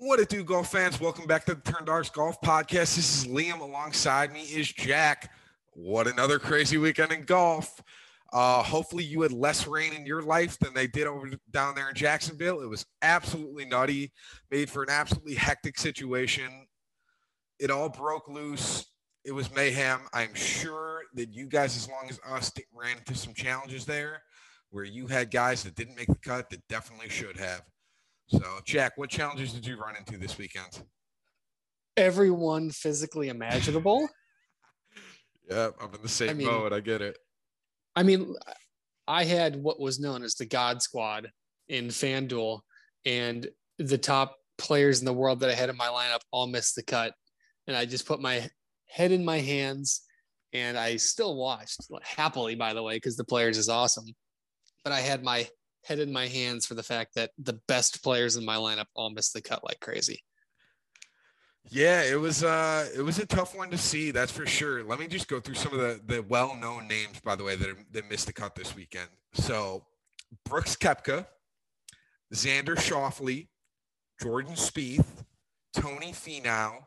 What 0.00 0.20
it 0.20 0.28
do, 0.28 0.44
golf 0.44 0.70
fans? 0.70 1.00
Welcome 1.00 1.26
back 1.26 1.44
to 1.46 1.56
the 1.56 1.72
Turn 1.72 1.84
Dogs 1.84 2.08
Golf 2.08 2.40
Podcast. 2.40 2.94
This 2.94 3.24
is 3.24 3.26
Liam. 3.26 3.58
Alongside 3.58 4.32
me 4.32 4.42
is 4.42 4.72
Jack. 4.72 5.32
What 5.72 6.06
another 6.06 6.38
crazy 6.38 6.78
weekend 6.78 7.10
in 7.10 7.24
golf. 7.24 7.82
Uh, 8.32 8.62
hopefully, 8.62 9.02
you 9.02 9.22
had 9.22 9.32
less 9.32 9.66
rain 9.66 9.92
in 9.92 10.06
your 10.06 10.22
life 10.22 10.56
than 10.60 10.72
they 10.72 10.86
did 10.86 11.08
over 11.08 11.28
down 11.50 11.74
there 11.74 11.88
in 11.88 11.96
Jacksonville. 11.96 12.60
It 12.60 12.68
was 12.68 12.86
absolutely 13.02 13.64
nutty, 13.64 14.12
made 14.52 14.70
for 14.70 14.84
an 14.84 14.88
absolutely 14.88 15.34
hectic 15.34 15.76
situation. 15.76 16.68
It 17.58 17.72
all 17.72 17.88
broke 17.88 18.28
loose. 18.28 18.86
It 19.24 19.32
was 19.32 19.52
mayhem. 19.52 20.02
I'm 20.12 20.34
sure 20.34 21.02
that 21.14 21.34
you 21.34 21.48
guys, 21.48 21.76
as 21.76 21.88
long 21.88 22.06
as 22.08 22.20
us, 22.24 22.52
ran 22.72 22.98
into 22.98 23.16
some 23.16 23.34
challenges 23.34 23.84
there 23.84 24.22
where 24.70 24.84
you 24.84 25.08
had 25.08 25.32
guys 25.32 25.64
that 25.64 25.74
didn't 25.74 25.96
make 25.96 26.06
the 26.06 26.14
cut 26.14 26.50
that 26.50 26.68
definitely 26.68 27.08
should 27.08 27.36
have. 27.36 27.62
So, 28.28 28.60
Jack, 28.64 28.92
what 28.96 29.10
challenges 29.10 29.52
did 29.52 29.66
you 29.66 29.80
run 29.80 29.96
into 29.96 30.18
this 30.18 30.36
weekend? 30.38 30.82
Everyone 31.96 32.70
physically 32.70 33.28
imaginable. 33.28 34.08
yep, 35.50 35.74
I'm 35.80 35.94
in 35.94 36.02
the 36.02 36.08
same 36.08 36.30
I 36.30 36.34
mean, 36.34 36.46
boat. 36.46 36.72
I 36.72 36.80
get 36.80 37.00
it. 37.00 37.18
I 37.96 38.02
mean, 38.02 38.34
I 39.06 39.24
had 39.24 39.56
what 39.56 39.80
was 39.80 39.98
known 39.98 40.22
as 40.22 40.34
the 40.34 40.46
God 40.46 40.82
Squad 40.82 41.30
in 41.68 41.88
FanDuel, 41.88 42.60
and 43.06 43.48
the 43.78 43.98
top 43.98 44.36
players 44.58 44.98
in 44.98 45.06
the 45.06 45.12
world 45.12 45.40
that 45.40 45.50
I 45.50 45.54
had 45.54 45.70
in 45.70 45.76
my 45.76 45.86
lineup 45.86 46.20
all 46.30 46.46
missed 46.46 46.76
the 46.76 46.82
cut. 46.82 47.14
And 47.66 47.76
I 47.76 47.86
just 47.86 48.06
put 48.06 48.20
my 48.20 48.48
head 48.86 49.12
in 49.12 49.24
my 49.24 49.38
hands 49.38 50.02
and 50.52 50.76
I 50.76 50.96
still 50.96 51.36
watched 51.36 51.80
happily, 52.02 52.54
by 52.54 52.74
the 52.74 52.82
way, 52.82 52.96
because 52.96 53.16
the 53.16 53.24
players 53.24 53.58
is 53.58 53.68
awesome. 53.68 54.06
But 54.84 54.92
I 54.92 55.00
had 55.00 55.22
my 55.22 55.46
head 55.88 55.98
in 55.98 56.12
my 56.12 56.26
hands 56.26 56.66
for 56.66 56.74
the 56.74 56.82
fact 56.82 57.14
that 57.14 57.30
the 57.38 57.58
best 57.66 58.02
players 58.02 58.36
in 58.36 58.44
my 58.44 58.56
lineup 58.56 58.86
all 58.94 59.10
missed 59.10 59.32
the 59.32 59.40
cut 59.40 59.64
like 59.64 59.80
crazy. 59.80 60.22
Yeah, 61.70 62.02
it 62.02 62.18
was 62.18 62.44
uh 62.44 62.88
it 62.96 63.02
was 63.02 63.18
a 63.18 63.26
tough 63.26 63.56
one 63.56 63.70
to 63.70 63.78
see, 63.78 64.10
that's 64.10 64.32
for 64.32 64.46
sure. 64.46 64.84
Let 64.84 65.00
me 65.00 65.06
just 65.06 65.28
go 65.28 65.40
through 65.40 65.56
some 65.56 65.72
of 65.72 65.80
the 65.80 66.00
the 66.06 66.22
well-known 66.22 66.86
names 66.86 67.20
by 67.22 67.36
the 67.36 67.44
way 67.44 67.56
that 67.56 67.76
that 67.92 68.08
missed 68.08 68.26
the 68.26 68.32
cut 68.32 68.54
this 68.54 68.74
weekend. 68.74 69.08
So, 69.34 69.84
Brooks 70.44 70.76
Koepka, 70.76 71.26
Xander 72.34 72.76
Schauffele, 72.76 73.48
Jordan 74.22 74.54
Spieth, 74.54 75.24
Tony 75.74 76.12
Finau, 76.12 76.84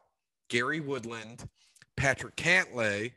Gary 0.49 0.79
Woodland, 0.79 1.47
Patrick 1.95 2.35
Cantlay, 2.35 3.13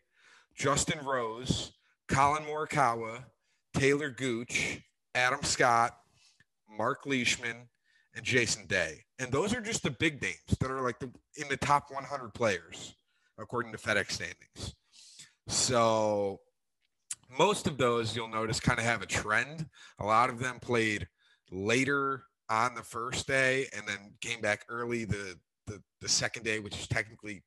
Justin 0.54 1.04
Rose, 1.04 1.72
Collin 2.08 2.44
Morikawa, 2.44 3.24
Talor 3.74 4.16
Gooch, 4.16 4.80
Adam 5.14 5.42
Scott, 5.42 5.96
Mark 6.68 7.06
Leishman, 7.06 7.68
and 8.14 8.24
Jason 8.24 8.66
Day. 8.66 9.04
And 9.18 9.30
those 9.30 9.54
are 9.54 9.60
just 9.60 9.82
the 9.82 9.90
big 9.90 10.20
names 10.22 10.58
that 10.60 10.70
are 10.70 10.82
like 10.82 10.98
the, 10.98 11.10
in 11.36 11.48
the 11.48 11.56
top 11.56 11.90
100 11.90 12.34
players, 12.34 12.94
according 13.38 13.72
to 13.72 13.78
FedEx 13.78 14.12
standings. 14.12 14.74
So 15.48 16.40
most 17.38 17.66
of 17.66 17.78
those 17.78 18.14
you'll 18.14 18.28
notice 18.28 18.60
kind 18.60 18.78
of 18.78 18.84
have 18.84 19.02
a 19.02 19.06
trend. 19.06 19.66
A 19.98 20.04
lot 20.04 20.30
of 20.30 20.38
them 20.38 20.58
played 20.60 21.08
later 21.50 22.24
on 22.48 22.74
the 22.74 22.82
first 22.82 23.26
day 23.26 23.66
and 23.76 23.86
then 23.86 24.14
came 24.20 24.40
back 24.40 24.64
early 24.68 25.04
the, 25.04 25.36
the, 25.66 25.82
the 26.00 26.08
second 26.08 26.44
day, 26.44 26.58
which 26.58 26.78
is 26.78 26.86
technically 26.86 27.42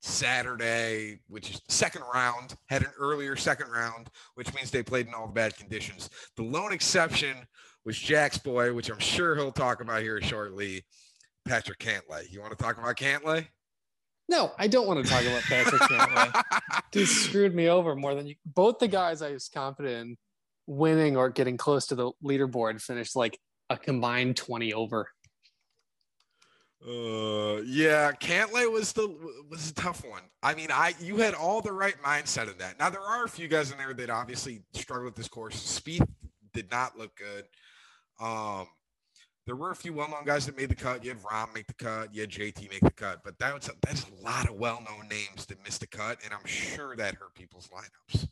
Saturday, 0.00 1.20
which 1.28 1.50
is 1.50 1.60
second 1.68 2.02
round, 2.12 2.54
had 2.66 2.82
an 2.82 2.90
earlier 2.98 3.36
second 3.36 3.70
round, 3.70 4.08
which 4.34 4.52
means 4.54 4.70
they 4.70 4.82
played 4.82 5.06
in 5.06 5.14
all 5.14 5.26
the 5.26 5.32
bad 5.32 5.56
conditions. 5.56 6.08
The 6.36 6.42
lone 6.42 6.72
exception 6.72 7.36
was 7.84 7.98
Jack's 7.98 8.38
boy, 8.38 8.72
which 8.72 8.90
I'm 8.90 8.98
sure 8.98 9.36
he'll 9.36 9.52
talk 9.52 9.80
about 9.80 10.02
here 10.02 10.20
shortly, 10.22 10.84
Patrick 11.46 11.78
Cantlay. 11.78 12.30
You 12.30 12.40
want 12.40 12.56
to 12.56 12.62
talk 12.62 12.78
about 12.78 12.96
Cantlay? 12.96 13.46
No, 14.28 14.52
I 14.58 14.68
don't 14.68 14.86
want 14.86 15.04
to 15.04 15.10
talk 15.10 15.22
about 15.22 15.42
Patrick 15.42 15.82
Cantlay. 15.82 16.42
Dude 16.92 17.08
screwed 17.08 17.54
me 17.54 17.68
over 17.68 17.96
more 17.96 18.14
than 18.14 18.26
you. 18.26 18.36
Both 18.46 18.78
the 18.78 18.88
guys 18.88 19.22
I 19.22 19.32
was 19.32 19.48
confident 19.48 20.10
in 20.10 20.16
winning 20.66 21.16
or 21.16 21.30
getting 21.30 21.56
close 21.56 21.86
to 21.88 21.94
the 21.94 22.12
leaderboard 22.24 22.80
finished 22.80 23.16
like 23.16 23.38
a 23.70 23.76
combined 23.76 24.36
20 24.36 24.72
over. 24.72 25.08
Uh, 26.86 27.60
yeah, 27.66 28.10
Cantlay 28.12 28.70
was 28.70 28.92
the 28.92 29.14
was 29.50 29.70
a 29.70 29.74
tough 29.74 30.02
one. 30.08 30.22
I 30.42 30.54
mean, 30.54 30.68
I 30.70 30.94
you 30.98 31.18
had 31.18 31.34
all 31.34 31.60
the 31.60 31.72
right 31.72 31.96
mindset 32.02 32.50
in 32.50 32.56
that. 32.58 32.78
Now 32.78 32.88
there 32.88 33.02
are 33.02 33.24
a 33.24 33.28
few 33.28 33.48
guys 33.48 33.70
in 33.70 33.76
there 33.76 33.92
that 33.92 34.08
obviously 34.08 34.62
struggled 34.72 35.06
with 35.06 35.14
this 35.14 35.28
course. 35.28 35.56
Spieth 35.56 36.08
did 36.54 36.70
not 36.70 36.96
look 36.96 37.14
good. 37.16 37.44
Um, 38.18 38.66
there 39.46 39.56
were 39.56 39.72
a 39.72 39.76
few 39.76 39.92
well-known 39.92 40.24
guys 40.24 40.46
that 40.46 40.56
made 40.56 40.68
the 40.68 40.74
cut. 40.74 41.04
You 41.04 41.10
had 41.10 41.22
Rahm 41.22 41.52
make 41.54 41.66
the 41.66 41.74
cut. 41.74 42.14
You 42.14 42.22
had 42.22 42.30
JT 42.30 42.70
make 42.70 42.80
the 42.80 42.90
cut. 42.92 43.20
But 43.24 43.38
that 43.40 43.54
was 43.54 43.68
a, 43.68 43.72
that's 43.82 44.06
a 44.08 44.22
lot 44.22 44.48
of 44.48 44.54
well-known 44.54 45.08
names 45.08 45.44
that 45.46 45.62
missed 45.64 45.80
the 45.80 45.86
cut, 45.86 46.18
and 46.24 46.32
I'm 46.32 46.46
sure 46.46 46.96
that 46.96 47.14
hurt 47.14 47.34
people's 47.34 47.68
lineups. 47.68 48.28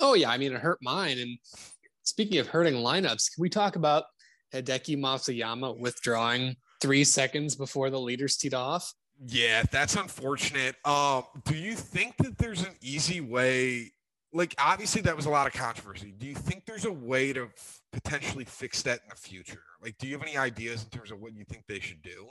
Oh 0.00 0.14
yeah, 0.14 0.30
I 0.30 0.38
mean 0.38 0.52
it 0.52 0.60
hurt 0.60 0.78
mine. 0.80 1.18
And 1.18 1.38
speaking 2.04 2.38
of 2.38 2.46
hurting 2.46 2.74
lineups, 2.74 3.34
can 3.34 3.42
we 3.42 3.48
talk 3.48 3.76
about 3.76 4.04
Hideki 4.54 4.96
Matsuyama 4.96 5.78
withdrawing 5.78 6.56
three 6.80 7.04
seconds 7.04 7.56
before 7.56 7.90
the 7.90 8.00
leaders 8.00 8.36
teed 8.36 8.54
off. 8.54 8.92
Yeah, 9.26 9.64
that's 9.70 9.96
unfortunate. 9.96 10.76
Um, 10.84 11.24
do 11.44 11.56
you 11.56 11.74
think 11.74 12.16
that 12.18 12.38
there's 12.38 12.62
an 12.62 12.74
easy 12.80 13.20
way? 13.20 13.92
Like, 14.32 14.54
obviously, 14.58 15.02
that 15.02 15.16
was 15.16 15.26
a 15.26 15.30
lot 15.30 15.46
of 15.46 15.52
controversy. 15.52 16.14
Do 16.16 16.26
you 16.26 16.34
think 16.34 16.64
there's 16.66 16.84
a 16.84 16.92
way 16.92 17.32
to 17.32 17.44
f- 17.44 17.80
potentially 17.92 18.44
fix 18.44 18.82
that 18.82 19.00
in 19.02 19.08
the 19.08 19.16
future? 19.16 19.62
Like, 19.82 19.96
do 19.98 20.06
you 20.06 20.12
have 20.12 20.22
any 20.22 20.36
ideas 20.36 20.84
in 20.84 20.90
terms 20.90 21.10
of 21.10 21.20
what 21.20 21.32
you 21.32 21.44
think 21.44 21.64
they 21.66 21.80
should 21.80 22.02
do? 22.02 22.28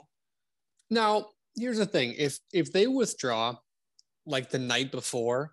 Now, 0.90 1.26
here's 1.56 1.78
the 1.78 1.86
thing: 1.86 2.14
if 2.16 2.38
if 2.52 2.72
they 2.72 2.86
withdraw 2.86 3.56
like 4.24 4.50
the 4.50 4.58
night 4.58 4.92
before, 4.92 5.52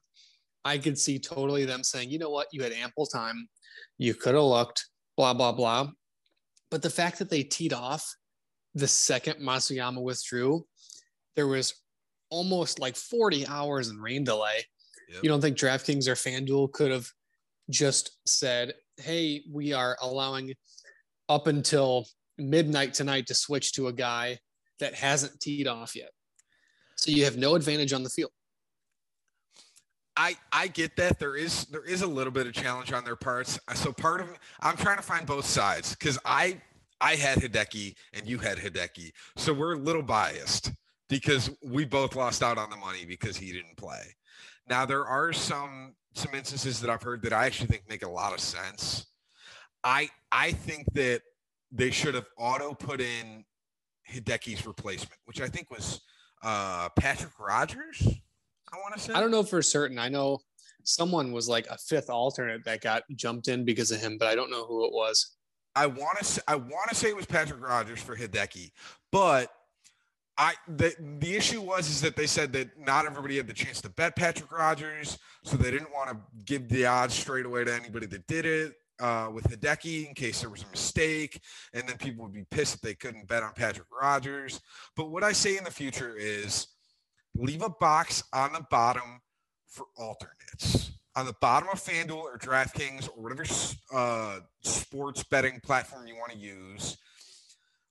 I 0.63 0.77
could 0.77 0.97
see 0.97 1.19
totally 1.19 1.65
them 1.65 1.83
saying, 1.83 2.09
you 2.09 2.19
know 2.19 2.29
what, 2.29 2.47
you 2.51 2.63
had 2.63 2.73
ample 2.73 3.05
time, 3.05 3.47
you 3.97 4.13
could 4.13 4.35
have 4.35 4.43
looked, 4.43 4.85
blah 5.17 5.33
blah 5.33 5.51
blah. 5.51 5.89
But 6.71 6.81
the 6.81 6.89
fact 6.89 7.19
that 7.19 7.29
they 7.29 7.43
teed 7.43 7.73
off 7.73 8.15
the 8.75 8.87
second 8.87 9.39
Matsuyama 9.39 10.01
withdrew, 10.01 10.65
there 11.35 11.47
was 11.47 11.73
almost 12.29 12.79
like 12.79 12.95
40 12.95 13.47
hours 13.47 13.89
in 13.89 13.97
rain 13.97 14.23
delay. 14.23 14.65
Yep. 15.09 15.23
You 15.23 15.29
don't 15.29 15.41
think 15.41 15.57
DraftKings 15.57 16.07
or 16.07 16.15
FanDuel 16.15 16.71
could 16.73 16.91
have 16.91 17.07
just 17.69 18.17
said, 18.27 18.73
hey, 18.97 19.43
we 19.51 19.73
are 19.73 19.97
allowing 20.01 20.53
up 21.29 21.47
until 21.47 22.05
midnight 22.37 22.93
tonight 22.93 23.27
to 23.27 23.33
switch 23.33 23.73
to 23.73 23.87
a 23.87 23.93
guy 23.93 24.37
that 24.79 24.93
hasn't 24.93 25.39
teed 25.39 25.67
off 25.67 25.95
yet. 25.95 26.09
So 26.97 27.11
you 27.11 27.23
have 27.25 27.37
no 27.37 27.55
advantage 27.55 27.93
on 27.93 28.03
the 28.03 28.09
field. 28.09 28.31
I 30.17 30.35
I 30.51 30.67
get 30.67 30.95
that 30.95 31.19
there 31.19 31.35
is 31.35 31.65
there 31.65 31.83
is 31.83 32.01
a 32.01 32.07
little 32.07 32.31
bit 32.31 32.47
of 32.47 32.53
challenge 32.53 32.93
on 32.93 33.03
their 33.03 33.17
parts. 33.17 33.59
So 33.75 33.91
part 33.91 34.21
of 34.21 34.29
I'm 34.61 34.77
trying 34.77 34.95
to 34.95 35.03
find 35.03 35.25
both 35.25 35.45
sides 35.45 35.93
because 35.93 36.17
I 36.23 36.61
I 37.01 37.15
had 37.15 37.39
Hideki 37.39 37.95
and 38.13 38.27
you 38.27 38.37
had 38.37 38.57
Hideki. 38.57 39.11
So 39.35 39.53
we're 39.53 39.73
a 39.73 39.79
little 39.79 40.01
biased 40.01 40.71
because 41.09 41.49
we 41.63 41.85
both 41.85 42.15
lost 42.15 42.41
out 42.41 42.57
on 42.57 42.69
the 42.69 42.77
money 42.77 43.05
because 43.05 43.37
he 43.37 43.51
didn't 43.51 43.77
play. 43.77 44.15
Now 44.67 44.85
there 44.85 45.05
are 45.05 45.33
some 45.33 45.93
some 46.15 46.33
instances 46.33 46.79
that 46.79 46.89
I've 46.89 47.03
heard 47.03 47.21
that 47.23 47.33
I 47.33 47.45
actually 47.45 47.67
think 47.67 47.83
make 47.89 48.03
a 48.03 48.09
lot 48.09 48.33
of 48.33 48.39
sense. 48.39 49.05
I 49.83 50.09
I 50.31 50.51
think 50.51 50.91
that 50.93 51.21
they 51.71 51.91
should 51.91 52.15
have 52.15 52.27
auto 52.37 52.73
put 52.73 53.01
in 53.01 53.43
Hideki's 54.11 54.65
replacement, 54.65 55.19
which 55.25 55.41
I 55.41 55.47
think 55.47 55.69
was 55.69 56.01
uh, 56.43 56.89
Patrick 56.97 57.37
Rogers. 57.39 58.07
I 58.71 58.77
want 58.77 58.95
to 58.95 58.99
say. 58.99 59.13
I 59.13 59.19
don't 59.19 59.31
know 59.31 59.43
for 59.43 59.61
certain. 59.61 59.99
I 59.99 60.09
know 60.09 60.39
someone 60.83 61.31
was 61.31 61.49
like 61.49 61.67
a 61.67 61.77
fifth 61.77 62.09
alternate 62.09 62.63
that 62.65 62.81
got 62.81 63.03
jumped 63.15 63.47
in 63.47 63.65
because 63.65 63.91
of 63.91 63.99
him, 63.99 64.17
but 64.17 64.27
I 64.27 64.35
don't 64.35 64.51
know 64.51 64.65
who 64.65 64.85
it 64.85 64.93
was. 64.93 65.35
I 65.75 65.87
want 65.87 66.19
to 66.19 66.43
I 66.47 66.55
want 66.55 66.89
to 66.89 66.95
say 66.95 67.09
it 67.09 67.15
was 67.15 67.25
Patrick 67.25 67.61
Rogers 67.61 68.01
for 68.01 68.15
Hideki, 68.15 68.71
but 69.11 69.51
I 70.37 70.53
the 70.67 70.95
the 71.19 71.35
issue 71.35 71.61
was 71.61 71.89
is 71.89 72.01
that 72.01 72.15
they 72.15 72.27
said 72.27 72.53
that 72.53 72.79
not 72.79 73.05
everybody 73.05 73.37
had 73.37 73.47
the 73.47 73.53
chance 73.53 73.81
to 73.81 73.89
bet 73.89 74.15
Patrick 74.15 74.51
Rogers, 74.51 75.17
so 75.43 75.57
they 75.57 75.71
didn't 75.71 75.91
want 75.93 76.09
to 76.09 76.17
give 76.45 76.69
the 76.69 76.85
odds 76.85 77.13
straight 77.13 77.45
away 77.45 77.63
to 77.65 77.73
anybody 77.73 78.05
that 78.07 78.25
did 78.27 78.45
it 78.45 78.73
uh, 78.99 79.29
with 79.33 79.45
Hideki 79.45 80.07
in 80.07 80.13
case 80.13 80.41
there 80.41 80.49
was 80.49 80.63
a 80.63 80.71
mistake, 80.71 81.41
and 81.73 81.87
then 81.87 81.97
people 81.97 82.23
would 82.23 82.33
be 82.33 82.45
pissed 82.49 82.75
if 82.75 82.81
they 82.81 82.95
couldn't 82.95 83.27
bet 83.27 83.43
on 83.43 83.51
Patrick 83.53 83.87
Rogers. 83.91 84.61
But 84.95 85.09
what 85.09 85.23
I 85.23 85.33
say 85.33 85.57
in 85.57 85.63
the 85.63 85.71
future 85.71 86.15
is 86.17 86.67
leave 87.35 87.61
a 87.61 87.69
box 87.69 88.23
on 88.31 88.53
the 88.53 88.65
bottom 88.69 89.21
for 89.67 89.87
alternates 89.97 90.91
on 91.15 91.25
the 91.25 91.35
bottom 91.41 91.69
of 91.69 91.81
FanDuel 91.81 92.17
or 92.17 92.37
DraftKings 92.37 93.07
or 93.09 93.23
whatever 93.23 93.45
uh, 93.93 94.39
sports 94.61 95.23
betting 95.23 95.59
platform 95.61 96.07
you 96.07 96.15
want 96.15 96.31
to 96.31 96.37
use, 96.37 96.97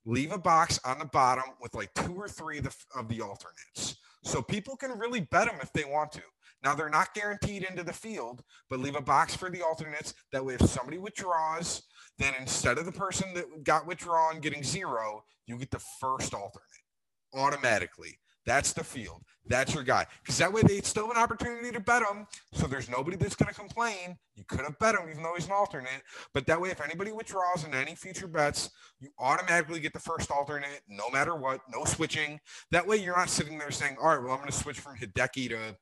leave 0.05 0.31
a 0.31 0.37
box 0.37 0.79
on 0.85 0.99
the 0.99 1.05
bottom 1.05 1.45
with 1.61 1.73
like 1.73 1.93
two 1.95 2.15
or 2.15 2.27
three 2.27 2.59
of 2.59 2.65
the, 2.65 2.75
of 2.95 3.07
the 3.09 3.21
alternates. 3.21 3.97
So 4.23 4.41
people 4.41 4.75
can 4.75 4.97
really 4.97 5.21
bet 5.21 5.47
them 5.47 5.57
if 5.61 5.71
they 5.73 5.85
want 5.85 6.11
to. 6.13 6.21
Now 6.63 6.73
they're 6.73 6.89
not 6.89 7.13
guaranteed 7.13 7.63
into 7.63 7.83
the 7.83 7.93
field, 7.93 8.43
but 8.69 8.79
leave 8.79 8.95
a 8.95 9.01
box 9.01 9.35
for 9.35 9.49
the 9.49 9.61
alternates. 9.61 10.13
That 10.31 10.43
way, 10.43 10.55
if 10.55 10.61
somebody 10.61 10.97
withdraws, 10.97 11.83
then 12.17 12.33
instead 12.39 12.77
of 12.77 12.85
the 12.85 12.91
person 12.91 13.33
that 13.35 13.63
got 13.63 13.85
withdrawn 13.85 14.39
getting 14.39 14.63
zero, 14.63 15.23
you 15.45 15.57
get 15.57 15.71
the 15.71 15.83
first 15.99 16.33
alternate 16.33 16.63
automatically. 17.35 18.17
That's 18.45 18.73
the 18.73 18.83
field. 18.83 19.21
That's 19.47 19.73
your 19.73 19.83
guy. 19.83 20.05
Because 20.21 20.37
that 20.39 20.51
way 20.51 20.61
they 20.63 20.81
still 20.81 21.07
have 21.07 21.15
an 21.15 21.21
opportunity 21.21 21.71
to 21.71 21.79
bet 21.79 22.01
him. 22.01 22.25
So 22.53 22.67
there's 22.67 22.89
nobody 22.89 23.17
that's 23.17 23.35
going 23.35 23.53
to 23.53 23.59
complain. 23.59 24.17
You 24.35 24.43
could 24.47 24.61
have 24.61 24.77
bet 24.79 24.95
him 24.95 25.09
even 25.09 25.23
though 25.23 25.33
he's 25.35 25.45
an 25.45 25.51
alternate. 25.51 26.01
But 26.33 26.47
that 26.47 26.59
way, 26.59 26.69
if 26.69 26.81
anybody 26.81 27.11
withdraws 27.11 27.63
in 27.63 27.73
any 27.73 27.95
future 27.95 28.27
bets, 28.27 28.71
you 28.99 29.09
automatically 29.19 29.79
get 29.79 29.93
the 29.93 29.99
first 29.99 30.31
alternate 30.31 30.81
no 30.87 31.09
matter 31.11 31.35
what. 31.35 31.61
No 31.73 31.85
switching. 31.85 32.39
That 32.71 32.87
way 32.87 32.97
you're 32.97 33.17
not 33.17 33.29
sitting 33.29 33.57
there 33.57 33.71
saying, 33.71 33.97
all 34.01 34.09
right, 34.09 34.21
well, 34.21 34.31
I'm 34.31 34.39
going 34.39 34.49
to 34.49 34.57
switch 34.57 34.79
from 34.79 34.97
Hideki 34.97 35.49
to, 35.49 35.75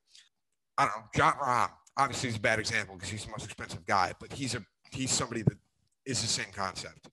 I 0.77 0.85
don't 0.85 0.95
know, 0.95 1.03
Jon 1.15 1.33
Rahm. 1.33 1.69
Obviously, 1.95 2.29
he's 2.29 2.37
a 2.37 2.41
bad 2.41 2.59
example 2.59 2.95
because 2.95 3.09
he's 3.09 3.25
the 3.25 3.31
most 3.31 3.45
expensive 3.45 3.85
guy, 3.85 4.13
but 4.19 4.33
he's 4.33 4.55
a 4.55 4.65
he's 4.91 5.11
somebody 5.11 5.43
that 5.43 5.57
is 6.05 6.21
the 6.21 6.27
same 6.27 6.51
concept. 6.53 7.07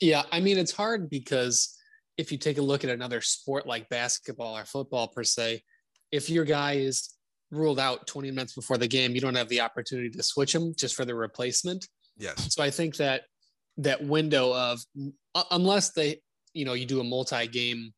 Yeah, 0.00 0.24
I 0.30 0.40
mean 0.40 0.58
it's 0.58 0.72
hard 0.72 1.08
because 1.08 1.77
if 2.18 2.32
you 2.32 2.36
take 2.36 2.58
a 2.58 2.62
look 2.62 2.84
at 2.84 2.90
another 2.90 3.20
sport 3.20 3.66
like 3.66 3.88
basketball 3.88 4.56
or 4.56 4.64
football 4.64 5.08
per 5.08 5.24
se, 5.24 5.62
if 6.10 6.28
your 6.28 6.44
guy 6.44 6.74
is 6.74 7.14
ruled 7.50 7.78
out 7.78 8.06
20 8.06 8.30
minutes 8.32 8.54
before 8.54 8.76
the 8.76 8.88
game, 8.88 9.14
you 9.14 9.20
don't 9.20 9.36
have 9.36 9.48
the 9.48 9.60
opportunity 9.60 10.10
to 10.10 10.22
switch 10.22 10.54
him 10.54 10.74
just 10.76 10.94
for 10.94 11.04
the 11.04 11.14
replacement. 11.14 11.86
Yes. 12.18 12.54
So 12.54 12.62
I 12.62 12.70
think 12.70 12.96
that 12.96 13.22
that 13.78 14.04
window 14.04 14.52
of 14.52 14.80
unless 15.50 15.90
they, 15.90 16.20
you 16.52 16.64
know, 16.64 16.72
you 16.72 16.84
do 16.84 17.00
a 17.00 17.04
multi-game 17.04 17.94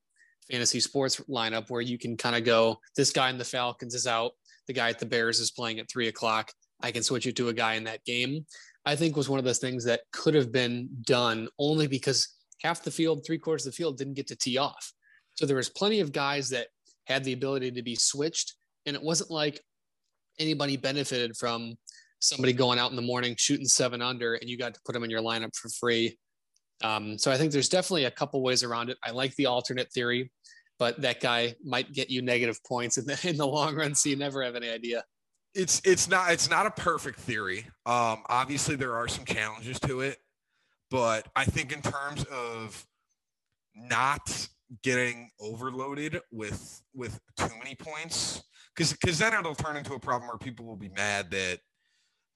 fantasy 0.50 0.80
sports 0.80 1.20
lineup 1.28 1.70
where 1.70 1.80
you 1.80 1.98
can 1.98 2.16
kind 2.16 2.36
of 2.36 2.44
go, 2.44 2.78
this 2.96 3.12
guy 3.12 3.30
in 3.30 3.38
the 3.38 3.44
Falcons 3.44 3.94
is 3.94 4.06
out, 4.06 4.32
the 4.66 4.74
guy 4.74 4.90
at 4.90 4.98
the 4.98 5.06
Bears 5.06 5.40
is 5.40 5.50
playing 5.50 5.78
at 5.78 5.90
three 5.90 6.08
o'clock. 6.08 6.52
I 6.82 6.90
can 6.90 7.02
switch 7.02 7.26
it 7.26 7.36
to 7.36 7.48
a 7.48 7.54
guy 7.54 7.74
in 7.74 7.84
that 7.84 8.04
game. 8.04 8.44
I 8.84 8.96
think 8.96 9.16
was 9.16 9.28
one 9.28 9.38
of 9.38 9.44
those 9.44 9.58
things 9.58 9.84
that 9.84 10.00
could 10.12 10.34
have 10.34 10.52
been 10.52 10.88
done 11.02 11.48
only 11.58 11.86
because 11.86 12.28
half 12.62 12.82
the 12.82 12.90
field, 12.90 13.24
three 13.24 13.38
quarters 13.38 13.66
of 13.66 13.72
the 13.72 13.76
field 13.76 13.98
didn't 13.98 14.14
get 14.14 14.26
to 14.28 14.36
tee 14.36 14.58
off. 14.58 14.92
So 15.34 15.46
there 15.46 15.56
was 15.56 15.68
plenty 15.68 16.00
of 16.00 16.12
guys 16.12 16.50
that 16.50 16.68
had 17.06 17.24
the 17.24 17.32
ability 17.32 17.70
to 17.72 17.82
be 17.82 17.94
switched. 17.94 18.54
And 18.86 18.94
it 18.94 19.02
wasn't 19.02 19.30
like 19.30 19.60
anybody 20.38 20.76
benefited 20.76 21.36
from 21.36 21.74
somebody 22.20 22.52
going 22.52 22.78
out 22.78 22.90
in 22.90 22.96
the 22.96 23.02
morning 23.02 23.34
shooting 23.38 23.66
seven 23.66 24.02
under 24.02 24.34
and 24.34 24.48
you 24.48 24.58
got 24.58 24.74
to 24.74 24.80
put 24.84 24.92
them 24.92 25.04
in 25.04 25.10
your 25.10 25.22
lineup 25.22 25.54
for 25.56 25.68
free. 25.68 26.18
Um, 26.82 27.18
so 27.18 27.30
I 27.30 27.36
think 27.36 27.52
there's 27.52 27.68
definitely 27.68 28.04
a 28.04 28.10
couple 28.10 28.42
ways 28.42 28.62
around 28.62 28.90
it. 28.90 28.98
I 29.04 29.10
like 29.10 29.34
the 29.36 29.46
alternate 29.46 29.92
theory, 29.92 30.30
but 30.78 31.00
that 31.02 31.20
guy 31.20 31.54
might 31.64 31.92
get 31.92 32.10
you 32.10 32.22
negative 32.22 32.62
points 32.64 32.96
in 32.98 33.06
the 33.06 33.20
in 33.28 33.36
the 33.36 33.46
long 33.46 33.74
run, 33.74 33.94
so 33.94 34.08
you 34.08 34.16
never 34.16 34.42
have 34.42 34.56
any 34.56 34.70
idea. 34.70 35.04
It's 35.54 35.82
it's 35.84 36.08
not 36.08 36.32
it's 36.32 36.48
not 36.48 36.66
a 36.66 36.70
perfect 36.70 37.20
theory. 37.20 37.66
Um, 37.84 38.22
obviously, 38.28 38.76
there 38.76 38.96
are 38.96 39.08
some 39.08 39.24
challenges 39.24 39.78
to 39.80 40.00
it. 40.00 40.18
But 40.90 41.28
I 41.36 41.44
think 41.44 41.72
in 41.72 41.82
terms 41.82 42.24
of 42.24 42.86
not 43.74 44.48
getting 44.82 45.30
overloaded 45.40 46.20
with 46.32 46.82
with 46.94 47.20
too 47.36 47.50
many 47.62 47.74
points, 47.74 48.42
because 48.74 48.92
because 48.92 49.18
then 49.18 49.34
it'll 49.34 49.54
turn 49.54 49.76
into 49.76 49.94
a 49.94 50.00
problem 50.00 50.28
where 50.28 50.38
people 50.38 50.64
will 50.66 50.76
be 50.76 50.88
mad 50.90 51.30
that 51.30 51.60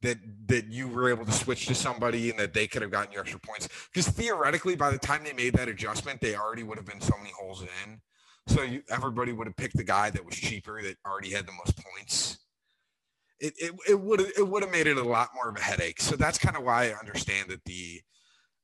that 0.03 0.19
that 0.47 0.67
you 0.67 0.87
were 0.87 1.11
able 1.11 1.25
to 1.25 1.33
switch 1.33 1.67
to 1.67 1.75
somebody 1.75 2.31
and 2.31 2.39
that 2.39 2.55
they 2.55 2.67
could 2.67 2.83
have 2.83 2.91
gotten 2.91 3.13
you 3.13 3.19
extra 3.19 3.41
points. 3.41 3.69
Because 3.93 4.07
theoretically, 4.09 4.77
by 4.77 4.91
the 4.91 4.99
time 4.99 5.25
they 5.25 5.33
made 5.33 5.55
that 5.55 5.69
adjustment, 5.69 6.21
they 6.21 6.37
already 6.37 6.63
would 6.63 6.79
have 6.79 6.87
been 6.87 7.01
so 7.01 7.17
many 7.19 7.31
holes 7.31 7.63
in. 7.63 8.01
So 8.47 8.63
you, 8.63 8.83
everybody 8.91 9.33
would 9.33 9.47
have 9.47 9.57
picked 9.57 9.77
the 9.77 9.85
guy 9.85 10.11
that 10.11 10.25
was 10.25 10.37
cheaper 10.37 10.83
that 10.83 10.97
already 11.07 11.31
had 11.31 11.47
the 11.47 11.53
most 11.53 11.77
points. 11.83 12.39
It 13.41 13.55
it, 13.59 13.73
it 13.89 14.01
would 14.01 14.21
it 14.21 14.47
would 14.47 14.63
have 14.63 14.73
made 14.73 14.87
it 14.87 14.99
a 14.99 15.03
lot 15.03 15.31
more 15.35 15.49
of 15.49 15.57
a 15.57 15.61
headache. 15.61 16.01
So 16.01 16.15
that's 16.17 16.39
kind 16.39 16.57
of 16.57 16.63
why 16.63 16.91
I 16.91 16.99
understand 16.99 17.49
that 17.49 17.65
the 17.65 18.01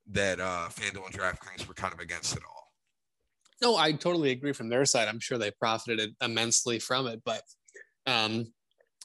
that 0.08 0.40
uh, 0.40 0.68
FanDuel 0.70 1.06
and 1.06 1.14
DraftKings 1.14 1.66
were 1.66 1.74
kind 1.74 1.94
of 1.94 2.00
against 2.00 2.36
it 2.36 2.42
all. 2.48 2.60
No, 3.62 3.76
I 3.76 3.92
totally 3.92 4.30
agree 4.30 4.52
from 4.52 4.68
their 4.68 4.84
side. 4.84 5.08
I'm 5.08 5.20
sure 5.20 5.38
they 5.38 5.50
profited 5.50 6.14
immensely 6.22 6.78
from 6.78 7.06
it, 7.06 7.20
but 7.24 7.42
um, 8.06 8.52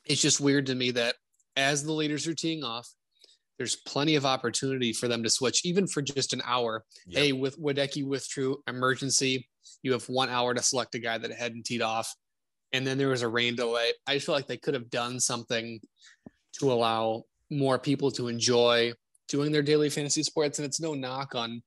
it's 0.06 0.21
just 0.21 0.39
weird 0.39 0.68
to 0.68 0.75
me 0.75 0.92
that 0.92 1.15
as 1.57 1.83
the 1.83 1.92
leaders 1.92 2.27
are 2.27 2.33
teeing 2.33 2.63
off, 2.63 2.88
there's 3.57 3.75
plenty 3.75 4.15
of 4.15 4.25
opportunity 4.25 4.92
for 4.94 5.07
them 5.07 5.24
to 5.24 5.30
switch, 5.30 5.65
even 5.65 5.88
for 5.88 6.01
just 6.01 6.33
an 6.33 6.42
hour. 6.45 6.83
Yep. 7.07 7.21
Hey, 7.21 7.31
with 7.31 7.59
Wadecki 7.59 8.06
withdrew 8.06 8.57
emergency, 8.68 9.47
you 9.81 9.92
have 9.94 10.07
one 10.09 10.30
hour 10.30 10.53
to 10.53 10.63
select 10.63 10.95
a 10.95 11.00
guy 11.00 11.18
that 11.18 11.31
hadn't 11.31 11.65
teed 11.65 11.81
off, 11.81 12.13
and 12.74 12.86
then 12.86 12.97
there 12.97 13.09
was 13.09 13.21
a 13.21 13.27
rain 13.27 13.56
delay. 13.56 13.92
I 14.07 14.15
just 14.15 14.25
feel 14.25 14.36
like 14.36 14.47
they 14.47 14.57
could 14.57 14.74
have 14.74 14.89
done 14.89 15.19
something 15.19 15.80
to 16.59 16.71
allow 16.71 17.24
more 17.50 17.77
people 17.77 18.12
to 18.12 18.27
enjoy 18.27 18.94
doing 19.27 19.51
their 19.51 19.62
daily 19.62 19.89
fantasy 19.89 20.24
sports. 20.24 20.60
And 20.60 20.66
it's 20.66 20.80
no 20.80 20.94
knock 20.94 21.36
on 21.36 21.62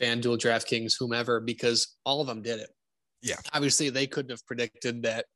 FanDuel, 0.00 0.38
DraftKings, 0.38 0.94
whomever, 0.98 1.40
because 1.40 1.96
all 2.04 2.20
of 2.20 2.26
them 2.26 2.42
did 2.42 2.60
it. 2.60 2.70
Yeah. 3.22 3.36
Obviously, 3.52 3.90
they 3.90 4.06
couldn't 4.06 4.30
have 4.30 4.46
predicted 4.46 5.02
that 5.02 5.26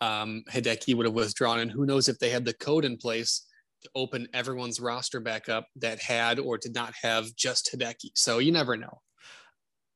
um, 0.00 0.44
Hideki 0.50 0.94
would 0.94 1.06
have 1.06 1.14
withdrawn. 1.14 1.60
And 1.60 1.70
who 1.70 1.86
knows 1.86 2.08
if 2.08 2.18
they 2.18 2.30
had 2.30 2.44
the 2.44 2.54
code 2.54 2.84
in 2.84 2.96
place 2.96 3.46
to 3.82 3.90
open 3.94 4.28
everyone's 4.34 4.80
roster 4.80 5.20
back 5.20 5.48
up 5.48 5.66
that 5.76 6.00
had 6.00 6.38
or 6.38 6.58
did 6.58 6.74
not 6.74 6.94
have 7.02 7.34
just 7.36 7.70
Hideki. 7.72 8.10
So 8.14 8.38
you 8.38 8.52
never 8.52 8.76
know. 8.76 9.00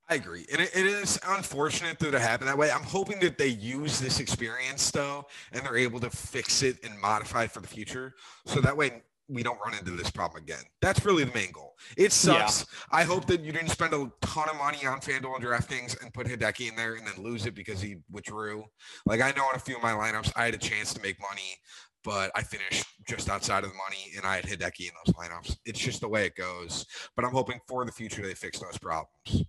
I 0.08 0.14
agree. 0.14 0.44
And 0.50 0.60
it, 0.60 0.70
it 0.74 0.86
is 0.86 1.20
unfortunate 1.24 2.00
that 2.00 2.14
it 2.14 2.20
happened 2.20 2.48
that 2.48 2.58
way. 2.58 2.68
I'm 2.72 2.82
hoping 2.82 3.20
that 3.20 3.38
they 3.38 3.46
use 3.46 4.00
this 4.00 4.18
experience 4.18 4.90
though, 4.90 5.24
and 5.52 5.64
they're 5.64 5.76
able 5.76 6.00
to 6.00 6.10
fix 6.10 6.64
it 6.64 6.84
and 6.84 6.98
modify 7.00 7.44
it 7.44 7.52
for 7.52 7.60
the 7.60 7.68
future. 7.68 8.14
So 8.44 8.60
that 8.60 8.76
way 8.76 9.02
we 9.30 9.42
don't 9.42 9.58
run 9.64 9.78
into 9.78 9.92
this 9.92 10.10
problem 10.10 10.42
again. 10.42 10.62
That's 10.82 11.04
really 11.04 11.24
the 11.24 11.32
main 11.32 11.52
goal. 11.52 11.74
It 11.96 12.12
sucks. 12.12 12.60
Yeah. 12.60 12.98
I 12.98 13.04
hope 13.04 13.26
that 13.26 13.42
you 13.42 13.52
didn't 13.52 13.70
spend 13.70 13.94
a 13.94 14.10
ton 14.20 14.48
of 14.48 14.56
money 14.56 14.84
on 14.86 15.00
FanDuel 15.00 15.36
and 15.36 15.44
DraftKings 15.44 16.02
and 16.02 16.12
put 16.12 16.26
Hideki 16.26 16.68
in 16.68 16.76
there 16.76 16.94
and 16.94 17.06
then 17.06 17.22
lose 17.22 17.46
it 17.46 17.54
because 17.54 17.80
he 17.80 17.96
withdrew. 18.10 18.64
Like 19.06 19.20
I 19.20 19.30
know 19.30 19.48
in 19.50 19.56
a 19.56 19.60
few 19.60 19.76
of 19.76 19.82
my 19.82 19.92
lineups, 19.92 20.32
I 20.36 20.44
had 20.44 20.54
a 20.54 20.58
chance 20.58 20.92
to 20.94 21.00
make 21.00 21.20
money, 21.20 21.56
but 22.02 22.30
I 22.34 22.42
finished 22.42 22.86
just 23.08 23.30
outside 23.30 23.64
of 23.64 23.70
the 23.70 23.76
money 23.76 24.12
and 24.16 24.26
I 24.26 24.36
had 24.36 24.44
Hideki 24.44 24.88
in 24.88 24.92
those 25.04 25.14
lineups. 25.14 25.56
It's 25.64 25.78
just 25.78 26.00
the 26.00 26.08
way 26.08 26.26
it 26.26 26.34
goes. 26.34 26.86
But 27.14 27.24
I'm 27.24 27.32
hoping 27.32 27.60
for 27.68 27.84
the 27.84 27.92
future 27.92 28.22
they 28.22 28.34
fix 28.34 28.58
those 28.58 28.78
problems. 28.78 29.44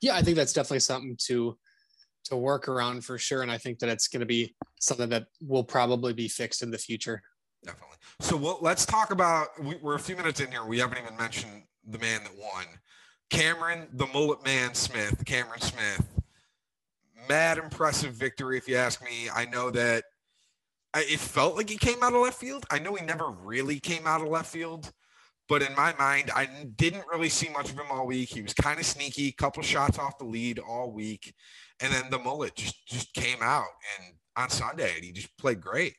Yeah, 0.00 0.14
I 0.14 0.22
think 0.22 0.36
that's 0.36 0.52
definitely 0.52 0.80
something 0.80 1.16
to 1.26 1.58
to 2.26 2.36
work 2.36 2.68
around 2.68 3.04
for 3.04 3.18
sure. 3.18 3.42
And 3.42 3.50
I 3.50 3.58
think 3.58 3.78
that 3.78 3.88
it's 3.88 4.08
going 4.08 4.20
to 4.20 4.26
be 4.26 4.54
something 4.80 5.08
that 5.10 5.26
will 5.40 5.64
probably 5.64 6.12
be 6.12 6.28
fixed 6.28 6.62
in 6.62 6.70
the 6.70 6.78
future. 6.78 7.22
Definitely. 7.66 7.96
So 8.20 8.36
we'll, 8.36 8.58
let's 8.60 8.86
talk 8.86 9.10
about. 9.10 9.48
We, 9.62 9.76
we're 9.82 9.96
a 9.96 10.00
few 10.00 10.16
minutes 10.16 10.40
in 10.40 10.50
here. 10.50 10.64
We 10.64 10.78
haven't 10.78 10.98
even 10.98 11.16
mentioned 11.16 11.64
the 11.86 11.98
man 11.98 12.22
that 12.22 12.36
won, 12.36 12.64
Cameron, 13.30 13.88
the 13.92 14.06
mullet 14.06 14.44
man 14.44 14.74
Smith, 14.74 15.22
Cameron 15.26 15.60
Smith. 15.60 16.06
Mad 17.28 17.58
impressive 17.58 18.14
victory, 18.14 18.56
if 18.56 18.68
you 18.68 18.76
ask 18.76 19.02
me. 19.02 19.28
I 19.34 19.46
know 19.46 19.70
that 19.72 20.04
I, 20.94 21.00
it 21.00 21.18
felt 21.18 21.56
like 21.56 21.68
he 21.68 21.76
came 21.76 22.02
out 22.02 22.14
of 22.14 22.22
left 22.22 22.38
field. 22.38 22.64
I 22.70 22.78
know 22.78 22.94
he 22.94 23.04
never 23.04 23.30
really 23.30 23.80
came 23.80 24.06
out 24.06 24.22
of 24.22 24.28
left 24.28 24.50
field, 24.50 24.92
but 25.48 25.60
in 25.62 25.74
my 25.74 25.92
mind, 25.98 26.30
I 26.34 26.48
didn't 26.76 27.04
really 27.12 27.28
see 27.28 27.48
much 27.48 27.70
of 27.70 27.76
him 27.76 27.86
all 27.90 28.06
week. 28.06 28.28
He 28.28 28.42
was 28.42 28.54
kind 28.54 28.78
of 28.78 28.86
sneaky, 28.86 29.32
couple 29.32 29.64
shots 29.64 29.98
off 29.98 30.18
the 30.18 30.24
lead 30.24 30.60
all 30.60 30.92
week, 30.92 31.34
and 31.80 31.92
then 31.92 32.04
the 32.10 32.18
mullet 32.18 32.54
just 32.54 32.86
just 32.86 33.12
came 33.12 33.38
out 33.42 33.66
and 33.98 34.14
on 34.36 34.50
Sunday, 34.50 34.92
he 35.00 35.12
just 35.12 35.36
played 35.38 35.60
great. 35.60 35.94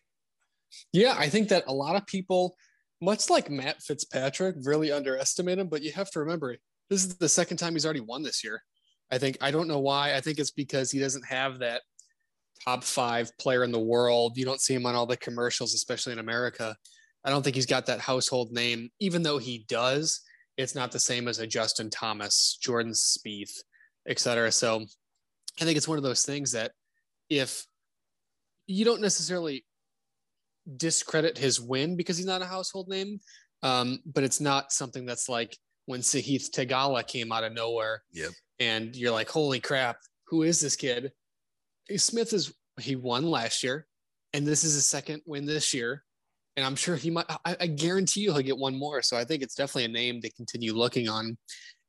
Yeah, 0.93 1.15
I 1.17 1.29
think 1.29 1.49
that 1.49 1.63
a 1.67 1.73
lot 1.73 1.95
of 1.95 2.05
people, 2.05 2.55
much 3.01 3.29
like 3.29 3.49
Matt 3.49 3.81
Fitzpatrick, 3.81 4.55
really 4.63 4.91
underestimate 4.91 5.59
him. 5.59 5.67
But 5.67 5.83
you 5.83 5.91
have 5.93 6.11
to 6.11 6.19
remember, 6.19 6.57
this 6.89 7.05
is 7.05 7.17
the 7.17 7.29
second 7.29 7.57
time 7.57 7.73
he's 7.73 7.85
already 7.85 7.99
won 8.01 8.23
this 8.23 8.43
year. 8.43 8.61
I 9.11 9.17
think 9.17 9.37
I 9.41 9.51
don't 9.51 9.67
know 9.67 9.79
why. 9.79 10.15
I 10.15 10.21
think 10.21 10.39
it's 10.39 10.51
because 10.51 10.91
he 10.91 10.99
doesn't 10.99 11.25
have 11.25 11.59
that 11.59 11.81
top 12.65 12.83
five 12.83 13.31
player 13.37 13.63
in 13.63 13.71
the 13.71 13.79
world. 13.79 14.37
You 14.37 14.45
don't 14.45 14.61
see 14.61 14.73
him 14.73 14.85
on 14.85 14.95
all 14.95 15.05
the 15.05 15.17
commercials, 15.17 15.73
especially 15.73 16.13
in 16.13 16.19
America. 16.19 16.75
I 17.23 17.29
don't 17.29 17.43
think 17.43 17.55
he's 17.55 17.65
got 17.65 17.85
that 17.85 17.99
household 17.99 18.51
name, 18.51 18.89
even 18.99 19.23
though 19.23 19.37
he 19.37 19.65
does. 19.67 20.21
It's 20.57 20.75
not 20.75 20.91
the 20.91 20.99
same 20.99 21.27
as 21.27 21.39
a 21.39 21.47
Justin 21.47 21.89
Thomas, 21.89 22.57
Jordan 22.61 22.93
Spieth, 22.93 23.61
et 24.07 24.19
cetera. 24.19 24.51
So 24.51 24.85
I 25.61 25.65
think 25.65 25.77
it's 25.77 25.87
one 25.87 25.97
of 25.97 26.03
those 26.03 26.25
things 26.25 26.51
that 26.53 26.71
if 27.29 27.65
you 28.65 28.85
don't 28.85 29.01
necessarily 29.01 29.65
discredit 30.75 31.37
his 31.37 31.61
win 31.61 31.95
because 31.95 32.17
he's 32.17 32.25
not 32.25 32.41
a 32.41 32.45
household 32.45 32.87
name. 32.89 33.19
Um, 33.63 33.99
but 34.05 34.23
it's 34.23 34.39
not 34.39 34.71
something 34.71 35.05
that's 35.05 35.29
like 35.29 35.57
when 35.85 36.01
Sahith 36.01 36.51
Theegala 36.51 37.05
came 37.07 37.31
out 37.31 37.43
of 37.43 37.53
nowhere. 37.53 38.03
Yep. 38.13 38.31
And 38.59 38.95
you're 38.95 39.11
like, 39.11 39.29
holy 39.29 39.59
crap, 39.59 39.97
who 40.27 40.43
is 40.43 40.61
this 40.61 40.75
kid? 40.75 41.11
Smith 41.95 42.33
is 42.33 42.53
he 42.79 42.95
won 42.95 43.25
last 43.25 43.63
year, 43.63 43.87
and 44.33 44.45
this 44.45 44.63
is 44.63 44.73
his 44.73 44.85
second 44.85 45.21
win 45.25 45.45
this 45.45 45.73
year. 45.73 46.03
And 46.55 46.65
I'm 46.65 46.75
sure 46.75 46.95
he 46.95 47.11
might 47.11 47.25
I, 47.45 47.55
I 47.59 47.67
guarantee 47.67 48.21
you 48.21 48.33
he'll 48.33 48.41
get 48.41 48.57
one 48.57 48.77
more. 48.77 49.01
So 49.01 49.15
I 49.15 49.23
think 49.23 49.43
it's 49.43 49.55
definitely 49.55 49.85
a 49.85 49.89
name 49.89 50.21
to 50.21 50.31
continue 50.31 50.73
looking 50.73 51.07
on. 51.07 51.37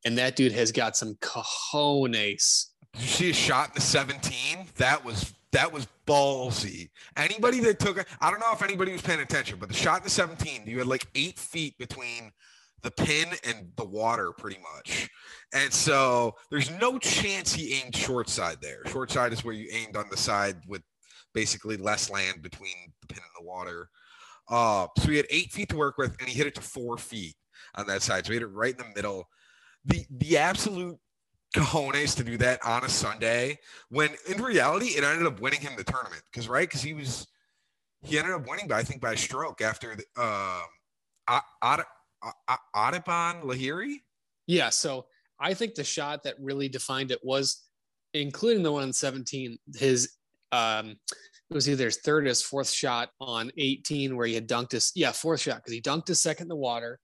And 0.04 0.16
that 0.18 0.36
dude 0.36 0.52
has 0.52 0.70
got 0.70 0.96
some 0.96 1.14
cojones. 1.16 2.66
You 2.96 3.06
see 3.06 3.30
a 3.30 3.34
shot 3.34 3.70
in 3.70 3.74
the 3.74 3.80
17? 3.80 4.66
That 4.76 5.04
was 5.04 5.34
That 5.52 5.72
was 5.72 5.88
ballsy. 6.06 6.90
Anybody 7.16 7.60
that 7.60 7.78
took, 7.78 7.98
it, 7.98 8.06
I 8.20 8.30
don't 8.30 8.40
know 8.40 8.52
if 8.52 8.62
anybody 8.62 8.92
was 8.92 9.02
paying 9.02 9.20
attention, 9.20 9.58
but 9.58 9.68
the 9.68 9.74
shot 9.74 9.98
in 9.98 10.04
the 10.04 10.10
17, 10.10 10.62
you 10.66 10.78
had 10.78 10.86
like 10.86 11.06
eight 11.14 11.38
feet 11.38 11.76
between 11.78 12.30
the 12.82 12.90
pin 12.90 13.28
and 13.44 13.70
the 13.76 13.84
water 13.84 14.32
pretty 14.32 14.58
much. 14.74 15.08
And 15.52 15.72
so 15.72 16.34
there's 16.50 16.70
no 16.70 16.98
chance 16.98 17.52
he 17.52 17.74
aimed 17.74 17.96
short 17.96 18.28
side 18.28 18.58
there. 18.60 18.84
Short 18.86 19.10
side 19.10 19.32
is 19.32 19.44
where 19.44 19.54
you 19.54 19.68
aimed 19.72 19.96
on 19.96 20.06
the 20.10 20.16
side 20.16 20.56
with 20.66 20.82
basically 21.34 21.76
less 21.76 22.10
land 22.10 22.42
between 22.42 22.92
the 23.00 23.14
pin 23.14 23.22
and 23.22 23.44
the 23.44 23.48
water. 23.48 23.88
Uh, 24.48 24.86
so 24.98 25.08
he 25.08 25.16
had 25.16 25.26
eight 25.30 25.52
feet 25.52 25.68
to 25.70 25.76
work 25.76 25.98
with, 25.98 26.16
and 26.20 26.28
he 26.28 26.34
hit 26.36 26.46
it 26.46 26.54
to 26.54 26.60
four 26.60 26.96
feet 26.96 27.34
on 27.74 27.86
that 27.86 28.02
side. 28.02 28.24
So 28.24 28.32
he 28.32 28.38
hit 28.38 28.42
it 28.42 28.52
right 28.52 28.72
in 28.72 28.78
the 28.78 28.94
middle. 28.94 29.28
The 29.84 30.04
the 30.10 30.38
absolute 30.38 30.98
cojones 31.54 32.14
to 32.16 32.24
do 32.24 32.36
that 32.36 32.64
on 32.64 32.84
a 32.84 32.88
Sunday 32.88 33.58
when 33.88 34.10
in 34.28 34.42
reality 34.42 34.88
it 34.88 35.04
ended 35.04 35.26
up 35.26 35.40
winning 35.40 35.60
him 35.60 35.72
the 35.76 35.84
tournament 35.84 36.22
because 36.30 36.48
right 36.48 36.68
because 36.68 36.82
he 36.82 36.94
was 36.94 37.26
he 38.02 38.18
ended 38.18 38.34
up 38.34 38.46
winning 38.48 38.68
by 38.68 38.78
I 38.78 38.82
think 38.82 39.00
by 39.00 39.12
a 39.12 39.16
stroke 39.16 39.60
after 39.60 39.96
the 39.96 40.04
uh, 40.16 40.62
Adebon 42.74 43.42
Lahiri. 43.42 43.96
Yeah, 44.46 44.70
so 44.70 45.06
I 45.40 45.54
think 45.54 45.74
the 45.74 45.84
shot 45.84 46.22
that 46.24 46.34
really 46.40 46.68
defined 46.68 47.10
it 47.10 47.20
was, 47.22 47.64
including 48.14 48.62
the 48.62 48.72
one 48.72 48.84
on 48.84 48.92
17, 48.92 49.58
his 49.76 50.14
um, 50.52 50.96
it 51.50 51.54
was 51.54 51.68
either 51.68 51.86
his 51.86 51.98
third 51.98 52.24
or 52.24 52.28
his 52.28 52.42
fourth 52.42 52.70
shot 52.70 53.10
on 53.20 53.50
18 53.56 54.16
where 54.16 54.26
he 54.26 54.34
had 54.34 54.48
dunked 54.48 54.72
his 54.72 54.92
yeah 54.94 55.12
fourth 55.12 55.40
shot 55.40 55.56
because 55.56 55.72
he 55.72 55.80
dunked 55.80 56.08
his 56.08 56.20
second 56.20 56.44
in 56.44 56.48
the 56.48 56.56
water. 56.56 56.98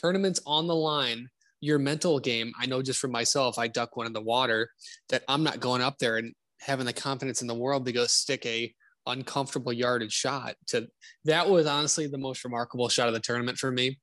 Tournaments 0.00 0.40
on 0.46 0.66
the 0.66 0.74
line. 0.74 1.28
Your 1.60 1.78
mental 1.78 2.18
game, 2.20 2.52
I 2.58 2.66
know 2.66 2.82
just 2.82 3.00
for 3.00 3.08
myself, 3.08 3.58
I 3.58 3.68
duck 3.68 3.96
one 3.96 4.06
in 4.06 4.12
the 4.12 4.20
water 4.20 4.70
that 5.08 5.24
I'm 5.28 5.42
not 5.42 5.60
going 5.60 5.82
up 5.82 5.98
there 5.98 6.16
and 6.16 6.34
having 6.60 6.86
the 6.86 6.92
confidence 6.92 7.42
in 7.42 7.48
the 7.48 7.54
world 7.54 7.86
to 7.86 7.92
go 7.92 8.06
stick 8.06 8.44
a 8.46 8.72
uncomfortable 9.06 9.72
yardage 9.72 10.12
shot 10.12 10.54
to 10.66 10.86
that 11.24 11.48
was 11.48 11.66
honestly 11.66 12.06
the 12.06 12.18
most 12.18 12.44
remarkable 12.44 12.88
shot 12.88 13.08
of 13.08 13.14
the 13.14 13.20
tournament 13.20 13.58
for 13.58 13.70
me. 13.70 13.98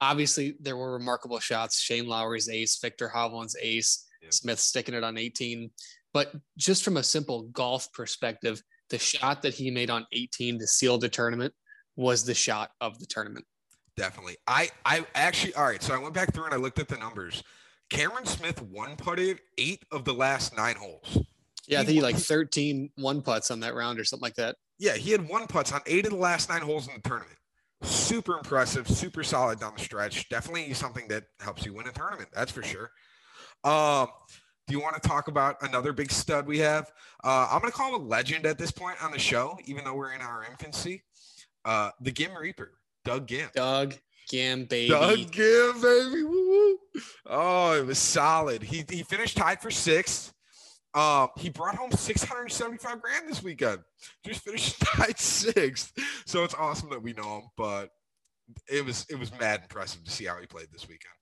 Obviously 0.00 0.54
there 0.60 0.76
were 0.76 0.92
remarkable 0.92 1.38
shots 1.38 1.80
shane 1.80 2.06
lowry's 2.06 2.48
ace 2.48 2.78
Victor 2.80 3.08
hovland's 3.08 3.56
ace 3.60 4.06
yep. 4.22 4.32
smith 4.32 4.58
sticking 4.58 4.94
it 4.94 5.04
on 5.04 5.16
18 5.16 5.70
but 6.12 6.34
just 6.58 6.84
from 6.84 6.96
a 6.96 7.02
simple 7.02 7.44
golf 7.44 7.90
perspective 7.92 8.62
the 8.90 8.98
shot 8.98 9.42
that 9.42 9.54
he 9.54 9.70
made 9.70 9.90
on 9.90 10.06
18 10.12 10.58
to 10.58 10.66
seal 10.66 10.98
the 10.98 11.08
tournament 11.08 11.54
was 11.96 12.24
the 12.24 12.34
shot 12.34 12.70
of 12.80 12.98
the 12.98 13.06
tournament 13.06 13.44
definitely 13.96 14.36
i 14.46 14.68
i 14.84 15.04
actually 15.14 15.54
all 15.54 15.64
right 15.64 15.82
so 15.82 15.94
i 15.94 15.98
went 15.98 16.14
back 16.14 16.32
through 16.32 16.44
and 16.44 16.54
i 16.54 16.56
looked 16.56 16.78
at 16.78 16.88
the 16.88 16.96
numbers 16.96 17.42
cameron 17.90 18.26
smith 18.26 18.62
one 18.62 18.96
putted 18.96 19.40
eight 19.58 19.84
of 19.90 20.04
the 20.04 20.12
last 20.12 20.56
nine 20.56 20.76
holes 20.76 21.18
yeah, 21.70 21.80
I 21.80 21.84
think 21.84 21.94
he 21.94 22.00
like 22.00 22.16
13 22.16 22.90
one 22.96 23.22
putts 23.22 23.50
on 23.52 23.60
that 23.60 23.74
round 23.76 24.00
or 24.00 24.04
something 24.04 24.24
like 24.24 24.34
that. 24.34 24.56
Yeah, 24.80 24.94
he 24.94 25.12
had 25.12 25.28
one 25.28 25.46
putts 25.46 25.72
on 25.72 25.80
eight 25.86 26.04
of 26.04 26.10
the 26.10 26.18
last 26.18 26.48
nine 26.48 26.62
holes 26.62 26.88
in 26.88 26.94
the 26.94 27.08
tournament. 27.08 27.36
Super 27.82 28.36
impressive, 28.36 28.88
super 28.88 29.22
solid 29.22 29.60
down 29.60 29.74
the 29.76 29.82
stretch. 29.82 30.28
Definitely 30.28 30.74
something 30.74 31.06
that 31.08 31.24
helps 31.38 31.64
you 31.64 31.72
win 31.72 31.86
a 31.86 31.92
tournament. 31.92 32.28
That's 32.34 32.50
for 32.50 32.64
sure. 32.64 32.90
Um, 33.62 34.08
do 34.66 34.74
you 34.74 34.80
want 34.80 35.00
to 35.00 35.08
talk 35.08 35.28
about 35.28 35.56
another 35.62 35.92
big 35.92 36.10
stud 36.10 36.46
we 36.46 36.58
have? 36.58 36.90
Uh, 37.22 37.48
I'm 37.50 37.60
going 37.60 37.70
to 37.70 37.76
call 37.76 37.94
him 37.94 38.02
a 38.02 38.04
legend 38.04 38.46
at 38.46 38.58
this 38.58 38.72
point 38.72 39.02
on 39.02 39.12
the 39.12 39.18
show, 39.18 39.56
even 39.64 39.84
though 39.84 39.94
we're 39.94 40.12
in 40.12 40.20
our 40.20 40.44
infancy. 40.44 41.04
Uh, 41.64 41.90
the 42.00 42.10
Gim 42.10 42.32
Reaper, 42.36 42.72
Doug 43.04 43.26
Ghim. 43.26 43.52
Doug 43.52 43.94
Ghim, 44.32 44.68
baby. 44.68 44.88
Doug 44.88 45.18
Ghim, 45.18 45.82
baby. 45.82 46.22
Woo-woo. 46.22 46.78
Oh, 47.26 47.72
it 47.74 47.86
was 47.86 47.98
solid. 47.98 48.62
He, 48.62 48.84
he 48.88 49.02
finished 49.02 49.36
tied 49.36 49.60
for 49.60 49.70
sixth. 49.70 50.32
Um, 50.92 51.28
he 51.38 51.50
brought 51.50 51.76
home 51.76 51.92
675 51.92 53.00
grand 53.00 53.28
this 53.28 53.42
weekend. 53.42 53.80
Just 54.24 54.42
finished 54.42 54.80
tied 54.84 55.18
sixth. 55.18 55.92
So 56.26 56.42
it's 56.42 56.54
awesome 56.54 56.90
that 56.90 57.02
we 57.02 57.12
know 57.12 57.38
him, 57.38 57.44
but 57.56 57.90
it 58.68 58.84
was 58.84 59.06
it 59.08 59.18
was 59.18 59.30
mad 59.38 59.60
impressive 59.62 60.02
to 60.04 60.10
see 60.10 60.24
how 60.24 60.40
he 60.40 60.46
played 60.46 60.68
this 60.72 60.88
weekend. 60.88 61.14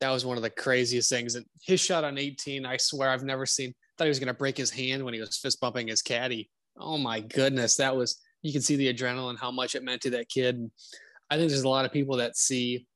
That 0.00 0.10
was 0.10 0.24
one 0.24 0.36
of 0.36 0.44
the 0.44 0.50
craziest 0.50 1.10
things. 1.10 1.34
And 1.34 1.44
his 1.60 1.80
shot 1.80 2.04
on 2.04 2.18
18, 2.18 2.64
I 2.64 2.76
swear 2.76 3.10
I've 3.10 3.24
never 3.24 3.46
seen 3.46 3.74
thought 3.96 4.04
he 4.04 4.10
was 4.10 4.20
gonna 4.20 4.34
break 4.34 4.56
his 4.56 4.70
hand 4.70 5.04
when 5.04 5.14
he 5.14 5.20
was 5.20 5.36
fist 5.36 5.60
bumping 5.60 5.88
his 5.88 6.02
caddy. 6.02 6.50
Oh 6.76 6.98
my 6.98 7.18
goodness. 7.20 7.76
That 7.76 7.96
was 7.96 8.20
you 8.42 8.52
can 8.52 8.62
see 8.62 8.76
the 8.76 8.92
adrenaline, 8.92 9.36
how 9.36 9.50
much 9.50 9.74
it 9.74 9.82
meant 9.82 10.02
to 10.02 10.10
that 10.10 10.28
kid. 10.28 10.70
I 11.30 11.36
think 11.36 11.50
there's 11.50 11.62
a 11.62 11.68
lot 11.68 11.84
of 11.84 11.92
people 11.92 12.16
that 12.16 12.36
see 12.36 12.86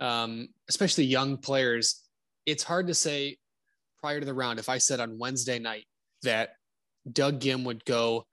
um, 0.00 0.48
especially 0.68 1.04
young 1.04 1.36
players. 1.36 2.02
It's 2.46 2.62
hard 2.62 2.86
to 2.88 2.94
say 2.94 3.38
prior 4.00 4.20
to 4.20 4.26
the 4.26 4.34
round, 4.34 4.58
if 4.58 4.68
I 4.68 4.78
said 4.78 5.00
on 5.00 5.18
Wednesday 5.18 5.58
night 5.58 5.84
that 6.22 6.50
Doug 7.10 7.40
Ghim 7.40 7.64
would 7.64 7.84
go 7.84 8.26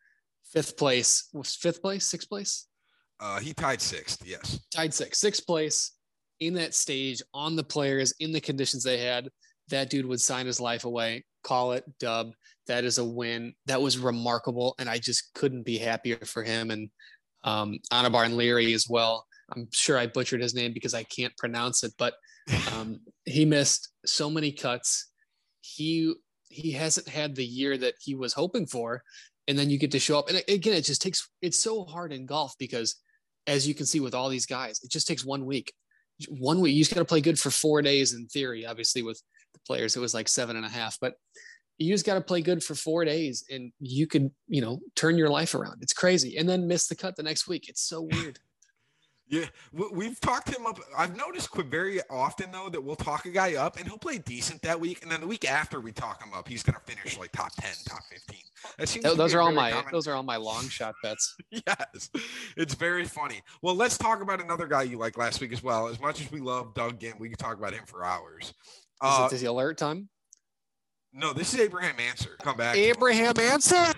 fifth 0.52 0.78
place, 0.78 1.30
was 1.34 1.56
fifth 1.56 1.82
place, 1.82 2.06
sixth 2.06 2.30
place? 2.30 2.68
Uh, 3.20 3.40
he 3.40 3.54
tied 3.54 3.82
sixth, 3.82 4.26
yes. 4.26 4.60
Tied 4.74 4.94
sixth, 4.94 5.20
sixth 5.20 5.46
place 5.46 5.94
in 6.40 6.54
that 6.56 6.74
stage 6.74 7.22
on 7.34 7.56
the 7.56 7.64
players 7.64 8.14
in 8.20 8.32
the 8.32 8.42
conditions 8.42 8.84
they 8.84 8.98
had. 8.98 9.30
That 9.70 9.90
dude 9.90 10.06
would 10.06 10.22
sign 10.22 10.46
his 10.46 10.60
life 10.60 10.86
away, 10.86 11.26
call 11.44 11.72
it 11.72 11.86
dub. 12.00 12.34
That 12.68 12.84
is 12.84 12.98
a 12.98 13.06
win. 13.06 13.54
That 13.68 13.82
was 13.82 13.98
remarkable. 13.98 14.76
And 14.80 14.90
I 14.90 14.98
just 14.98 15.34
couldn't 15.34 15.64
be 15.64 15.78
happier 15.78 16.20
for 16.26 16.44
him 16.44 16.72
and 16.72 16.90
um, 17.44 17.80
Anabar 17.92 18.26
and 18.26 18.38
Leary 18.38 18.74
as 18.74 18.88
well. 18.90 19.26
I'm 19.52 19.68
sure 19.72 19.98
I 19.98 20.08
butchered 20.08 20.42
his 20.42 20.56
name 20.56 20.74
because 20.74 20.94
I 20.94 21.04
can't 21.04 21.36
pronounce 21.38 21.84
it, 21.84 21.94
but 21.98 22.16
um, 22.74 23.00
he 23.26 23.46
missed 23.46 23.90
so 24.06 24.30
many 24.30 24.52
cuts. 24.52 25.12
He 25.62 26.14
he 26.50 26.72
hasn't 26.72 27.08
had 27.08 27.36
the 27.36 27.46
year 27.46 27.78
that 27.78 27.96
he 28.00 28.16
was 28.16 28.34
hoping 28.34 28.66
for 28.66 29.04
and 29.48 29.58
then 29.58 29.70
you 29.70 29.78
get 29.78 29.92
to 29.92 30.00
show 30.00 30.18
up. 30.18 30.30
And 30.30 30.42
again 30.48 30.74
it 30.74 30.86
just 30.86 31.02
takes 31.02 31.30
it's 31.42 31.62
so 31.62 31.84
hard 31.84 32.14
in 32.14 32.26
golf 32.26 32.54
because 32.58 32.96
as 33.48 33.68
you 33.68 33.74
can 33.76 33.86
see 33.86 34.00
with 34.00 34.16
all 34.16 34.30
these 34.30 34.46
guys 34.46 34.80
it 34.84 34.92
just 34.92 35.08
takes 35.08 35.26
one 35.26 35.46
week. 35.46 35.74
One 36.30 36.62
week 36.62 36.76
you 36.76 36.82
just 36.82 36.94
got 36.94 37.02
to 37.02 37.06
play 37.06 37.22
good 37.22 37.40
for 37.40 37.50
four 37.50 37.82
days 37.82 38.14
in 38.14 38.28
theory 38.28 38.66
obviously 38.66 39.02
with 39.02 39.22
the 39.54 39.60
players 39.68 39.96
it 39.96 40.00
was 40.00 40.14
like 40.14 40.28
seven 40.28 40.56
and 40.56 40.66
a 40.66 40.70
half 40.70 40.98
but 41.02 41.16
you 41.78 41.92
just 41.94 42.06
got 42.06 42.14
to 42.14 42.22
play 42.22 42.42
good 42.42 42.64
for 42.64 42.74
four 42.74 43.04
days 43.04 43.44
and 43.52 43.74
you 43.80 44.08
could 44.08 44.32
you 44.48 44.62
know 44.62 44.80
turn 44.96 45.18
your 45.18 45.30
life 45.30 45.56
around. 45.56 45.80
It's 45.82 45.94
crazy. 45.94 46.38
And 46.38 46.48
then 46.48 46.68
miss 46.68 46.88
the 46.88 46.96
cut 46.96 47.16
the 47.16 47.24
next 47.24 47.48
week. 47.48 47.70
It's 47.70 47.82
so 47.82 48.04
weird 48.12 48.40
yeah, 49.28 49.46
we've 49.72 50.20
talked 50.20 50.56
him 50.56 50.68
up. 50.68 50.80
I've 50.96 51.16
noticed 51.16 51.50
very 51.56 52.00
often 52.10 52.52
though 52.52 52.70
that 52.70 52.82
we'll 52.82 52.96
talk 52.96 53.26
a 53.26 53.30
guy 53.30 53.56
up 53.56 53.78
and 53.78 53.88
he'll 53.88 53.98
play 53.98 54.20
decent 54.20 54.62
that 54.62 54.80
week, 54.80 55.02
and 55.02 55.12
then 55.12 55.22
the 55.22 55.28
week 55.28 55.50
after 55.50 55.80
we 55.80 55.92
talk 55.92 56.24
him 56.24 56.34
up, 56.34 56.48
he's 56.48 56.62
going 56.62 56.76
to 56.76 56.94
finish 56.94 57.18
like 57.18 57.32
top 57.32 57.52
ten, 57.56 57.74
top 57.86 58.04
fifteen. 58.10 58.44
That 58.78 58.88
seems 58.88 59.04
those 59.04 59.34
are 59.34 59.42
all 59.42 59.52
my 59.52 59.72
common. 59.72 59.92
those 59.92 60.08
are 60.08 60.14
all 60.14 60.24
my 60.24 60.38
long 60.38 60.68
shot 60.70 60.96
bets. 61.02 61.36
yes, 61.52 62.10
it's 62.56 62.76
very 62.76 63.06
funny. 63.06 63.42
Well, 63.62 63.76
let's 63.76 63.98
talk 63.98 64.22
about 64.22 64.42
another 64.42 64.68
guy 64.68 64.84
you 64.84 64.98
like 64.98 65.18
last 65.18 65.42
week 65.42 65.54
as 65.54 65.64
well. 65.64 65.88
As 65.88 66.00
much 66.00 66.22
as 66.22 66.32
we 66.32 66.40
love 66.40 66.74
Doug 66.74 67.00
Ghim, 67.00 67.20
we 67.20 67.30
could 67.30 67.40
talk 67.40 67.58
about 67.58 67.74
him 67.74 67.84
for 67.86 68.06
hours. 68.06 68.54
Uh, 69.02 69.28
is 69.32 69.42
it 69.42 69.46
the 69.46 69.52
alert 69.52 69.78
time? 69.78 70.10
No, 71.18 71.32
this 71.32 71.54
is 71.54 71.62
Abraham 71.62 71.96
Ancer. 71.98 72.36
Come 72.42 72.58
back. 72.58 72.76
Abraham 72.76 73.34
Ancer. 73.40 73.76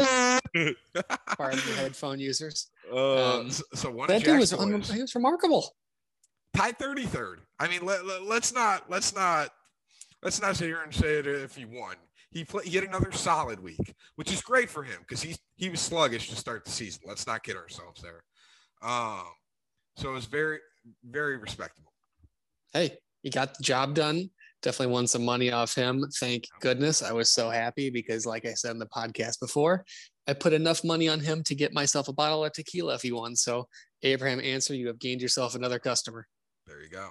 Pardon 1.35 1.59
the 1.65 1.73
headphone 1.75 2.19
users. 2.19 2.69
Uh, 2.91 3.39
um, 3.39 3.51
so, 3.51 3.63
so 3.73 3.91
one 3.91 4.07
that 4.07 4.23
dude 4.23 4.39
was, 4.39 4.53
un- 4.53 4.81
he 4.81 5.01
was 5.01 5.15
remarkable. 5.15 5.69
Tied 6.55 6.77
33rd. 6.79 7.37
I 7.59 7.67
mean, 7.67 7.85
let, 7.85 8.05
let, 8.05 8.23
let's 8.23 8.53
not 8.53 8.89
let's 8.89 9.15
not 9.15 9.49
let's 10.23 10.41
not 10.41 10.55
sit 10.55 10.65
here 10.65 10.81
and 10.83 10.93
say 10.93 11.15
it 11.19 11.27
if 11.27 11.55
he 11.55 11.65
won. 11.65 11.95
He 12.31 12.43
played. 12.43 12.67
He 12.67 12.75
had 12.75 12.85
another 12.85 13.11
solid 13.11 13.61
week, 13.61 13.95
which 14.15 14.31
is 14.31 14.41
great 14.41 14.69
for 14.69 14.83
him 14.83 14.99
because 15.01 15.21
he 15.21 15.35
he 15.55 15.69
was 15.69 15.79
sluggish 15.79 16.29
to 16.29 16.35
start 16.35 16.65
the 16.65 16.71
season. 16.71 17.01
Let's 17.05 17.27
not 17.27 17.43
kid 17.43 17.55
ourselves 17.55 18.01
there. 18.01 18.23
Um, 18.81 19.23
so 19.95 20.09
it 20.09 20.13
was 20.13 20.25
very 20.25 20.59
very 21.03 21.37
respectable. 21.37 21.91
Hey, 22.73 22.97
he 23.21 23.29
got 23.29 23.57
the 23.57 23.63
job 23.63 23.93
done 23.93 24.29
definitely 24.61 24.93
won 24.93 25.07
some 25.07 25.23
money 25.23 25.51
off 25.51 25.75
him. 25.75 26.03
Thank 26.19 26.45
goodness. 26.61 27.03
I 27.03 27.11
was 27.11 27.29
so 27.29 27.49
happy 27.49 27.89
because, 27.89 28.25
like 28.25 28.45
I 28.45 28.53
said 28.53 28.71
in 28.71 28.79
the 28.79 28.87
podcast 28.87 29.39
before, 29.39 29.85
I 30.27 30.33
put 30.33 30.53
enough 30.53 30.83
money 30.83 31.07
on 31.07 31.19
him 31.19 31.43
to 31.43 31.55
get 31.55 31.73
myself 31.73 32.07
a 32.07 32.13
bottle 32.13 32.43
of 32.43 32.53
tequila 32.53 32.95
if 32.95 33.01
he 33.01 33.11
won. 33.11 33.35
So, 33.35 33.67
Abraham, 34.03 34.39
Ancer, 34.39 34.75
you 34.75 34.87
have 34.87 34.99
gained 34.99 35.21
yourself 35.21 35.55
another 35.55 35.79
customer. 35.79 36.27
There 36.65 36.81
you 36.81 36.89
go. 36.89 37.09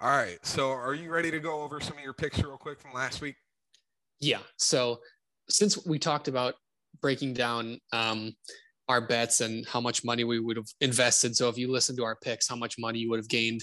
All 0.00 0.10
right. 0.10 0.38
So, 0.44 0.70
are 0.70 0.94
you 0.94 1.10
ready 1.10 1.30
to 1.30 1.40
go 1.40 1.62
over 1.62 1.80
some 1.80 1.96
of 1.96 2.04
your 2.04 2.14
picks 2.14 2.42
real 2.42 2.56
quick 2.56 2.80
from 2.80 2.92
last 2.92 3.20
week? 3.20 3.36
Yeah. 4.20 4.40
So, 4.58 5.00
since 5.48 5.84
we 5.86 5.98
talked 5.98 6.28
about 6.28 6.54
breaking 7.00 7.34
down 7.34 7.78
um, 7.92 8.32
our 8.88 9.00
bets 9.00 9.40
and 9.40 9.66
how 9.66 9.80
much 9.80 10.04
money 10.04 10.24
we 10.24 10.38
would 10.38 10.56
have 10.56 10.68
invested, 10.80 11.36
so 11.36 11.48
if 11.48 11.56
you 11.56 11.70
listen 11.70 11.96
to 11.96 12.04
our 12.04 12.16
picks, 12.16 12.48
how 12.48 12.56
much 12.56 12.76
money 12.78 12.98
you 12.98 13.10
would 13.10 13.18
have 13.18 13.28
gained 13.28 13.62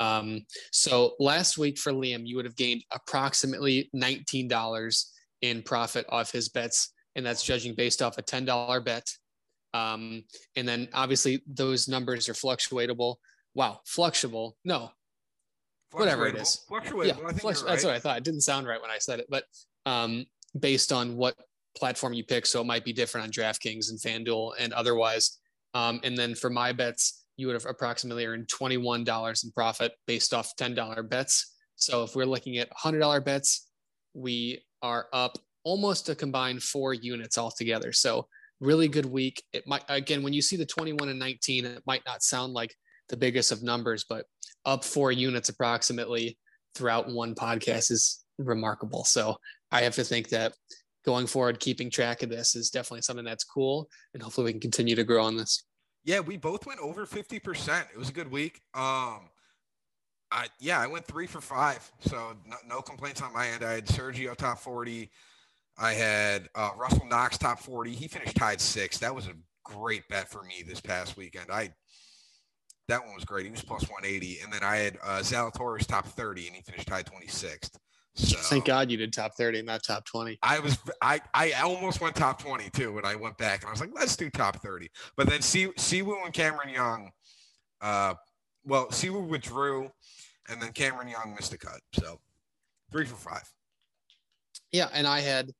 um, 0.00 0.44
so 0.72 1.14
last 1.18 1.58
week 1.58 1.78
for 1.78 1.92
Liam, 1.92 2.26
you 2.26 2.36
would 2.36 2.44
have 2.44 2.56
gained 2.56 2.84
approximately 2.92 3.90
$19 3.94 5.04
in 5.42 5.62
profit 5.62 6.06
off 6.08 6.32
his 6.32 6.48
bets, 6.48 6.92
and 7.16 7.24
that's 7.24 7.42
judging 7.42 7.74
based 7.74 8.02
off 8.02 8.18
a 8.18 8.22
$10 8.22 8.84
bet. 8.84 9.08
Um, 9.74 10.24
and 10.56 10.66
then 10.66 10.88
obviously 10.94 11.42
those 11.46 11.88
numbers 11.88 12.28
are 12.28 12.34
fluctuatable. 12.34 13.16
Wow, 13.54 13.80
fluctuable. 13.86 14.52
No, 14.64 14.90
whatever 15.92 16.26
it 16.26 16.36
is. 16.36 16.64
Fluctuatable. 16.70 17.06
Yeah, 17.06 17.14
flux- 17.32 17.62
right. 17.62 17.70
that's 17.70 17.84
what 17.84 17.94
I 17.94 17.98
thought. 17.98 18.18
It 18.18 18.24
didn't 18.24 18.42
sound 18.42 18.66
right 18.66 18.80
when 18.80 18.90
I 18.90 18.98
said 18.98 19.20
it, 19.20 19.26
but 19.28 19.44
um, 19.84 20.26
based 20.58 20.92
on 20.92 21.16
what 21.16 21.34
platform 21.76 22.12
you 22.12 22.24
pick. 22.24 22.46
So 22.46 22.60
it 22.60 22.66
might 22.66 22.84
be 22.84 22.92
different 22.92 23.26
on 23.26 23.32
DraftKings 23.32 23.90
and 23.90 23.98
FanDuel 23.98 24.52
and 24.58 24.72
otherwise. 24.72 25.38
Um, 25.74 26.00
and 26.02 26.16
then 26.16 26.34
for 26.34 26.50
my 26.50 26.72
bets, 26.72 27.24
you 27.38 27.46
would 27.46 27.54
have 27.54 27.64
approximately 27.64 28.26
earned 28.26 28.48
$21 28.48 29.44
in 29.44 29.52
profit 29.52 29.92
based 30.06 30.34
off 30.34 30.54
$10 30.56 31.08
bets. 31.08 31.54
So 31.76 32.02
if 32.02 32.14
we're 32.14 32.26
looking 32.26 32.58
at 32.58 32.68
$100 32.72 33.24
bets, 33.24 33.70
we 34.12 34.62
are 34.82 35.06
up 35.12 35.38
almost 35.64 36.08
a 36.08 36.14
combined 36.14 36.62
four 36.62 36.92
units 36.92 37.38
altogether. 37.38 37.92
So 37.92 38.26
really 38.60 38.88
good 38.88 39.06
week. 39.06 39.42
It 39.52 39.66
might, 39.66 39.84
again, 39.88 40.22
when 40.22 40.32
you 40.32 40.42
see 40.42 40.56
the 40.56 40.66
21 40.66 41.08
and 41.08 41.18
19, 41.18 41.64
it 41.64 41.82
might 41.86 42.02
not 42.04 42.22
sound 42.22 42.54
like 42.54 42.74
the 43.08 43.16
biggest 43.16 43.52
of 43.52 43.62
numbers, 43.62 44.04
but 44.08 44.26
up 44.66 44.84
four 44.84 45.12
units 45.12 45.48
approximately 45.48 46.36
throughout 46.74 47.08
one 47.08 47.36
podcast 47.36 47.92
is 47.92 48.24
remarkable. 48.38 49.04
So 49.04 49.36
I 49.70 49.82
have 49.82 49.94
to 49.94 50.04
think 50.04 50.28
that 50.30 50.54
going 51.04 51.28
forward, 51.28 51.60
keeping 51.60 51.88
track 51.88 52.24
of 52.24 52.30
this 52.30 52.56
is 52.56 52.70
definitely 52.70 53.02
something 53.02 53.24
that's 53.24 53.44
cool. 53.44 53.88
And 54.12 54.22
hopefully 54.22 54.46
we 54.46 54.52
can 54.52 54.60
continue 54.60 54.96
to 54.96 55.04
grow 55.04 55.24
on 55.24 55.36
this. 55.36 55.62
Yeah, 56.08 56.20
we 56.20 56.38
both 56.38 56.64
went 56.64 56.80
over 56.80 57.04
50%. 57.04 57.82
It 57.92 57.98
was 57.98 58.08
a 58.08 58.12
good 58.14 58.30
week. 58.30 58.62
Um, 58.72 59.28
I, 60.32 60.46
yeah, 60.58 60.80
I 60.80 60.86
went 60.86 61.04
three 61.04 61.26
for 61.26 61.42
five. 61.42 61.92
So 62.00 62.32
no, 62.46 62.56
no 62.66 62.80
complaints 62.80 63.20
on 63.20 63.30
my 63.34 63.48
end. 63.48 63.62
I 63.62 63.72
had 63.72 63.84
Sergio 63.84 64.34
top 64.34 64.58
40. 64.58 65.10
I 65.76 65.92
had 65.92 66.48
uh, 66.54 66.70
Russell 66.78 67.04
Knox 67.04 67.36
top 67.36 67.60
40. 67.60 67.90
He 67.90 68.08
finished 68.08 68.36
tied 68.36 68.58
six. 68.58 68.96
That 68.96 69.14
was 69.14 69.26
a 69.26 69.34
great 69.66 70.08
bet 70.08 70.30
for 70.30 70.42
me 70.44 70.64
this 70.66 70.80
past 70.80 71.18
weekend. 71.18 71.50
I 71.52 71.74
that 72.88 73.04
one 73.04 73.14
was 73.14 73.26
great. 73.26 73.44
He 73.44 73.50
was 73.50 73.60
plus 73.60 73.82
180. 73.82 74.38
And 74.42 74.50
then 74.50 74.62
I 74.62 74.76
had 74.76 74.96
uh, 75.04 75.18
Zalatoris 75.18 75.86
top 75.86 76.06
30, 76.06 76.46
and 76.46 76.56
he 76.56 76.62
finished 76.62 76.88
tied 76.88 77.04
26th. 77.04 77.76
So, 78.18 78.36
Thank 78.42 78.64
God 78.64 78.90
you 78.90 78.96
did 78.96 79.12
top 79.12 79.36
30, 79.36 79.62
not 79.62 79.82
top 79.84 80.04
20. 80.04 80.38
I 80.42 80.58
was 80.58 80.78
I 81.00 81.20
I 81.34 81.52
almost 81.52 82.00
went 82.00 82.16
top 82.16 82.42
20 82.42 82.68
too 82.70 82.92
when 82.92 83.04
I 83.04 83.14
went 83.14 83.38
back 83.38 83.62
and 83.62 83.68
I 83.68 83.70
was 83.70 83.80
like, 83.80 83.90
let's 83.94 84.16
do 84.16 84.28
top 84.28 84.60
30. 84.60 84.90
But 85.16 85.28
then 85.28 85.40
Si 85.40 85.66
Siwoo 85.66 86.24
and 86.24 86.32
Cameron 86.32 86.70
Young, 86.70 87.10
uh, 87.80 88.14
well, 88.64 88.88
Siwoo 88.88 89.26
withdrew, 89.26 89.90
and 90.48 90.60
then 90.60 90.72
Cameron 90.72 91.08
Young 91.08 91.34
missed 91.34 91.52
a 91.52 91.58
cut. 91.58 91.80
So 91.92 92.20
three 92.90 93.06
for 93.06 93.16
five. 93.16 93.44
Yeah, 94.72 94.88
and 94.92 95.06
I 95.06 95.20
had 95.20 95.50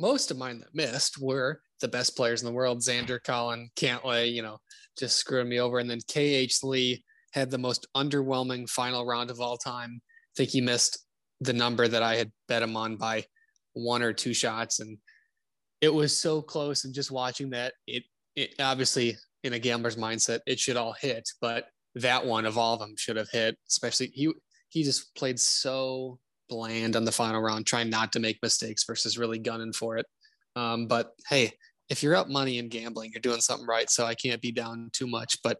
most 0.00 0.30
of 0.30 0.38
mine 0.38 0.58
that 0.60 0.74
missed 0.74 1.20
were 1.20 1.60
the 1.80 1.88
best 1.88 2.16
players 2.16 2.42
in 2.42 2.46
the 2.46 2.52
world: 2.52 2.80
Xander, 2.80 3.22
Collin, 3.22 3.70
Cantlay. 3.76 4.32
You 4.32 4.42
know, 4.42 4.58
just 4.98 5.16
screwing 5.16 5.48
me 5.48 5.60
over. 5.60 5.78
And 5.78 5.88
then 5.88 6.00
KH 6.00 6.64
Lee 6.64 7.04
had 7.32 7.50
the 7.50 7.58
most 7.58 7.86
underwhelming 7.96 8.68
final 8.68 9.06
round 9.06 9.30
of 9.30 9.40
all 9.40 9.56
time. 9.56 10.00
I 10.02 10.32
think 10.36 10.50
he 10.50 10.60
missed 10.60 10.98
the 11.40 11.52
number 11.52 11.86
that 11.86 12.02
I 12.02 12.16
had 12.16 12.32
bet 12.48 12.62
him 12.62 12.76
on 12.76 12.96
by 12.96 13.24
one 13.74 14.02
or 14.02 14.12
two 14.12 14.34
shots. 14.34 14.80
And 14.80 14.98
it 15.80 15.92
was 15.92 16.18
so 16.18 16.42
close. 16.42 16.84
And 16.84 16.94
just 16.94 17.10
watching 17.10 17.50
that, 17.50 17.74
it, 17.86 18.04
it 18.34 18.54
obviously 18.58 19.16
in 19.44 19.52
a 19.52 19.58
gambler's 19.58 19.96
mindset, 19.96 20.40
it 20.46 20.58
should 20.58 20.76
all 20.76 20.92
hit, 20.92 21.28
but 21.40 21.66
that 21.94 22.24
one 22.24 22.44
of 22.44 22.58
all 22.58 22.74
of 22.74 22.80
them 22.80 22.94
should 22.96 23.16
have 23.16 23.30
hit, 23.30 23.56
especially 23.68 24.08
he, 24.12 24.32
he 24.68 24.82
just 24.82 25.14
played 25.14 25.38
so 25.38 26.18
bland 26.48 26.96
on 26.96 27.04
the 27.04 27.12
final 27.12 27.40
round, 27.40 27.66
trying 27.66 27.90
not 27.90 28.12
to 28.12 28.20
make 28.20 28.38
mistakes 28.42 28.84
versus 28.84 29.18
really 29.18 29.38
gunning 29.38 29.72
for 29.72 29.96
it. 29.96 30.06
Um, 30.56 30.86
but 30.86 31.12
hey, 31.28 31.52
if 31.88 32.02
you're 32.02 32.16
up 32.16 32.28
money 32.28 32.58
in 32.58 32.68
gambling, 32.68 33.10
you're 33.12 33.20
doing 33.20 33.40
something 33.40 33.66
right. 33.66 33.88
So 33.88 34.04
I 34.04 34.14
can't 34.14 34.42
be 34.42 34.52
down 34.52 34.90
too 34.92 35.06
much. 35.06 35.38
But 35.42 35.58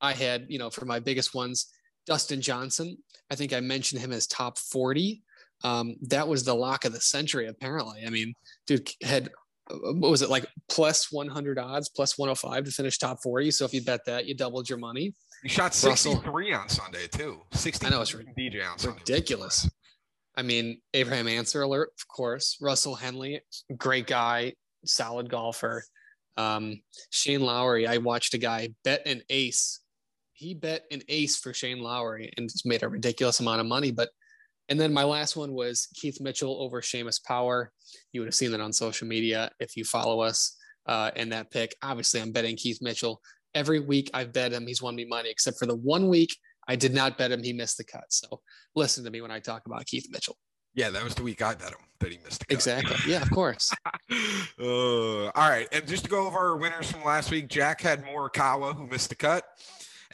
I 0.00 0.12
had, 0.12 0.46
you 0.48 0.58
know, 0.58 0.70
for 0.70 0.84
my 0.84 1.00
biggest 1.00 1.34
ones, 1.34 1.72
Dustin 2.06 2.40
Johnson. 2.40 2.98
I 3.30 3.34
think 3.34 3.52
I 3.52 3.60
mentioned 3.60 4.00
him 4.00 4.12
as 4.12 4.26
top 4.26 4.58
40. 4.58 5.22
Um, 5.62 5.96
that 6.02 6.28
was 6.28 6.44
the 6.44 6.54
lock 6.54 6.84
of 6.84 6.92
the 6.92 7.00
century, 7.00 7.46
apparently. 7.48 8.04
I 8.06 8.10
mean, 8.10 8.34
dude 8.66 8.88
had 9.02 9.30
what 9.70 10.10
was 10.10 10.22
it 10.22 10.28
like 10.28 10.46
plus 10.68 11.10
100 11.10 11.58
odds, 11.58 11.88
plus 11.88 12.18
105 12.18 12.64
to 12.64 12.70
finish 12.70 12.98
top 12.98 13.22
40. 13.22 13.50
So 13.50 13.64
if 13.64 13.72
you 13.72 13.82
bet 13.82 14.04
that, 14.04 14.26
you 14.26 14.34
doubled 14.34 14.68
your 14.68 14.78
money. 14.78 15.14
You 15.42 15.48
shot 15.48 15.74
63 15.74 16.52
Russell, 16.52 16.60
on 16.60 16.68
Sunday 16.68 17.06
too. 17.06 17.40
60. 17.52 17.86
I 17.86 17.90
know 17.90 18.02
it's 18.02 18.12
DJ 18.12 18.70
on 18.70 18.78
Sunday. 18.78 18.98
ridiculous. 18.98 19.68
I 20.36 20.42
mean, 20.42 20.80
Abraham 20.92 21.28
Ancer 21.28 21.62
alert, 21.62 21.90
of 21.98 22.08
course. 22.08 22.58
Russell 22.60 22.94
Henley, 22.94 23.40
great 23.76 24.06
guy, 24.06 24.54
solid 24.84 25.30
golfer. 25.30 25.84
Um, 26.36 26.82
Shane 27.10 27.42
Lowry, 27.42 27.86
I 27.86 27.98
watched 27.98 28.34
a 28.34 28.38
guy 28.38 28.70
bet 28.82 29.06
an 29.06 29.22
ace. 29.30 29.80
He 30.44 30.54
bet 30.54 30.84
an 30.90 31.02
ace 31.08 31.36
for 31.36 31.54
Shane 31.54 31.80
Lowry 31.80 32.32
and 32.36 32.48
just 32.48 32.66
made 32.66 32.82
a 32.82 32.88
ridiculous 32.88 33.40
amount 33.40 33.60
of 33.60 33.66
money. 33.66 33.90
But 33.90 34.10
and 34.68 34.80
then 34.80 34.92
my 34.92 35.04
last 35.04 35.36
one 35.36 35.52
was 35.52 35.88
Keith 35.94 36.20
Mitchell 36.20 36.62
over 36.62 36.80
Seamus 36.80 37.22
Power. 37.22 37.70
You 38.12 38.20
would 38.20 38.28
have 38.28 38.34
seen 38.34 38.50
that 38.52 38.60
on 38.60 38.72
social 38.72 39.06
media 39.06 39.50
if 39.60 39.76
you 39.76 39.84
follow 39.84 40.20
us 40.20 40.56
uh, 40.86 41.10
in 41.16 41.30
that 41.30 41.50
pick. 41.50 41.74
Obviously, 41.82 42.20
I'm 42.20 42.32
betting 42.32 42.56
Keith 42.56 42.78
Mitchell 42.80 43.20
every 43.54 43.80
week. 43.80 44.10
I've 44.14 44.32
bet 44.32 44.52
him. 44.52 44.66
He's 44.66 44.82
won 44.82 44.94
me 44.94 45.04
money, 45.04 45.30
except 45.30 45.58
for 45.58 45.66
the 45.66 45.76
one 45.76 46.08
week 46.08 46.34
I 46.68 46.76
did 46.76 46.94
not 46.94 47.18
bet 47.18 47.30
him. 47.30 47.42
He 47.42 47.52
missed 47.52 47.78
the 47.78 47.84
cut. 47.84 48.04
So 48.08 48.40
listen 48.74 49.04
to 49.04 49.10
me 49.10 49.20
when 49.20 49.30
I 49.30 49.40
talk 49.40 49.62
about 49.66 49.86
Keith 49.86 50.06
Mitchell. 50.10 50.36
Yeah, 50.74 50.90
that 50.90 51.04
was 51.04 51.14
the 51.14 51.22
week 51.22 51.40
I 51.40 51.54
bet 51.54 51.68
him 51.68 51.78
that 52.00 52.10
he 52.10 52.18
missed. 52.24 52.40
The 52.40 52.46
cut. 52.46 52.54
Exactly. 52.54 52.96
Yeah, 53.06 53.22
of 53.22 53.30
course. 53.30 53.72
uh, 54.60 55.26
all 55.26 55.32
right, 55.36 55.68
and 55.72 55.86
just 55.86 56.04
to 56.04 56.10
go 56.10 56.26
over 56.26 56.38
our 56.38 56.56
winners 56.56 56.90
from 56.90 57.04
last 57.04 57.30
week, 57.30 57.48
Jack 57.48 57.80
had 57.80 58.04
Morikawa 58.04 58.74
who 58.74 58.86
missed 58.86 59.10
the 59.10 59.14
cut, 59.14 59.44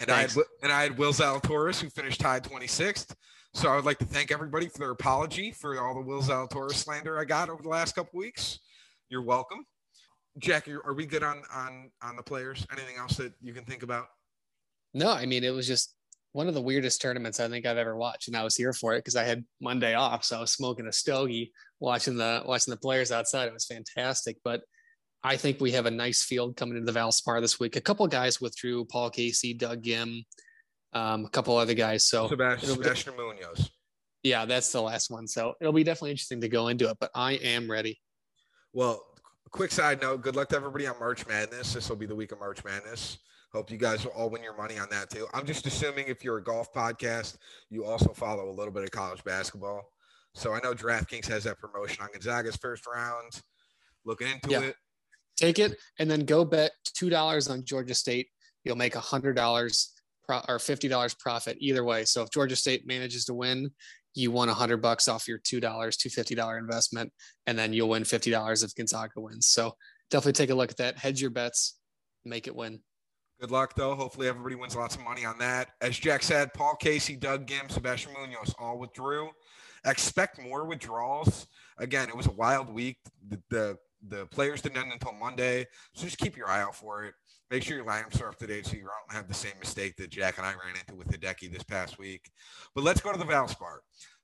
and 0.01 0.09
Thanks. 0.09 0.37
I 0.37 0.41
had 0.41 0.47
and 0.63 0.73
I 0.73 0.83
had 0.83 0.99
Will 0.99 1.13
Zalatoris 1.13 1.81
who 1.81 1.91
finished 1.91 2.21
tied 2.21 2.43
26th. 2.43 3.15
So 3.53 3.69
I 3.69 3.77
would 3.77 3.85
like 3.85 3.99
to 3.99 4.05
thank 4.05 4.31
everybody 4.31 4.69
for 4.69 4.79
their 4.79 4.93
apology 4.93 5.51
for 5.51 5.79
all 5.81 5.95
the 5.95 6.01
Will 6.01 6.23
Zalatoris 6.23 6.75
slander 6.75 7.19
I 7.19 7.25
got 7.25 7.49
over 7.49 7.63
the 7.63 7.69
last 7.69 7.95
couple 7.95 8.19
weeks. 8.19 8.61
You're 9.09 9.23
welcome. 9.23 9.65
Jack, 10.39 10.69
are 10.69 10.95
we 10.95 11.05
good 11.05 11.23
on 11.23 11.43
on 11.53 11.91
on 12.03 12.17
the 12.17 12.23
players? 12.23 12.67
Anything 12.73 12.97
else 12.97 13.17
that 13.17 13.33
you 13.43 13.53
can 13.53 13.65
think 13.65 13.83
about? 13.83 14.07
No, 14.95 15.11
I 15.11 15.27
mean 15.27 15.45
it 15.45 15.51
was 15.51 15.67
just 15.67 15.95
one 16.33 16.47
of 16.47 16.55
the 16.55 16.63
weirdest 16.63 17.03
tournaments 17.03 17.41
I 17.41 17.49
think 17.49 17.67
I've 17.67 17.77
ever 17.77 17.97
watched, 17.97 18.29
and 18.29 18.37
I 18.37 18.45
was 18.45 18.57
here 18.57 18.73
for 18.73 18.95
it 18.95 18.99
because 18.99 19.17
I 19.17 19.25
had 19.25 19.45
Monday 19.61 19.95
off, 19.95 20.25
so 20.25 20.39
I 20.39 20.41
was 20.41 20.53
smoking 20.53 20.87
a 20.87 20.93
stogie, 20.93 21.53
watching 21.81 22.17
the 22.17 22.43
watching 22.47 22.71
the 22.71 22.79
players 22.79 23.11
outside. 23.11 23.49
It 23.49 23.53
was 23.53 23.67
fantastic, 23.67 24.37
but 24.45 24.63
I 25.23 25.37
think 25.37 25.61
we 25.61 25.73
have 25.73 25.87
a 25.87 25.91
nice 25.91 26.23
field 26.23 26.57
coming 26.57 26.77
into 26.77 26.91
the 26.91 26.99
Valspar 26.99 27.41
this 27.41 27.61
week. 27.61 27.77
A 27.77 27.81
couple 27.81 28.07
guys 28.07 28.41
withdrew: 28.41 28.85
Paul 28.87 29.11
Casey, 29.11 29.53
Doug 29.55 29.83
Ghim, 29.83 30.25
um, 30.93 31.25
a 31.27 31.29
couple 31.29 31.57
other 31.57 31.75
guys. 31.75 32.05
So 32.05 32.29
Sebastian, 32.29 32.71
Sebastian 32.71 33.15
Munoz. 33.17 33.71
Yeah, 34.23 34.45
that's 34.45 34.73
the 34.73 34.83
last 34.83 35.11
one. 35.11 35.27
So 35.27 35.55
it'll 35.61 35.73
be 35.73 35.85
definitely 35.85 36.11
interesting 36.11 36.41
to 36.43 36.49
go 36.49 36.69
into 36.69 36.89
it, 36.89 36.97
but 37.01 37.11
I 37.15 37.33
am 37.33 37.71
ready. 37.71 38.01
Well, 38.73 39.03
quick 39.51 39.73
side 39.73 40.01
note: 40.01 40.23
good 40.23 40.37
luck 40.37 40.49
to 40.51 40.57
everybody 40.57 40.87
on 40.87 40.99
March 40.99 41.27
Madness. 41.27 41.75
This 41.75 41.89
will 41.89 41.97
be 41.97 42.07
the 42.07 42.17
week 42.17 42.33
of 42.33 42.39
March 42.39 42.65
Madness. 42.65 43.19
Hope 43.53 43.71
you 43.71 43.79
guys 43.79 44.05
will 44.05 44.13
all 44.13 44.31
win 44.31 44.43
your 44.43 44.57
money 44.57 44.79
on 44.79 44.89
that 44.91 45.11
too. 45.11 45.27
I'm 45.35 45.45
just 45.45 45.67
assuming 45.67 46.07
if 46.07 46.23
you're 46.23 46.39
a 46.39 46.43
golf 46.43 46.73
podcast, 46.73 47.37
you 47.69 47.85
also 47.85 48.13
follow 48.13 48.49
a 48.49 48.53
little 48.53 48.73
bit 48.73 48.85
of 48.85 48.93
college 48.93 49.25
basketball. 49.25 49.83
So 50.35 50.53
I 50.53 50.61
know 50.61 50.73
DraftKings 50.73 51.27
has 51.27 51.45
that 51.45 51.59
promotion 51.59 52.05
on 52.05 52.11
Gonzaga's 52.13 52.57
first 52.57 52.87
round. 52.87 53.43
Looking 54.05 54.29
into 54.29 54.51
yeah. 54.51 54.61
it. 54.61 54.77
Take 55.41 55.59
it 55.59 55.79
and 55.99 56.11
then 56.11 56.27
go 56.27 56.45
bet 56.45 56.73
two 56.85 57.09
dollars 57.09 57.49
on 57.49 57.65
Georgia 57.65 57.95
State. 57.95 58.29
You'll 58.65 58.77
make 58.77 58.95
a 58.95 59.01
hundred 59.01 59.37
dollars 59.37 59.93
pro- 60.27 60.43
or 60.49 60.59
fifty 60.59 60.87
dollars 60.87 61.15
profit 61.15 61.57
either 61.61 61.83
way. 61.83 62.05
So 62.05 62.23
if 62.23 62.31
Georgia 62.31 62.57
State 62.57 62.87
manages 62.87 63.25
to 63.25 63.35
win, 63.35 63.71
you 64.15 64.31
won 64.31 64.49
a 64.49 64.55
hundred 64.55 64.83
bucks 64.83 65.09
off 65.09 65.27
your 65.27 65.39
two 65.39 65.61
dollars, 65.61 65.97
two 65.97 66.11
fifty 66.11 66.35
dollar 66.35 66.59
investment, 66.59 67.11
and 67.47 67.59
then 67.59 67.73
you'll 67.73 67.89
win 67.89 68.05
fifty 68.05 68.31
dollars 68.31 68.63
if 68.63 68.75
Gonzaga 68.75 69.21
wins. 69.21 69.47
So 69.47 69.75
definitely 70.11 70.33
take 70.33 70.51
a 70.51 70.55
look 70.55 70.71
at 70.71 70.77
that. 70.77 70.99
Hedge 70.99 71.23
your 71.23 71.31
bets, 71.31 71.79
make 72.25 72.47
it 72.47 72.55
win. 72.55 72.81
Good 73.41 73.51
luck, 73.51 73.75
though. 73.75 73.95
Hopefully, 73.95 74.29
everybody 74.29 74.55
wins 74.55 74.77
lots 74.77 74.97
of 74.97 75.03
money 75.03 75.25
on 75.25 75.39
that. 75.39 75.71
As 75.81 75.99
Jack 75.99 76.23
said, 76.23 76.53
Paul 76.53 76.77
Casey, 76.77 77.17
Doug 77.17 77.47
Ghim, 77.47 77.71
Sebastian 77.71 78.13
Munoz 78.13 78.55
all 78.59 78.79
withdrew. 78.79 79.31
Expect 79.87 80.39
more 80.43 80.67
withdrawals. 80.67 81.47
Again, 81.79 82.11
it 82.11 82.17
was 82.17 82.27
a 82.27 82.33
wild 82.33 82.69
week. 82.69 82.99
The, 83.27 83.41
the, 83.49 83.77
the 84.09 84.27
players 84.27 84.63
didn't 84.63 84.79
end 84.79 84.93
until 84.93 85.13
Monday. 85.13 85.67
So 85.95 86.05
just 86.05 86.19
keep 86.19 86.37
your 86.37 86.49
eye 86.49 86.63
out 86.63 86.75
for 86.75 87.05
it. 87.05 87.15
Make 87.51 87.65
sure 87.65 87.77
your 87.77 87.87
lineups 87.87 88.21
are 88.23 88.29
up 88.29 88.39
to 88.39 88.47
date 88.47 88.67
so 88.67 88.77
you 88.77 88.83
don't 88.83 89.17
have 89.17 89.27
the 89.27 89.35
same 89.35 89.53
mistake 89.59 89.97
that 89.97 90.11
Jack 90.11 90.39
and 90.39 90.47
I 90.47 90.51
ran 90.51 90.77
into 90.79 90.95
with 90.95 91.09
Hideki 91.09 91.53
this 91.53 91.65
past 91.65 91.99
week. 91.99 92.31
But 92.75 92.85
let's 92.85 93.01
go 93.01 93.13
to 93.13 93.19
the 93.19 93.25
Valspar. 93.25 93.79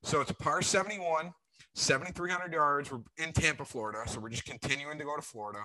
So 0.05 0.21
it's 0.21 0.31
a 0.31 0.35
par 0.35 0.62
71, 0.62 1.33
7,300 1.75 2.53
yards. 2.53 2.93
We're 2.93 3.01
in 3.19 3.33
Tampa, 3.33 3.65
Florida. 3.65 4.03
So 4.07 4.21
we're 4.21 4.31
just 4.31 4.45
continuing 4.45 4.99
to 4.99 5.05
go 5.05 5.17
to 5.17 5.23
Florida. 5.23 5.65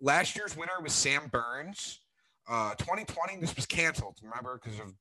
Last 0.00 0.36
year's 0.36 0.56
winner 0.56 0.80
was 0.80 0.92
Sam 0.92 1.28
Burns. 1.32 2.00
Uh, 2.48 2.74
2020, 2.76 3.40
this 3.40 3.56
was 3.56 3.66
canceled. 3.66 4.16
Remember, 4.22 4.60
because 4.62 4.78
of 4.78 4.94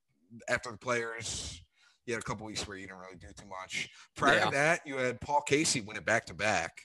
after 0.50 0.72
the 0.72 0.78
players, 0.78 1.62
you 2.06 2.14
had 2.14 2.22
a 2.22 2.26
couple 2.26 2.46
weeks 2.46 2.68
where 2.68 2.78
you 2.78 2.88
didn't 2.88 3.00
really 3.00 3.18
do 3.18 3.28
too 3.38 3.48
much. 3.48 3.90
Prior 4.16 4.36
yeah. 4.36 4.46
to 4.46 4.52
that, 4.52 4.80
you 4.86 4.98
had 4.98 5.22
Paul 5.22 5.42
Casey 5.42 5.82
win 5.82 5.98
it 5.98 6.06
back 6.06 6.26
to 6.26 6.34
back. 6.34 6.82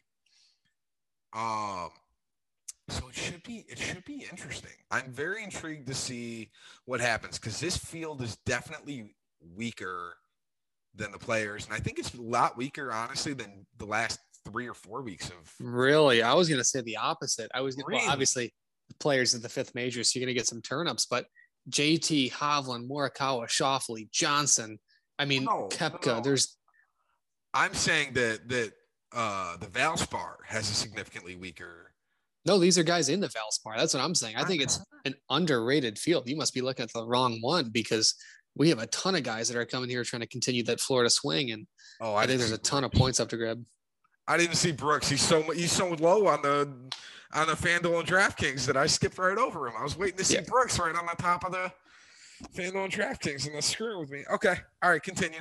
Um, 1.33 1.91
so 2.89 3.09
it 3.09 3.15
should 3.15 3.43
be 3.43 3.65
it 3.69 3.79
should 3.79 4.05
be 4.05 4.27
interesting. 4.31 4.73
I'm 4.91 5.11
very 5.13 5.43
intrigued 5.43 5.87
to 5.89 5.95
see 5.95 6.51
what 6.85 7.01
happens 7.01 7.39
because 7.39 7.59
this 7.61 7.77
field 7.77 8.23
is 8.23 8.37
definitely 8.45 9.15
weaker 9.57 10.17
than 10.95 11.11
the 11.11 11.19
players, 11.19 11.65
and 11.65 11.75
I 11.75 11.79
think 11.79 11.99
it's 11.99 12.15
a 12.15 12.21
lot 12.21 12.57
weaker, 12.57 12.93
honestly, 12.93 13.33
than 13.33 13.67
the 13.79 13.87
last 13.87 14.19
three 14.45 14.69
or 14.69 14.75
four 14.75 15.03
weeks 15.03 15.29
of. 15.31 15.55
Really, 15.61 16.23
I 16.23 16.35
was 16.35 16.49
going 16.49 16.61
to 16.61 16.65
say 16.65 16.81
the 16.83 16.97
opposite. 16.97 17.51
I 17.55 17.61
was 17.61 17.77
well, 17.77 18.01
obviously 18.09 18.53
the 18.89 18.95
players 18.97 19.35
at 19.35 19.43
the 19.43 19.49
fifth 19.49 19.75
major, 19.75 20.05
so 20.05 20.19
you're 20.19 20.27
going 20.27 20.35
to 20.35 20.39
get 20.39 20.47
some 20.47 20.61
turnups, 20.61 21.07
but 21.09 21.27
JT, 21.71 22.33
Hovland, 22.33 22.89
Morikawa, 22.89 23.47
Schauffele, 23.47 24.11
Johnson. 24.11 24.79
I 25.19 25.25
mean, 25.25 25.45
no, 25.45 25.69
Koepka. 25.71 26.07
No. 26.07 26.21
There's. 26.21 26.57
I'm 27.55 27.75
saying 27.75 28.15
that 28.15 28.49
that 28.49 28.73
uh, 29.15 29.57
the 29.57 29.67
Valspar 29.67 30.37
has 30.47 30.71
a 30.71 30.75
significantly 30.75 31.37
weaker. 31.37 31.93
No, 32.45 32.59
these 32.59 32.77
are 32.79 32.83
guys 32.83 33.09
in 33.09 33.21
the 33.21 33.29
Valspar. 33.29 33.77
That's 33.77 33.95
what 33.95 34.03
I'm 34.03 34.15
saying. 34.15 34.37
I 34.37 34.45
think 34.45 34.63
it's 34.63 34.81
an 35.05 35.15
underrated 35.31 35.99
field. 35.99 36.29
You 36.29 36.37
must 36.37 36.55
be 36.55 36.61
looking 36.61 36.83
at 36.83 36.93
the 36.93 37.07
wrong 37.07 37.39
one 37.41 37.71
because 37.71 38.15
we 38.57 38.69
have 38.69 38.81
a 38.81 38.87
ton 38.89 39.15
of 39.15 39.23
guys 39.23 39.49
that 39.49 39.57
are 39.57 39.65
coming 39.65 39.89
here 39.89 40.05
trying 40.05 40.21
to 40.21 40.27
continue 40.27 40.63
that 40.65 40.81
Florida 40.81 41.09
swing, 41.09 41.53
and 41.53 41.67
oh, 42.01 42.15
I, 42.15 42.23
I 42.23 42.27
think 42.27 42.41
there's 42.41 42.53
a 42.53 42.59
ton 42.59 42.85
of 42.85 42.93
points 42.93 43.21
up 43.21 43.29
to 43.31 43.37
grab. 43.37 43.65
I 44.27 44.37
didn't 44.37 44.57
see 44.57 44.73
Brooks. 44.73 45.09
He's 45.09 45.23
so 45.23 45.43
he's 45.51 45.73
so 45.73 45.91
low 45.91 46.27
on 46.27 46.43
the 46.43 46.69
on 47.35 47.47
the 47.47 47.55
FanDuel 47.55 48.01
and 48.01 48.09
DraftKings 48.09 48.67
that 48.67 48.77
I 48.77 48.87
skipped 48.87 49.19
right 49.19 49.39
over 49.39 49.67
him. 49.67 49.75
I 49.79 49.83
was 49.83 49.97
waiting 49.97 50.19
to 50.19 50.25
see 50.25 50.35
yeah. 50.35 50.43
Brooks 50.47 50.79
right 50.79 50.95
on 50.95 51.07
the 51.07 51.23
top 51.23 51.45
of 51.45 51.53
the 51.53 51.73
FanDuel 52.55 52.85
and 52.85 52.93
DraftKings, 52.93 53.47
and 53.47 53.55
that's 53.55 53.69
screwing 53.69 54.01
with 54.01 54.11
me. 54.11 54.25
Okay, 54.33 54.57
all 54.83 54.91
right, 54.91 55.03
continue. 55.03 55.41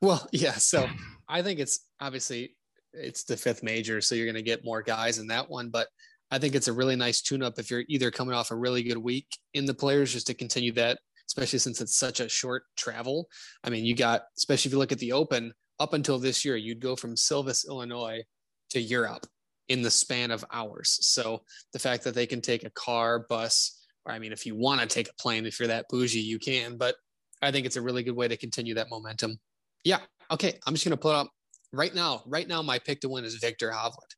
Well, 0.00 0.26
yeah. 0.32 0.52
So 0.52 0.86
I 1.28 1.42
think 1.42 1.60
it's 1.60 1.80
obviously 2.00 2.56
it's 2.92 3.24
the 3.24 3.36
fifth 3.36 3.62
major, 3.62 4.00
so 4.00 4.14
you're 4.14 4.26
going 4.26 4.34
to 4.34 4.42
get 4.42 4.64
more 4.64 4.82
guys 4.82 5.18
in 5.18 5.26
that 5.28 5.48
one, 5.48 5.70
but 5.70 5.88
I 6.30 6.38
think 6.38 6.54
it's 6.54 6.68
a 6.68 6.72
really 6.72 6.96
nice 6.96 7.20
tune-up 7.20 7.58
if 7.58 7.70
you're 7.70 7.84
either 7.88 8.10
coming 8.10 8.34
off 8.34 8.50
a 8.50 8.56
really 8.56 8.82
good 8.82 8.98
week 8.98 9.26
in 9.54 9.66
the 9.66 9.74
players 9.74 10.12
just 10.12 10.26
to 10.28 10.34
continue 10.34 10.72
that 10.72 10.98
especially 11.32 11.58
since 11.58 11.80
it's 11.80 11.96
such 11.96 12.20
a 12.20 12.28
short 12.28 12.64
travel. 12.76 13.28
I 13.64 13.70
mean, 13.70 13.86
you 13.86 13.94
got, 13.94 14.24
especially 14.36 14.68
if 14.68 14.72
you 14.72 14.78
look 14.78 14.92
at 14.92 14.98
the 14.98 15.12
Open, 15.12 15.52
up 15.80 15.94
until 15.94 16.18
this 16.18 16.44
year, 16.44 16.56
you'd 16.56 16.80
go 16.80 16.94
from 16.94 17.16
Silvis, 17.16 17.66
Illinois 17.66 18.22
to 18.70 18.80
Europe 18.80 19.26
in 19.68 19.80
the 19.80 19.90
span 19.90 20.30
of 20.30 20.44
hours. 20.52 20.98
So 21.00 21.42
the 21.72 21.78
fact 21.78 22.04
that 22.04 22.14
they 22.14 22.26
can 22.26 22.42
take 22.42 22.64
a 22.64 22.70
car, 22.70 23.20
bus, 23.30 23.82
or 24.04 24.12
I 24.12 24.18
mean, 24.18 24.32
if 24.32 24.44
you 24.44 24.54
want 24.54 24.80
to 24.80 24.86
take 24.86 25.08
a 25.08 25.14
plane, 25.14 25.46
if 25.46 25.58
you're 25.58 25.68
that 25.68 25.86
bougie, 25.88 26.20
you 26.20 26.38
can. 26.38 26.76
But 26.76 26.96
I 27.40 27.50
think 27.50 27.64
it's 27.64 27.76
a 27.76 27.82
really 27.82 28.02
good 28.02 28.16
way 28.16 28.28
to 28.28 28.36
continue 28.36 28.74
that 28.74 28.90
momentum. 28.90 29.38
Yeah. 29.84 30.00
Okay. 30.30 30.58
I'm 30.66 30.74
just 30.74 30.84
going 30.84 30.96
to 30.96 31.00
put 31.00 31.14
up 31.14 31.30
right 31.72 31.94
now. 31.94 32.22
Right 32.26 32.48
now, 32.48 32.62
my 32.62 32.78
pick 32.78 33.00
to 33.00 33.08
win 33.08 33.24
is 33.24 33.34
Victor 33.36 33.70
Hovland. 33.70 34.14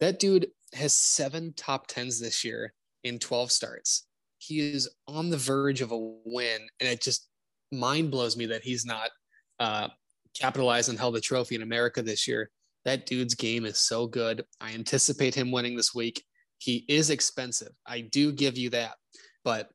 That 0.00 0.18
dude 0.18 0.48
has 0.74 0.92
seven 0.92 1.54
top 1.56 1.86
tens 1.86 2.20
this 2.20 2.44
year 2.44 2.72
in 3.04 3.18
12 3.18 3.50
starts 3.50 4.06
he 4.38 4.60
is 4.60 4.88
on 5.06 5.30
the 5.30 5.36
verge 5.36 5.80
of 5.80 5.92
a 5.92 6.14
win, 6.24 6.60
and 6.80 6.88
it 6.88 7.02
just 7.02 7.28
mind 7.72 8.10
blows 8.10 8.36
me 8.36 8.46
that 8.46 8.62
he's 8.62 8.86
not 8.86 9.10
uh, 9.60 9.88
capitalized 10.34 10.88
and 10.88 10.98
held 10.98 11.14
the 11.14 11.20
trophy 11.20 11.54
in 11.54 11.62
America 11.62 12.02
this 12.02 12.26
year. 12.26 12.50
That 12.84 13.06
dude's 13.06 13.34
game 13.34 13.66
is 13.66 13.78
so 13.78 14.06
good. 14.06 14.44
I 14.60 14.72
anticipate 14.72 15.34
him 15.34 15.52
winning 15.52 15.76
this 15.76 15.94
week. 15.94 16.22
He 16.58 16.84
is 16.88 17.10
expensive. 17.10 17.72
I 17.86 18.00
do 18.00 18.32
give 18.32 18.56
you 18.56 18.70
that. 18.70 18.94
But 19.44 19.68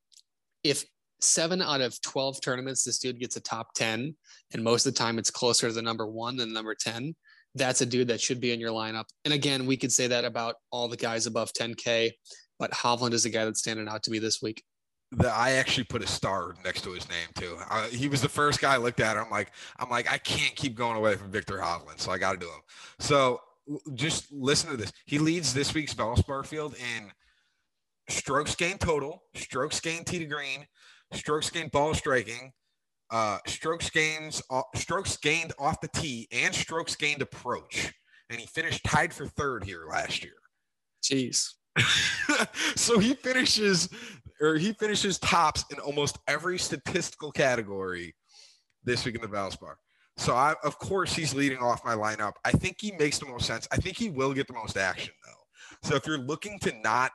if 0.64 0.86
seven 1.24 1.62
out 1.62 1.82
of 1.82 2.00
12 2.02 2.42
tournaments, 2.42 2.84
this 2.84 3.00
dude 3.00 3.20
gets 3.20 3.36
a 3.36 3.42
top 3.42 3.74
10, 3.76 4.16
and 4.54 4.64
most 4.64 4.86
of 4.86 4.94
the 4.94 5.00
time 5.00 5.18
it's 5.18 5.32
closer 5.32 5.68
to 5.68 5.74
the 5.74 5.82
number 5.82 6.08
one 6.08 6.38
than 6.38 6.54
number 6.54 6.76
10, 6.76 7.16
that's 7.56 7.82
a 7.82 7.86
dude 7.86 8.08
that 8.08 8.22
should 8.22 8.42
be 8.42 8.52
in 8.52 8.60
your 8.60 8.72
lineup. 8.72 9.06
And 9.26 9.34
again, 9.34 9.66
we 9.66 9.78
could 9.78 9.92
say 9.92 10.08
that 10.08 10.26
about 10.26 10.56
all 10.72 10.88
the 10.88 10.98
guys 10.98 11.28
above 11.28 11.54
10K 11.54 12.12
but 12.60 12.72
Hovland 12.72 13.12
is 13.12 13.24
the 13.24 13.30
guy 13.30 13.46
that's 13.46 13.60
standing 13.60 13.90
out 13.90 14.04
to 14.04 14.12
me 14.12 14.20
this 14.20 14.42
week. 14.42 14.64
The, 15.12 15.28
I 15.28 15.52
actually 15.52 15.84
put 15.84 16.02
a 16.02 16.08
star 16.08 16.56
next 16.64 16.82
to 16.86 16.94
his 16.94 17.08
name 17.10 17.28
too. 17.36 17.58
Uh, 17.70 17.88
he 17.88 18.08
was 18.08 18.22
the 18.22 18.30
first 18.30 18.62
guy 18.62 18.76
I 18.76 18.78
looked 18.78 19.00
at. 19.00 19.18
I'm 19.18 19.30
like, 19.30 19.52
I'm 19.78 19.90
like, 19.90 20.12
I 20.12 20.18
can't 20.18 20.56
keep 20.56 20.76
going 20.76 20.98
away 20.98 21.16
from 21.16 21.30
Victor 21.30 21.58
Hovland, 21.58 22.00
so 22.00 22.12
I 22.12 22.18
got 22.18 22.32
to 22.32 22.38
do 22.38 22.46
him. 22.46 22.62
So 23.00 23.42
just 23.94 24.32
listen 24.32 24.72
to 24.72 24.78
this. 24.78 24.92
He 25.06 25.20
leads 25.20 25.54
this 25.54 25.74
week's 25.74 25.94
Valspar 25.94 26.46
field 26.46 26.76
in 26.76 27.12
strokes 28.10 28.56
gained 28.56 28.80
total, 28.80 29.24
strokes 29.36 29.80
gained 29.80 30.08
tee 30.08 30.20
to 30.20 30.26
green, 30.26 30.66
strokes 31.14 31.50
gained 31.50 31.72
ball 31.72 31.94
striking, 31.94 32.52
uh, 33.10 33.40
strokes 33.48 33.90
gains, 33.90 34.42
uh, 34.50 34.62
strokes 34.76 35.18
gained 35.18 35.54
off 35.60 35.80
the 35.82 35.90
tee, 35.90 36.28
and 36.32 36.54
strokes 36.54 36.96
gained 36.96 37.22
approach. 37.22 37.94
And 38.30 38.40
he 38.40 38.48
finished 38.48 38.84
tied 38.86 39.14
for 39.14 39.28
third 39.28 39.64
here 39.64 39.86
last 39.90 40.24
year. 40.24 40.34
Jeez. 41.04 41.54
so 42.76 43.00
he 43.00 43.14
finishes 43.16 43.90
or 44.42 44.56
he 44.56 44.74
finishes 44.74 45.20
tops 45.20 45.66
in 45.72 45.80
almost 45.80 46.18
every 46.28 46.58
statistical 46.58 47.32
category 47.32 48.16
this 48.84 49.06
week 49.06 49.16
in 49.16 49.22
the 49.22 49.28
Valspar. 49.28 49.76
So 50.18 50.36
I 50.36 50.56
of 50.64 50.78
course 50.80 51.14
he's 51.14 51.34
leading 51.34 51.60
off 51.60 51.84
my 51.86 51.96
lineup. 51.96 52.34
I 52.46 52.52
think 52.52 52.78
he 52.80 52.92
makes 52.94 53.20
the 53.20 53.26
most 53.26 53.46
sense. 53.46 53.68
I 53.72 53.78
think 53.78 53.98
he 53.98 54.10
will 54.10 54.34
get 54.34 54.48
the 54.48 54.54
most 54.54 54.78
action 54.78 55.14
though. 55.26 55.90
So 55.90 55.96
if 55.96 56.06
you're 56.06 56.20
looking 56.20 56.60
to 56.60 56.74
not 56.84 57.12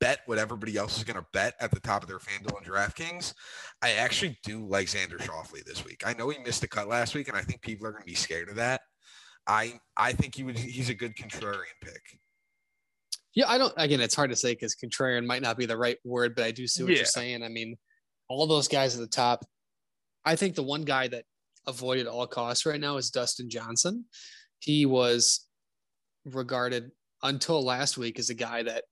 bet 0.00 0.20
what 0.26 0.38
everybody 0.38 0.76
else 0.76 0.98
is 0.98 1.04
going 1.04 1.18
to 1.18 1.26
bet 1.32 1.54
at 1.60 1.70
the 1.70 1.80
top 1.80 2.02
of 2.02 2.08
their 2.08 2.18
FanDuel 2.18 2.58
and 2.58 2.66
DraftKings, 2.66 3.34
I 3.82 3.92
actually 3.92 4.38
do 4.42 4.66
like 4.66 4.88
Xander 4.88 5.18
Schauffele 5.18 5.64
this 5.64 5.84
week. 5.84 6.02
I 6.04 6.14
know 6.14 6.28
he 6.28 6.38
missed 6.38 6.64
a 6.64 6.68
cut 6.68 6.88
last 6.88 7.14
week, 7.14 7.28
and 7.28 7.36
I 7.36 7.42
think 7.42 7.62
people 7.62 7.86
are 7.86 7.92
going 7.92 8.02
to 8.02 8.06
be 8.06 8.14
scared 8.14 8.48
of 8.48 8.56
that. 8.56 8.82
I 9.46 9.78
I 9.96 10.12
think 10.12 10.34
he 10.34 10.42
would 10.42 10.58
he's 10.58 10.88
a 10.88 10.94
good 10.94 11.14
contrarian 11.14 11.78
pick. 11.80 12.18
Yeah, 13.34 13.48
I 13.48 13.58
don't. 13.58 13.72
Again, 13.76 14.00
it's 14.00 14.14
hard 14.14 14.30
to 14.30 14.36
say 14.36 14.52
because 14.52 14.74
contrarian 14.74 15.24
might 15.26 15.42
not 15.42 15.56
be 15.56 15.66
the 15.66 15.76
right 15.76 15.98
word, 16.04 16.34
but 16.34 16.44
I 16.44 16.50
do 16.50 16.66
see 16.66 16.82
what 16.82 16.92
yeah. 16.92 16.98
you're 16.98 17.06
saying. 17.06 17.42
I 17.42 17.48
mean, 17.48 17.76
all 18.28 18.46
those 18.46 18.66
guys 18.66 18.94
at 18.94 19.00
the 19.00 19.06
top. 19.06 19.44
I 20.24 20.34
think 20.34 20.56
the 20.56 20.62
one 20.62 20.82
guy 20.82 21.06
that 21.08 21.24
avoided 21.66 22.06
all 22.06 22.26
costs 22.26 22.66
right 22.66 22.80
now 22.80 22.96
is 22.96 23.10
Dustin 23.10 23.48
Johnson. 23.48 24.06
He 24.58 24.86
was 24.86 25.46
regarded 26.24 26.90
until 27.22 27.64
last 27.64 27.96
week 27.96 28.18
as 28.18 28.30
a 28.30 28.34
guy 28.34 28.64
that 28.64 28.84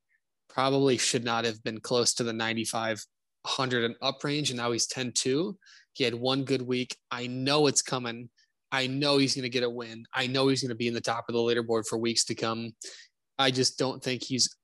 probably 0.54 0.96
should 0.96 1.24
not 1.24 1.44
have 1.44 1.62
been 1.64 1.80
close 1.80 2.14
to 2.14 2.24
the 2.24 2.32
95 2.32 3.04
100 3.42 3.84
and 3.84 3.96
up 4.00 4.24
range 4.24 4.50
and 4.50 4.56
now 4.56 4.72
he's 4.72 4.86
10 4.86 5.12
2 5.12 5.56
he 5.92 6.04
had 6.04 6.14
one 6.14 6.44
good 6.44 6.62
week 6.62 6.96
i 7.10 7.26
know 7.26 7.66
it's 7.66 7.82
coming 7.82 8.30
i 8.72 8.86
know 8.86 9.18
he's 9.18 9.34
going 9.34 9.42
to 9.42 9.50
get 9.50 9.62
a 9.62 9.68
win 9.68 10.06
i 10.14 10.26
know 10.26 10.48
he's 10.48 10.62
going 10.62 10.70
to 10.70 10.74
be 10.74 10.88
in 10.88 10.94
the 10.94 11.00
top 11.00 11.26
of 11.28 11.34
the 11.34 11.38
leaderboard 11.38 11.84
for 11.86 11.98
weeks 11.98 12.24
to 12.24 12.34
come 12.34 12.72
I 13.38 13.50
just 13.50 13.78
don't 13.78 14.02
think 14.02 14.22
he's 14.22 14.56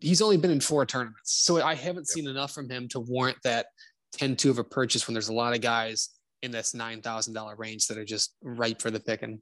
he's 0.00 0.20
only 0.20 0.36
been 0.36 0.50
in 0.50 0.60
four 0.60 0.84
tournaments. 0.84 1.32
So 1.44 1.62
I 1.62 1.74
haven't 1.74 2.02
yep. 2.02 2.14
seen 2.14 2.28
enough 2.28 2.52
from 2.52 2.68
him 2.68 2.88
to 2.88 3.00
warrant 3.00 3.38
that 3.44 3.66
10-2 4.18 4.50
of 4.50 4.58
a 4.58 4.64
purchase 4.64 5.06
when 5.06 5.14
there's 5.14 5.30
a 5.30 5.34
lot 5.34 5.54
of 5.54 5.62
guys 5.62 6.10
in 6.42 6.50
this 6.50 6.74
$9,000 6.74 7.58
range 7.58 7.86
that 7.86 7.96
are 7.96 8.04
just 8.04 8.34
ripe 8.42 8.82
for 8.82 8.90
the 8.90 9.00
picking. 9.00 9.40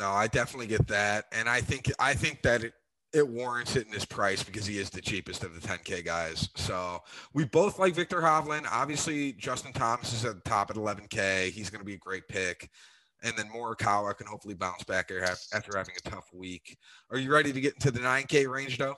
No, 0.00 0.10
I 0.10 0.28
definitely 0.28 0.66
get 0.66 0.86
that. 0.88 1.26
And 1.30 1.46
I 1.46 1.60
think 1.60 1.92
I 1.98 2.14
think 2.14 2.42
that 2.42 2.64
it, 2.64 2.72
it 3.14 3.28
warrants 3.28 3.76
it 3.76 3.86
in 3.86 3.92
this 3.92 4.04
price 4.04 4.42
because 4.42 4.66
he 4.66 4.78
is 4.78 4.90
the 4.90 5.00
cheapest 5.00 5.44
of 5.44 5.54
the 5.54 5.66
10K 5.66 6.04
guys. 6.04 6.48
So 6.56 7.00
we 7.34 7.44
both 7.44 7.78
like 7.78 7.94
Victor 7.94 8.20
Hovland. 8.20 8.66
Obviously, 8.70 9.32
Justin 9.34 9.72
Thomas 9.72 10.12
is 10.12 10.24
at 10.24 10.36
the 10.42 10.50
top 10.50 10.70
at 10.70 10.76
11K. 10.76 11.50
He's 11.50 11.70
going 11.70 11.80
to 11.80 11.86
be 11.86 11.94
a 11.94 11.98
great 11.98 12.26
pick 12.28 12.70
and 13.22 13.34
then 13.36 13.46
Morikawa 13.54 14.16
can 14.16 14.26
hopefully 14.26 14.54
bounce 14.54 14.82
back 14.82 15.12
after 15.54 15.78
having 15.78 15.94
a 15.96 16.10
tough 16.10 16.28
week. 16.32 16.76
Are 17.10 17.18
you 17.18 17.32
ready 17.32 17.52
to 17.52 17.60
get 17.60 17.74
into 17.74 17.92
the 17.92 18.00
9K 18.00 18.48
range 18.48 18.78
though? 18.78 18.96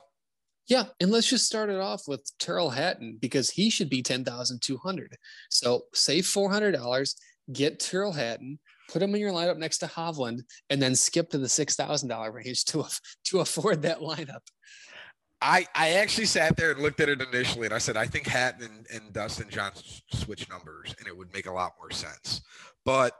Yeah, 0.67 0.85
and 0.99 1.11
let's 1.11 1.29
just 1.29 1.45
start 1.45 1.69
it 1.69 1.79
off 1.79 2.07
with 2.07 2.27
Tyrrell 2.39 2.71
Hatton 2.71 3.19
because 3.21 3.51
he 3.51 3.69
should 3.69 3.87
be 3.87 4.01
10,200. 4.01 5.15
So 5.51 5.83
save 5.93 6.23
$400, 6.23 7.15
get 7.53 7.79
Tyrrell 7.79 8.13
Hatton, 8.13 8.57
put 8.89 9.01
him 9.01 9.13
in 9.15 9.21
your 9.21 9.31
lineup 9.31 9.57
next 9.57 9.79
to 9.79 9.87
Hovland, 9.87 10.41
and 10.69 10.81
then 10.81 10.95
skip 10.95 11.29
to 11.29 11.37
the 11.37 11.47
$6,000 11.47 12.33
range 12.33 12.65
to, 12.65 12.85
to 13.25 13.39
afford 13.39 13.81
that 13.83 13.99
lineup. 13.99 14.41
I, 15.41 15.67
I 15.75 15.91
actually 15.91 16.25
sat 16.25 16.57
there 16.57 16.71
and 16.71 16.81
looked 16.81 17.01
at 17.01 17.09
it 17.09 17.21
initially 17.21 17.65
and 17.65 17.73
I 17.73 17.77
said, 17.77 17.97
I 17.97 18.05
think 18.05 18.25
Hatton 18.25 18.63
and, 18.65 18.87
and 18.91 19.13
Dustin 19.13 19.49
Johnson 19.49 19.83
switch 20.11 20.49
numbers 20.49 20.95
and 20.97 21.07
it 21.07 21.15
would 21.15 21.31
make 21.33 21.45
a 21.45 21.51
lot 21.51 21.73
more 21.77 21.91
sense. 21.91 22.41
But 22.83 23.13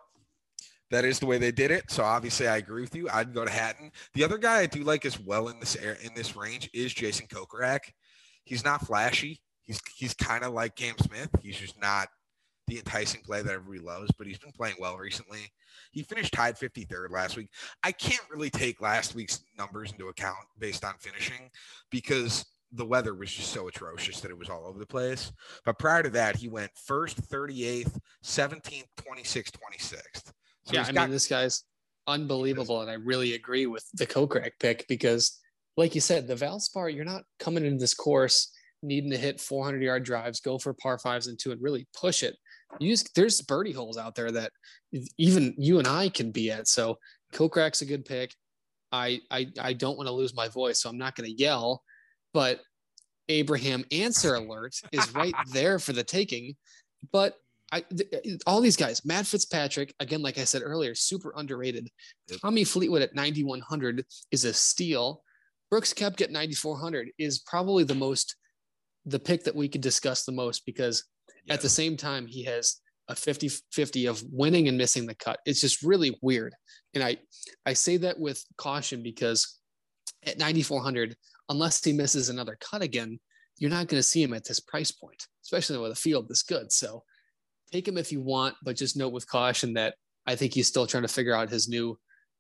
that 0.92 1.06
is 1.06 1.20
the 1.20 1.26
way 1.26 1.38
they 1.38 1.52
did 1.52 1.72
it. 1.72 1.92
So 1.92 2.04
obviously, 2.04 2.48
I 2.48 2.58
agree 2.58 2.82
with 2.82 2.96
you. 2.96 3.10
I'd 3.12 3.34
go 3.34 3.44
to 3.44 3.52
Hatton. 3.52 3.92
The 4.14 4.24
other 4.24 4.38
guy 4.38 4.60
I 4.60 4.66
do 4.66 4.84
like 4.84 5.06
as 5.06 5.20
well 5.20 5.50
in 5.50 5.60
this 5.60 5.76
air 5.76 5.98
in 6.04 6.14
this 6.16 6.36
range 6.36 6.70
is 6.74 6.94
Jason 6.94 7.28
Kokrak. 7.28 7.80
He's 8.44 8.64
not 8.64 8.86
flashy. 8.86 9.42
He's 9.64 9.82
he's 9.96 10.14
kind 10.14 10.44
of 10.44 10.54
like 10.54 10.76
Cam 10.76 10.96
Smith. 11.00 11.30
He's 11.42 11.58
just 11.58 11.80
not 11.82 12.08
the 12.68 12.78
enticing 12.78 13.22
play 13.22 13.42
that 13.42 13.54
everybody 13.54 13.80
loves, 13.86 14.12
but 14.18 14.28
he's 14.28 14.38
been 14.40 14.52
playing 14.52 14.76
well 14.80 14.98
recently. 14.98 15.52
He 15.92 16.04
finished 16.04 16.34
tied 16.34 16.58
53rd 16.58 17.12
last 17.12 17.38
week. 17.38 17.50
I 17.84 17.92
can't 17.92 18.24
really 18.32 18.50
take 18.50 18.82
last 18.82 19.16
week's 19.16 19.42
numbers 19.58 19.92
into 19.92 20.08
account 20.08 20.38
based 20.58 20.84
on 20.84 20.96
finishing 21.00 21.50
because 21.92 22.46
the 22.72 22.86
weather 22.86 23.14
was 23.14 23.32
just 23.32 23.52
so 23.52 23.68
atrocious 23.68 24.20
that 24.22 24.32
it 24.32 24.38
was 24.38 24.50
all 24.50 24.66
over 24.66 24.80
the 24.80 24.86
place. 24.86 25.32
But 25.64 25.80
prior 25.80 26.04
to 26.04 26.10
that, 26.12 26.36
he 26.36 26.48
went 26.50 26.72
first, 26.76 27.22
38th, 27.30 27.98
17th, 28.24 28.86
26th, 28.98 29.52
26th. 29.52 30.32
So 30.66 30.74
yeah, 30.74 30.86
I 30.88 30.92
got- 30.92 31.04
mean, 31.04 31.12
this 31.12 31.28
guy's 31.28 31.64
unbelievable. 32.08 32.82
And 32.82 32.90
I 32.90 32.96
really 32.96 33.34
agree 33.36 33.68
with 33.68 33.86
the 33.94 34.08
Kokrak 34.08 34.52
pick 34.60 34.86
because, 34.90 35.40
like 35.78 35.94
you 35.96 36.02
said, 36.02 36.28
the 36.28 36.36
Valspar, 36.36 36.94
you're 36.94 37.06
not 37.06 37.24
coming 37.40 37.64
into 37.66 37.80
this 37.80 37.94
course 37.94 38.52
needing 38.84 39.10
to 39.12 39.18
hit 39.18 39.40
400 39.42 39.82
yard 39.82 40.04
drives, 40.04 40.40
go 40.42 40.58
for 40.60 40.74
par 40.74 41.00
fives 41.00 41.28
and 41.28 41.40
two, 41.40 41.52
and 41.52 41.62
really 41.62 41.88
push 42.00 42.24
it. 42.24 42.36
You 42.80 42.92
just, 42.92 43.16
there's 43.16 43.42
birdie 43.42 43.72
holes 43.72 43.98
out 43.98 44.16
there 44.16 44.32
that 44.32 44.52
even 45.18 45.54
you 45.58 45.80
and 45.80 45.88
I 45.88 46.10
can 46.10 46.32
be 46.32 46.52
at. 46.52 46.68
So 46.68 46.98
Kokrak's 47.34 47.82
a 47.82 47.86
good 47.86 48.06
pick. 48.06 48.34
I 48.92 49.20
I, 49.32 49.48
I 49.60 49.74
don't 49.74 49.98
want 49.98 50.08
to 50.08 50.14
lose 50.14 50.36
my 50.36 50.48
voice, 50.48 50.82
so 50.82 50.90
I'm 50.90 50.98
not 50.98 51.16
going 51.16 51.30
to 51.30 51.38
yell. 51.38 51.84
But 52.34 52.60
Abraham 53.30 53.86
Ancer 53.92 54.36
alert 54.36 54.76
is 54.92 55.14
right 55.14 55.34
there 55.52 55.80
for 55.80 55.94
the 55.94 56.04
taking. 56.04 56.56
But 57.12 57.36
I, 57.72 57.82
th- 57.82 58.10
uh, 58.14 58.38
all 58.48 58.62
these 58.62 58.78
guys, 58.78 59.04
Matt 59.06 59.26
Fitzpatrick, 59.26 59.94
again, 60.00 60.22
like 60.22 60.38
I 60.38 60.44
said 60.44 60.62
earlier, 60.64 60.96
super 60.96 61.34
underrated. 61.36 61.90
Tommy 62.42 62.64
Fleetwood 62.64 63.02
at 63.02 63.16
9,100 63.16 64.06
is 64.32 64.46
a 64.46 64.54
steal. 64.54 65.24
Brooks 65.72 65.94
Koepka 65.94 66.22
at 66.22 66.32
9,400 66.32 67.10
is 67.18 67.40
probably 67.40 67.84
the 67.84 67.96
most, 67.96 68.36
the 69.06 69.20
pick 69.20 69.44
that 69.44 69.56
we 69.56 69.68
could 69.68 69.82
discuss 69.82 70.24
the 70.24 70.32
most 70.32 70.66
because 70.66 71.04
at 71.50 71.62
the 71.62 71.70
same 71.70 71.98
time, 71.98 72.28
he 72.28 72.44
has 72.44 72.82
a 73.08 73.16
50 73.16 73.50
50 73.72 74.08
of 74.08 74.24
winning 74.32 74.68
and 74.68 74.78
missing 74.78 75.06
the 75.06 75.16
cut. 75.16 75.40
It's 75.46 75.62
just 75.62 75.84
really 75.84 76.18
weird. 76.22 76.54
And 76.94 77.04
I, 77.04 77.18
I 77.66 77.74
say 77.74 77.98
that 77.98 78.20
with 78.20 78.44
caution 78.58 79.04
because 79.04 79.60
at 80.26 80.40
9,400, 80.40 81.16
unless 81.50 81.84
he 81.84 81.94
misses 81.94 82.30
another 82.30 82.58
cut 82.60 82.82
again, 82.82 83.20
you're 83.58 83.70
not 83.70 83.88
going 83.88 84.00
to 84.00 84.04
see 84.04 84.24
him 84.24 84.34
at 84.34 84.46
this 84.46 84.60
price 84.60 84.92
point, 84.92 85.28
especially 85.44 85.78
with 85.78 85.92
a 85.92 85.96
field 85.96 86.28
this 86.28 86.44
good. 86.44 86.72
So 86.72 87.04
take 87.72 87.88
him 87.88 87.98
if 87.98 88.12
you 88.12 88.22
want, 88.22 88.56
but 88.64 88.76
just 88.76 88.98
note 88.98 89.14
with 89.14 89.30
caution 89.30 89.74
that 89.74 89.96
I 90.26 90.36
think 90.36 90.54
he's 90.54 90.68
still 90.68 90.88
trying 90.88 91.04
to 91.04 91.10
figure 91.10 91.36
out 91.36 91.50
his 91.50 91.70
new 91.70 91.98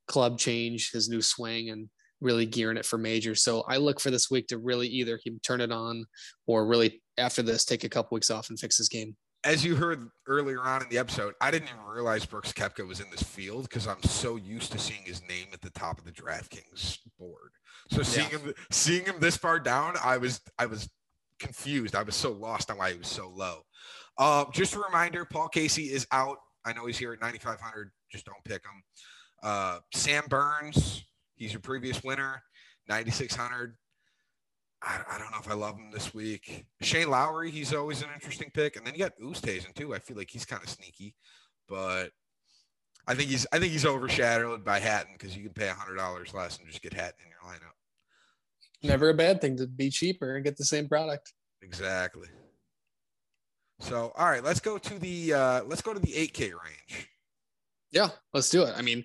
club 0.07 0.39
change, 0.39 0.91
his 0.91 1.09
new 1.09 1.21
swing, 1.21 1.69
and 1.69 1.89
really 2.21 2.45
gearing 2.45 2.77
it 2.77 2.85
for 2.85 2.97
major. 2.97 3.35
So 3.35 3.63
I 3.67 3.77
look 3.77 3.99
for 3.99 4.09
this 4.09 4.31
week 4.31 4.47
to 4.47 4.57
really 4.57 4.87
either 4.87 5.19
he 5.23 5.37
turn 5.39 5.61
it 5.61 5.71
on 5.71 6.05
or 6.47 6.65
really 6.65 7.01
after 7.17 7.41
this 7.41 7.65
take 7.65 7.84
a 7.84 7.89
couple 7.89 8.15
weeks 8.15 8.30
off 8.30 8.49
and 8.49 8.60
fix 8.60 8.78
his 8.78 8.89
game. 8.89 9.15
As 9.43 9.63
you 9.63 9.75
heard 9.75 10.10
earlier 10.28 10.62
on 10.62 10.82
in 10.82 10.89
the 10.89 10.97
episode, 10.97 11.36
I 11.39 11.51
didn't 11.51 11.69
even 11.69 11.86
realize 11.86 12.25
Brooks 12.25 12.51
Koepka 12.51 12.88
was 12.88 12.99
in 12.99 13.10
this 13.12 13.21
field 13.21 13.69
because 13.69 13.88
I'm 13.88 14.01
so 14.04 14.38
used 14.38 14.71
to 14.71 14.80
seeing 14.80 15.04
his 15.04 15.21
name 15.21 15.47
at 15.54 15.62
the 15.62 15.69
top 15.69 15.99
of 15.99 16.06
the 16.06 16.12
DraftKings 16.12 16.99
board. 17.19 17.51
So 17.91 18.01
seeing 18.01 18.28
yeah. 18.32 18.39
him 18.39 18.54
seeing 18.71 19.06
him 19.06 19.15
this 19.19 19.38
far 19.38 19.60
down, 19.60 19.95
I 20.04 20.17
was 20.17 20.41
I 20.58 20.65
was 20.65 20.89
confused. 21.39 21.95
I 21.95 22.04
was 22.04 22.15
so 22.15 22.32
lost 22.32 22.71
on 22.71 22.78
why 22.78 22.91
he 22.91 22.97
was 22.97 23.08
so 23.08 23.30
low. 23.30 23.62
Uh, 24.17 24.45
just 24.51 24.75
a 24.75 24.80
reminder, 24.80 25.25
Paul 25.25 25.49
Casey 25.49 25.86
is 25.86 26.08
out. 26.12 26.38
I 26.65 26.73
know 26.73 26.86
he's 26.86 26.97
here 26.97 27.13
at 27.13 27.21
9,500. 27.21 27.91
Just 28.12 28.25
don't 28.25 28.43
pick 28.43 28.63
him. 28.63 28.84
Uh, 29.43 29.80
Sam 29.93 30.23
Burns, 30.30 31.06
he's 31.36 31.54
your 31.54 31.60
previous 31.60 32.04
winner, 32.04 32.41
9,600. 32.88 33.75
I, 34.81 34.99
I, 35.11 35.17
don't 35.17 35.31
know 35.31 35.39
if 35.39 35.49
I 35.49 35.53
love 35.53 35.75
him 35.77 35.89
this 35.91 36.13
week. 36.13 36.65
Shane 36.81 37.09
Lowry, 37.09 37.49
he's 37.49 37.73
always 37.73 38.01
an 38.01 38.09
interesting 38.13 38.51
pick. 38.53 38.75
And 38.75 38.85
then 38.85 38.93
you 38.93 38.99
got 38.99 39.17
Oosthuizen 39.19 39.73
too. 39.73 39.95
I 39.95 39.99
feel 39.99 40.17
like 40.17 40.29
he's 40.29 40.45
kind 40.45 40.61
of 40.63 40.69
sneaky, 40.69 41.15
but 41.67 42.11
I 43.07 43.15
think 43.15 43.29
he's 43.29 43.45
I 43.51 43.59
think 43.59 43.71
he's 43.71 43.85
overshadowed 43.85 44.63
by 44.63 44.79
Hatton 44.79 45.13
because 45.17 45.35
you 45.35 45.43
can 45.43 45.53
pay 45.53 45.67
hundred 45.67 45.95
dollars 45.95 46.33
less 46.33 46.57
and 46.57 46.67
just 46.67 46.81
get 46.81 46.93
Hatton 46.93 47.19
in 47.23 47.29
your 47.29 47.51
lineup. 47.51 47.73
Never 48.83 49.09
a 49.09 49.13
bad 49.13 49.41
thing 49.41 49.57
to 49.57 49.67
be 49.67 49.89
cheaper 49.89 50.35
and 50.35 50.43
get 50.43 50.57
the 50.57 50.65
same 50.65 50.88
product. 50.88 51.33
Exactly. 51.61 52.27
So, 53.79 54.11
all 54.15 54.29
right, 54.29 54.43
let's 54.43 54.59
go 54.59 54.77
to 54.77 54.99
the 54.99 55.33
uh, 55.33 55.63
let's 55.63 55.81
go 55.81 55.93
to 55.93 55.99
the 55.99 56.13
8K 56.13 56.39
range. 56.39 57.09
Yeah, 57.91 58.09
let's 58.33 58.49
do 58.49 58.63
it. 58.63 58.73
I 58.77 58.81
mean, 58.81 59.03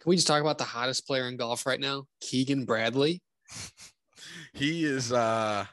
can 0.00 0.10
we 0.10 0.16
just 0.16 0.26
talk 0.26 0.40
about 0.40 0.58
the 0.58 0.64
hottest 0.64 1.06
player 1.06 1.28
in 1.28 1.36
golf 1.36 1.66
right 1.66 1.80
now, 1.80 2.06
Keegan 2.20 2.64
Bradley? 2.64 3.22
he 4.52 4.84
is 4.84 5.12
uh 5.12 5.64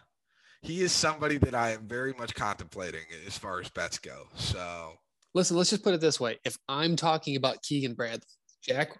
he 0.62 0.82
is 0.82 0.92
somebody 0.92 1.38
that 1.38 1.56
I 1.56 1.72
am 1.72 1.88
very 1.88 2.14
much 2.14 2.36
contemplating 2.36 3.06
as 3.26 3.38
far 3.38 3.62
as 3.62 3.70
bets 3.70 3.98
go. 3.98 4.28
So, 4.36 4.94
listen, 5.34 5.56
let's 5.56 5.70
just 5.70 5.84
put 5.84 5.94
it 5.94 6.02
this 6.02 6.20
way: 6.20 6.38
if 6.44 6.58
I'm 6.68 6.96
talking 6.96 7.36
about 7.36 7.62
Keegan 7.62 7.94
Bradley, 7.94 8.28
Jack, 8.62 8.98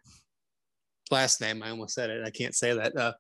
last 1.12 1.42
name, 1.42 1.62
I 1.62 1.70
almost 1.70 1.96
said 1.96 2.10
it. 2.10 2.26
I 2.26 2.30
can't 2.30 2.56
say 2.56 2.74
that. 2.74 2.96
Uh, 2.96 3.14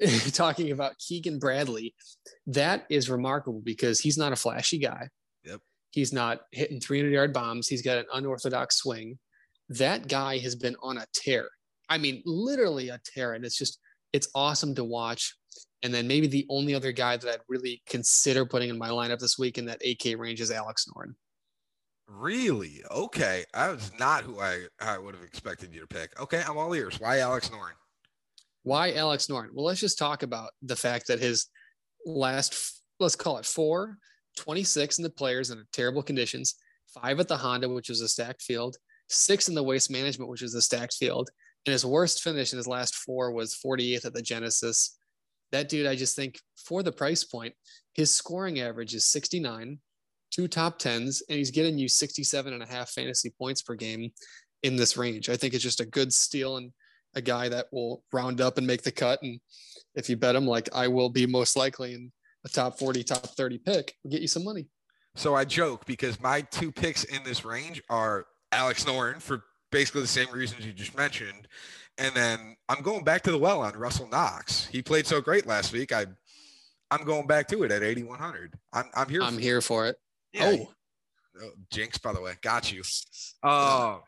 talking 0.32 0.72
about 0.72 0.98
Keegan 0.98 1.38
Bradley, 1.38 1.94
that 2.46 2.84
is 2.90 3.10
remarkable 3.10 3.60
because 3.62 4.00
he's 4.00 4.18
not 4.18 4.32
a 4.32 4.36
flashy 4.36 4.78
guy. 4.78 5.08
Yep. 5.44 5.60
He's 5.90 6.12
not 6.12 6.40
hitting 6.50 6.80
300 6.80 7.10
yard 7.10 7.32
bombs. 7.32 7.68
He's 7.68 7.82
got 7.82 7.98
an 7.98 8.06
unorthodox 8.12 8.76
swing. 8.76 9.18
That 9.68 10.08
guy 10.08 10.38
has 10.38 10.56
been 10.56 10.76
on 10.82 10.98
a 10.98 11.06
tear. 11.12 11.48
I 11.88 11.98
mean, 11.98 12.22
literally 12.24 12.88
a 12.88 13.00
tear. 13.04 13.34
And 13.34 13.44
it's 13.44 13.56
just, 13.56 13.78
it's 14.14 14.28
awesome 14.34 14.74
to 14.76 14.84
watch. 14.84 15.36
And 15.82 15.92
then 15.92 16.06
maybe 16.06 16.28
the 16.28 16.46
only 16.48 16.74
other 16.74 16.92
guy 16.92 17.16
that 17.18 17.28
I'd 17.28 17.40
really 17.48 17.82
consider 17.86 18.46
putting 18.46 18.70
in 18.70 18.78
my 18.78 18.88
lineup 18.88 19.18
this 19.18 19.38
week 19.38 19.58
in 19.58 19.66
that 19.66 19.82
8K 19.82 20.16
range 20.16 20.40
is 20.40 20.50
Alex 20.50 20.86
Noren. 20.86 21.14
Really? 22.06 22.82
Okay. 22.90 23.44
I 23.52 23.68
was 23.70 23.90
not 23.98 24.22
who 24.22 24.40
I, 24.40 24.66
I 24.80 24.98
would 24.98 25.14
have 25.14 25.24
expected 25.24 25.74
you 25.74 25.80
to 25.80 25.86
pick. 25.86 26.18
Okay. 26.20 26.42
I'm 26.46 26.56
all 26.56 26.72
ears. 26.74 27.00
Why 27.00 27.18
Alex 27.18 27.50
Noren? 27.50 27.74
Why 28.62 28.92
Alex 28.94 29.26
Noren? 29.26 29.48
Well, 29.52 29.66
let's 29.66 29.80
just 29.80 29.98
talk 29.98 30.22
about 30.22 30.50
the 30.62 30.76
fact 30.76 31.08
that 31.08 31.18
his 31.18 31.48
last, 32.06 32.82
let's 33.00 33.16
call 33.16 33.36
it 33.38 33.44
four 33.44 33.98
26 34.38 34.98
in 34.98 35.02
the 35.02 35.10
players 35.10 35.50
in 35.50 35.64
terrible 35.72 36.02
conditions, 36.02 36.54
five 36.86 37.18
at 37.20 37.28
the 37.28 37.36
Honda, 37.36 37.68
which 37.68 37.88
was 37.88 38.00
a 38.00 38.08
stacked 38.08 38.42
field, 38.42 38.76
six 39.08 39.48
in 39.48 39.54
the 39.54 39.62
waste 39.62 39.90
management, 39.90 40.30
which 40.30 40.42
was 40.42 40.54
a 40.54 40.62
stacked 40.62 40.94
field. 40.94 41.30
And 41.66 41.72
his 41.72 41.86
worst 41.86 42.22
finish 42.22 42.52
in 42.52 42.58
his 42.58 42.66
last 42.66 42.94
four 42.94 43.32
was 43.32 43.58
48th 43.64 44.04
at 44.04 44.14
the 44.14 44.22
Genesis. 44.22 44.98
That 45.52 45.68
dude, 45.68 45.86
I 45.86 45.96
just 45.96 46.16
think 46.16 46.38
for 46.56 46.82
the 46.82 46.92
price 46.92 47.24
point, 47.24 47.54
his 47.94 48.14
scoring 48.14 48.60
average 48.60 48.94
is 48.94 49.06
69, 49.06 49.78
two 50.30 50.48
top 50.48 50.78
tens, 50.78 51.22
and 51.28 51.38
he's 51.38 51.50
getting 51.50 51.78
you 51.78 51.88
67 51.88 52.52
and 52.52 52.62
a 52.62 52.66
half 52.66 52.90
fantasy 52.90 53.32
points 53.38 53.62
per 53.62 53.74
game 53.74 54.10
in 54.62 54.76
this 54.76 54.96
range. 54.96 55.28
I 55.28 55.36
think 55.36 55.54
it's 55.54 55.62
just 55.62 55.80
a 55.80 55.86
good 55.86 56.12
steal 56.12 56.56
and 56.56 56.72
a 57.14 57.22
guy 57.22 57.48
that 57.48 57.66
will 57.72 58.02
round 58.12 58.40
up 58.40 58.58
and 58.58 58.66
make 58.66 58.82
the 58.82 58.90
cut. 58.90 59.22
And 59.22 59.40
if 59.94 60.08
you 60.08 60.16
bet 60.16 60.34
him, 60.34 60.46
like 60.46 60.68
I 60.74 60.88
will 60.88 61.08
be 61.08 61.26
most 61.26 61.56
likely, 61.56 61.94
in 61.94 62.10
a 62.44 62.48
top 62.48 62.78
40, 62.78 63.04
top 63.04 63.26
30 63.26 63.58
pick 63.58 63.94
will 64.02 64.10
get 64.10 64.22
you 64.22 64.28
some 64.28 64.44
money. 64.44 64.66
So 65.14 65.34
I 65.34 65.44
joke 65.44 65.86
because 65.86 66.20
my 66.20 66.40
two 66.40 66.72
picks 66.72 67.04
in 67.04 67.22
this 67.22 67.44
range 67.44 67.80
are 67.88 68.26
Alex 68.50 68.84
Noren 68.84 69.22
for 69.22 69.44
basically 69.74 70.02
the 70.02 70.06
same 70.06 70.30
reasons 70.30 70.64
you 70.64 70.72
just 70.72 70.96
mentioned. 70.96 71.48
And 71.98 72.14
then 72.14 72.56
I'm 72.68 72.80
going 72.82 73.02
back 73.02 73.22
to 73.22 73.32
the 73.32 73.38
well 73.38 73.60
on 73.60 73.76
Russell 73.76 74.08
Knox. 74.08 74.66
He 74.66 74.80
played 74.80 75.04
so 75.04 75.20
great 75.20 75.46
last 75.46 75.72
week. 75.72 75.92
I 75.92 76.06
I'm 76.90 77.04
going 77.04 77.26
back 77.26 77.48
to 77.48 77.64
it 77.64 77.72
at 77.72 77.82
8100. 77.82 78.54
I'm 78.72 78.84
I'm 78.94 79.08
here. 79.08 79.22
I'm 79.22 79.34
for 79.34 79.40
here 79.40 79.60
for 79.60 79.86
it. 79.88 79.96
Yeah. 80.32 80.44
Oh. 80.46 80.68
oh. 81.42 81.50
Jinx, 81.72 81.98
by 81.98 82.12
the 82.12 82.20
way, 82.20 82.34
got 82.40 82.72
you. 82.72 82.82
Uh, 83.42 83.98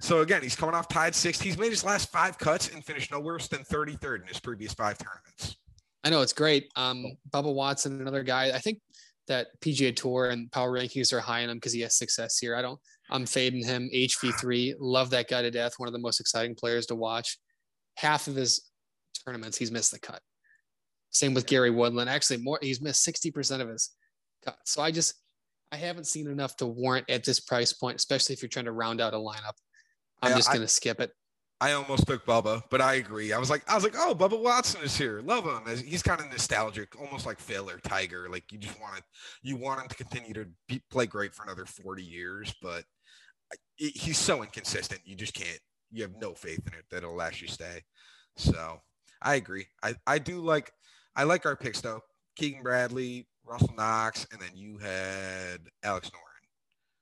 so 0.00 0.20
again, 0.20 0.42
he's 0.42 0.56
coming 0.56 0.74
off 0.74 0.88
tied 0.88 1.14
sixth. 1.14 1.40
He's 1.40 1.56
made 1.56 1.70
his 1.70 1.84
last 1.84 2.12
five 2.12 2.36
cuts 2.36 2.68
and 2.68 2.84
finished 2.84 3.10
no 3.10 3.20
worse 3.20 3.48
than 3.48 3.60
33rd 3.60 4.22
in 4.22 4.26
his 4.26 4.40
previous 4.40 4.74
five 4.74 4.98
tournaments. 4.98 5.56
I 6.04 6.10
know 6.10 6.20
it's 6.20 6.34
great. 6.34 6.70
Um, 6.76 7.16
Bubba 7.30 7.52
Watson, 7.52 7.98
another 7.98 8.22
guy. 8.22 8.50
I 8.54 8.58
think 8.58 8.80
that 9.28 9.46
PGA 9.60 9.96
Tour 9.96 10.26
and 10.26 10.52
power 10.52 10.70
rankings 10.70 11.14
are 11.14 11.20
high 11.20 11.44
on 11.44 11.50
him 11.50 11.56
because 11.56 11.72
he 11.72 11.80
has 11.80 11.96
success 11.96 12.38
here. 12.38 12.54
I 12.54 12.60
don't. 12.60 12.78
I'm 13.10 13.26
fading 13.26 13.64
him. 13.64 13.90
HV3, 13.94 14.74
love 14.78 15.10
that 15.10 15.28
guy 15.28 15.42
to 15.42 15.50
death. 15.50 15.74
One 15.76 15.88
of 15.88 15.92
the 15.92 15.98
most 15.98 16.20
exciting 16.20 16.54
players 16.54 16.86
to 16.86 16.94
watch. 16.94 17.38
Half 17.96 18.28
of 18.28 18.34
his 18.34 18.70
tournaments, 19.24 19.58
he's 19.58 19.70
missed 19.70 19.92
the 19.92 19.98
cut. 19.98 20.20
Same 21.10 21.34
with 21.34 21.46
Gary 21.46 21.70
Woodland. 21.70 22.10
Actually, 22.10 22.38
more. 22.38 22.58
He's 22.60 22.80
missed 22.80 23.06
60% 23.06 23.60
of 23.60 23.68
his 23.68 23.90
cut. 24.44 24.56
So 24.64 24.82
I 24.82 24.90
just, 24.90 25.14
I 25.70 25.76
haven't 25.76 26.06
seen 26.06 26.28
enough 26.28 26.56
to 26.56 26.66
warrant 26.66 27.08
at 27.08 27.24
this 27.24 27.40
price 27.40 27.72
point, 27.72 27.96
especially 27.96 28.32
if 28.32 28.42
you're 28.42 28.48
trying 28.48 28.64
to 28.64 28.72
round 28.72 29.00
out 29.00 29.14
a 29.14 29.18
lineup. 29.18 29.54
I'm 30.22 30.30
yeah, 30.30 30.36
just 30.36 30.52
gonna 30.52 30.68
skip 30.68 31.00
it. 31.00 31.10
I 31.60 31.72
almost 31.72 32.06
took 32.06 32.26
Bubba, 32.26 32.62
but 32.70 32.80
I 32.80 32.94
agree. 32.94 33.32
I 33.32 33.38
was 33.38 33.48
like, 33.48 33.62
I 33.70 33.74
was 33.74 33.84
like, 33.84 33.94
oh, 33.96 34.14
Bubba 34.14 34.38
Watson 34.40 34.82
is 34.82 34.96
here. 34.96 35.22
Love 35.24 35.44
him. 35.44 35.78
He's 35.84 36.02
kind 36.02 36.20
of 36.20 36.30
nostalgic, 36.30 36.98
almost 37.00 37.26
like 37.26 37.38
Phil 37.38 37.70
or 37.70 37.78
Tiger. 37.78 38.28
Like 38.28 38.50
you 38.50 38.58
just 38.58 38.78
want 38.80 38.96
to, 38.96 39.02
you 39.42 39.56
want 39.56 39.80
him 39.80 39.88
to 39.88 39.94
continue 39.94 40.34
to 40.34 40.46
be, 40.68 40.82
play 40.90 41.06
great 41.06 41.32
for 41.32 41.44
another 41.44 41.64
40 41.64 42.02
years, 42.02 42.54
but 42.60 42.84
he's 43.76 44.18
so 44.18 44.42
inconsistent. 44.42 45.00
You 45.04 45.16
just 45.16 45.34
can't. 45.34 45.60
You 45.90 46.02
have 46.02 46.14
no 46.20 46.34
faith 46.34 46.60
in 46.66 46.74
it 46.74 46.84
that 46.90 46.98
it'll 46.98 47.22
actually 47.22 47.48
stay. 47.48 47.82
So 48.36 48.80
I 49.22 49.36
agree. 49.36 49.66
I 49.82 49.94
I 50.06 50.18
do 50.18 50.40
like. 50.40 50.72
I 51.16 51.24
like 51.24 51.46
our 51.46 51.56
picks 51.56 51.80
though. 51.80 52.00
Keegan 52.36 52.62
Bradley, 52.62 53.28
Russell 53.44 53.74
Knox, 53.76 54.26
and 54.32 54.40
then 54.40 54.50
you 54.54 54.78
had 54.78 55.60
Alex 55.84 56.08
Noren. 56.10 56.48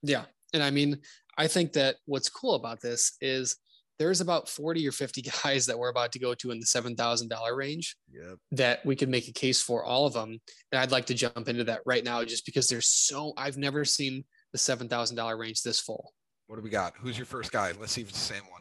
Yeah, 0.02 0.24
and 0.52 0.62
I 0.62 0.70
mean, 0.70 0.98
I 1.38 1.46
think 1.46 1.72
that 1.72 1.96
what's 2.04 2.28
cool 2.28 2.54
about 2.54 2.80
this 2.80 3.16
is 3.20 3.56
there's 3.98 4.20
about 4.20 4.48
40 4.48 4.86
or 4.88 4.92
50 4.92 5.22
guys 5.44 5.66
that 5.66 5.78
we're 5.78 5.88
about 5.88 6.12
to 6.12 6.18
go 6.18 6.34
to 6.34 6.50
in 6.50 6.58
the 6.58 6.66
$7,000 6.66 7.56
range 7.56 7.96
yep. 8.12 8.36
that 8.52 8.84
we 8.84 8.96
could 8.96 9.08
make 9.08 9.28
a 9.28 9.32
case 9.32 9.62
for 9.62 9.84
all 9.84 10.06
of 10.06 10.12
them. 10.12 10.40
And 10.72 10.80
I'd 10.80 10.90
like 10.90 11.06
to 11.06 11.14
jump 11.14 11.48
into 11.48 11.64
that 11.64 11.82
right 11.86 12.04
now 12.04 12.24
just 12.24 12.44
because 12.44 12.68
there's 12.68 12.88
so, 12.88 13.32
I've 13.36 13.56
never 13.56 13.84
seen 13.84 14.24
the 14.52 14.58
$7,000 14.58 15.38
range 15.38 15.62
this 15.62 15.80
full. 15.80 16.12
What 16.52 16.58
do 16.58 16.64
we 16.64 16.68
got? 16.68 16.92
Who's 16.98 17.16
your 17.16 17.24
first 17.24 17.50
guy? 17.50 17.72
Let's 17.80 17.92
see 17.92 18.02
if 18.02 18.10
it's 18.10 18.28
the 18.28 18.34
same 18.34 18.42
one. 18.50 18.60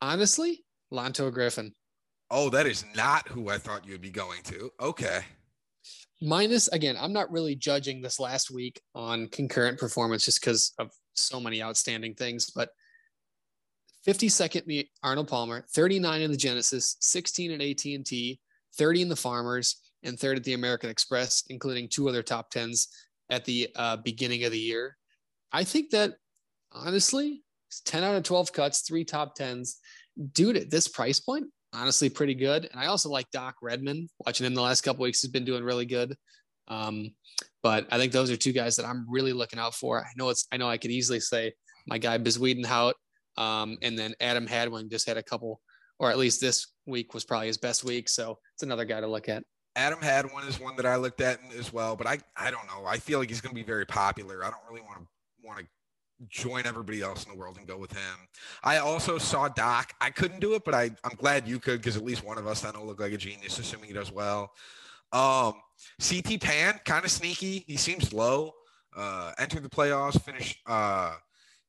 Honestly, 0.00 0.64
Lanto 0.92 1.32
Griffin. 1.32 1.74
Oh, 2.30 2.50
that 2.50 2.68
is 2.68 2.84
not 2.94 3.26
who 3.26 3.48
I 3.48 3.58
thought 3.58 3.84
you'd 3.84 4.00
be 4.00 4.10
going 4.10 4.44
to. 4.44 4.70
Okay. 4.80 5.22
Minus, 6.22 6.68
again, 6.68 6.96
I'm 6.96 7.12
not 7.12 7.32
really 7.32 7.56
judging 7.56 8.00
this 8.00 8.20
last 8.20 8.52
week 8.52 8.80
on 8.94 9.26
concurrent 9.26 9.76
performance 9.76 10.24
just 10.24 10.40
because 10.40 10.72
of 10.78 10.92
so 11.14 11.40
many 11.40 11.60
outstanding 11.60 12.14
things, 12.14 12.48
but 12.48 12.68
52nd 14.06 14.62
in 14.62 14.68
the 14.68 14.88
Arnold 15.02 15.26
Palmer, 15.26 15.64
39 15.74 16.20
in 16.20 16.30
the 16.30 16.36
Genesis, 16.36 16.96
16 17.00 17.50
in 17.50 17.60
AT&T, 17.60 18.38
30 18.76 19.02
in 19.02 19.08
the 19.08 19.16
Farmers, 19.16 19.80
and 20.04 20.16
third 20.16 20.36
at 20.36 20.44
the 20.44 20.54
American 20.54 20.90
Express, 20.90 21.42
including 21.48 21.88
two 21.88 22.08
other 22.08 22.22
top 22.22 22.52
tens 22.52 22.86
at 23.30 23.44
the 23.44 23.68
uh, 23.74 23.96
beginning 23.96 24.44
of 24.44 24.52
the 24.52 24.60
year. 24.60 24.96
I 25.50 25.64
think 25.64 25.90
that 25.90 26.12
honestly, 26.72 27.42
10 27.84 28.04
out 28.04 28.16
of 28.16 28.22
12 28.22 28.52
cuts, 28.52 28.80
three 28.80 29.04
top 29.04 29.34
tens. 29.34 29.78
Dude, 30.32 30.56
at 30.56 30.70
this 30.70 30.88
price 30.88 31.20
point, 31.20 31.46
honestly, 31.72 32.08
pretty 32.08 32.34
good. 32.34 32.68
And 32.70 32.80
I 32.80 32.86
also 32.86 33.08
like 33.08 33.30
Doc 33.30 33.56
Redman. 33.62 34.08
Watching 34.24 34.46
him 34.46 34.54
the 34.54 34.62
last 34.62 34.82
couple 34.82 35.02
weeks 35.02 35.22
he's 35.22 35.30
been 35.30 35.44
doing 35.44 35.64
really 35.64 35.86
good. 35.86 36.16
Um, 36.66 37.10
but 37.62 37.86
I 37.90 37.98
think 37.98 38.12
those 38.12 38.30
are 38.30 38.36
two 38.36 38.52
guys 38.52 38.76
that 38.76 38.86
I'm 38.86 39.06
really 39.08 39.32
looking 39.32 39.58
out 39.58 39.74
for. 39.74 40.00
I 40.00 40.10
know 40.16 40.28
it's 40.28 40.46
I 40.52 40.56
know 40.56 40.68
I 40.68 40.78
could 40.78 40.90
easily 40.90 41.20
say 41.20 41.52
my 41.86 41.98
guy 41.98 42.18
Bezuidenhout, 42.18 42.92
um, 43.36 43.78
and 43.82 43.98
then 43.98 44.14
Adam 44.20 44.46
Hadwin 44.46 44.90
just 44.90 45.06
had 45.06 45.16
a 45.16 45.22
couple, 45.22 45.60
or 45.98 46.10
at 46.10 46.18
least 46.18 46.40
this 46.40 46.66
week 46.86 47.14
was 47.14 47.24
probably 47.24 47.46
his 47.46 47.58
best 47.58 47.84
week. 47.84 48.08
So 48.08 48.38
it's 48.54 48.62
another 48.62 48.84
guy 48.84 49.00
to 49.00 49.06
look 49.06 49.28
at. 49.28 49.44
Adam 49.76 50.00
Hadwin 50.00 50.46
is 50.46 50.60
one 50.60 50.76
that 50.76 50.86
I 50.86 50.96
looked 50.96 51.20
at 51.20 51.38
as 51.56 51.72
well, 51.72 51.96
but 51.96 52.06
I 52.06 52.18
I 52.36 52.50
don't 52.50 52.66
know. 52.66 52.84
I 52.86 52.98
feel 52.98 53.18
like 53.18 53.28
he's 53.28 53.40
going 53.40 53.54
to 53.54 53.60
be 53.60 53.66
very 53.66 53.86
popular. 53.86 54.44
I 54.44 54.50
don't 54.50 54.62
really 54.68 54.82
want 54.82 54.98
to 55.00 55.06
want 55.42 55.60
to 55.60 55.66
join 56.28 56.66
everybody 56.66 57.00
else 57.02 57.24
in 57.24 57.32
the 57.32 57.38
world 57.38 57.56
and 57.58 57.66
go 57.66 57.78
with 57.78 57.92
him. 57.92 58.28
I 58.64 58.78
also 58.78 59.18
saw 59.18 59.48
Doc. 59.48 59.92
I 60.00 60.10
couldn't 60.10 60.40
do 60.40 60.54
it, 60.54 60.64
but 60.64 60.74
I 60.74 60.90
I'm 61.04 61.16
glad 61.16 61.46
you 61.46 61.58
could 61.58 61.80
because 61.80 61.96
at 61.96 62.04
least 62.04 62.24
one 62.24 62.38
of 62.38 62.46
us 62.46 62.62
then 62.62 62.78
will 62.78 62.86
look 62.86 63.00
like 63.00 63.12
a 63.12 63.16
genius, 63.16 63.58
assuming 63.58 63.86
he 63.86 63.94
does 63.94 64.12
well. 64.12 64.52
Um, 65.12 65.54
CT 66.00 66.40
Pan 66.40 66.80
kind 66.84 67.04
of 67.04 67.10
sneaky. 67.10 67.64
He 67.66 67.76
seems 67.76 68.12
low. 68.12 68.52
Uh, 68.96 69.32
entered 69.38 69.62
the 69.62 69.68
playoffs, 69.68 70.20
finished 70.20 70.58
uh, 70.66 71.14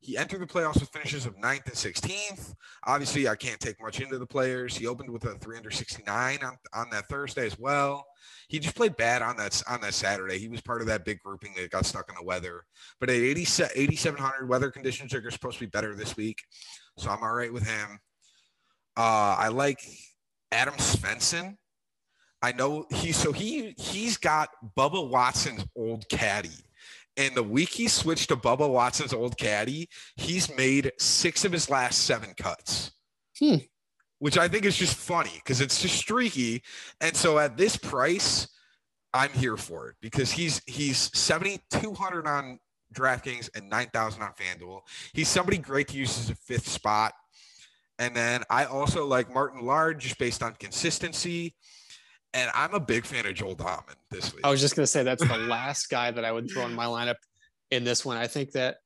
he 0.01 0.17
entered 0.17 0.41
the 0.41 0.45
playoffs 0.45 0.79
with 0.79 0.89
finishes 0.89 1.25
of 1.25 1.35
9th 1.37 1.65
and 1.65 1.75
16th. 1.75 2.53
Obviously, 2.85 3.27
I 3.27 3.35
can't 3.35 3.59
take 3.59 3.81
much 3.81 3.99
into 3.99 4.17
the 4.17 4.25
players. 4.25 4.77
He 4.77 4.87
opened 4.87 5.09
with 5.09 5.25
a 5.25 5.35
369 5.35 6.39
on, 6.43 6.57
on 6.73 6.89
that 6.91 7.07
Thursday 7.09 7.45
as 7.45 7.59
well. 7.59 8.05
He 8.47 8.59
just 8.59 8.75
played 8.75 8.95
bad 8.95 9.21
on 9.21 9.35
that 9.37 9.61
on 9.67 9.81
that 9.81 9.93
Saturday. 9.93 10.39
He 10.39 10.47
was 10.47 10.61
part 10.61 10.81
of 10.81 10.87
that 10.87 11.05
big 11.05 11.19
grouping 11.19 11.53
that 11.55 11.69
got 11.69 11.85
stuck 11.85 12.09
in 12.09 12.15
the 12.15 12.23
weather. 12.23 12.63
But 12.99 13.09
at 13.09 13.15
80, 13.15 13.41
8,700 13.41 14.47
weather 14.47 14.71
conditions 14.71 15.13
are 15.13 15.31
supposed 15.31 15.59
to 15.59 15.65
be 15.65 15.69
better 15.69 15.93
this 15.95 16.15
week, 16.15 16.41
so 16.97 17.09
I'm 17.09 17.21
all 17.21 17.33
right 17.33 17.53
with 17.53 17.67
him. 17.67 17.99
Uh, 18.97 19.35
I 19.37 19.49
like 19.49 19.81
Adam 20.51 20.75
Svensson. 20.75 21.57
I 22.41 22.53
know 22.53 22.85
he 22.89 23.11
so 23.11 23.33
he 23.33 23.75
he's 23.77 24.15
got 24.15 24.49
Bubba 24.77 25.09
Watson's 25.09 25.65
old 25.75 26.07
caddy 26.09 26.49
and 27.17 27.35
the 27.35 27.43
week 27.43 27.69
he 27.69 27.87
switched 27.87 28.29
to 28.29 28.35
Bubba 28.35 28.69
Watson's 28.69 29.13
old 29.13 29.37
caddy, 29.37 29.89
he's 30.15 30.55
made 30.55 30.91
six 30.99 31.45
of 31.45 31.51
his 31.51 31.69
last 31.69 32.05
seven 32.05 32.33
cuts. 32.37 32.91
Hmm. 33.37 33.55
Which 34.19 34.37
I 34.37 34.47
think 34.47 34.65
is 34.65 34.75
just 34.75 34.95
funny 34.95 35.31
because 35.35 35.61
it's 35.61 35.81
just 35.81 35.95
streaky. 35.95 36.61
And 36.99 37.15
so 37.15 37.39
at 37.39 37.55
this 37.55 37.77
price, 37.77 38.47
I'm 39.13 39.31
here 39.31 39.57
for 39.57 39.89
it 39.89 39.95
because 40.01 40.31
he's 40.31 40.61
he's 40.67 41.09
7,200 41.17 42.27
on 42.27 42.59
DraftKings 42.93 43.49
and 43.55 43.69
9,000 43.69 44.21
on 44.21 44.33
FanDuel. 44.33 44.81
He's 45.13 45.29
somebody 45.29 45.57
great 45.57 45.87
to 45.89 45.97
use 45.97 46.19
as 46.19 46.29
a 46.29 46.35
fifth 46.35 46.67
spot. 46.67 47.13
And 47.97 48.15
then 48.15 48.43
I 48.49 48.65
also 48.65 49.05
like 49.05 49.33
Martin 49.33 49.65
Lard 49.65 49.99
just 49.99 50.17
based 50.17 50.41
on 50.41 50.53
consistency. 50.53 51.55
And 52.33 52.51
I'm 52.53 52.73
a 52.73 52.79
big 52.79 53.05
fan 53.05 53.25
of 53.25 53.33
Joel 53.33 53.55
Dahmen 53.55 53.95
this 54.11 54.33
week. 54.33 54.45
I 54.45 54.49
was 54.49 54.61
just 54.61 54.75
going 54.75 54.83
to 54.83 54.87
say 54.87 55.03
that's 55.03 55.27
the 55.27 55.37
last 55.37 55.89
guy 55.89 56.11
that 56.11 56.23
I 56.23 56.31
would 56.31 56.49
throw 56.49 56.65
in 56.65 56.73
my 56.73 56.85
lineup 56.85 57.15
in 57.71 57.83
this 57.83 58.05
one. 58.05 58.17
I 58.17 58.27
think 58.27 58.51
that 58.51 58.77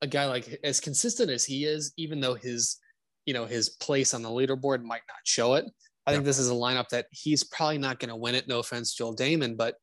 a 0.00 0.06
guy 0.06 0.24
like 0.26 0.58
as 0.64 0.80
consistent 0.80 1.30
as 1.30 1.44
he 1.44 1.64
is, 1.64 1.92
even 1.98 2.20
though 2.20 2.34
his, 2.34 2.78
you 3.26 3.34
know, 3.34 3.44
his 3.44 3.68
place 3.68 4.14
on 4.14 4.22
the 4.22 4.30
leaderboard 4.30 4.82
might 4.82 5.02
not 5.08 5.18
show 5.24 5.54
it. 5.54 5.66
I 6.06 6.12
think 6.12 6.24
this 6.24 6.38
is 6.38 6.50
a 6.50 6.54
lineup 6.54 6.88
that 6.88 7.06
he's 7.10 7.44
probably 7.44 7.78
not 7.78 8.00
going 8.00 8.08
to 8.08 8.16
win 8.16 8.34
it. 8.34 8.48
No 8.48 8.58
offense, 8.58 8.94
Joel 8.94 9.14
Dahmen, 9.14 9.56
but 9.56 9.76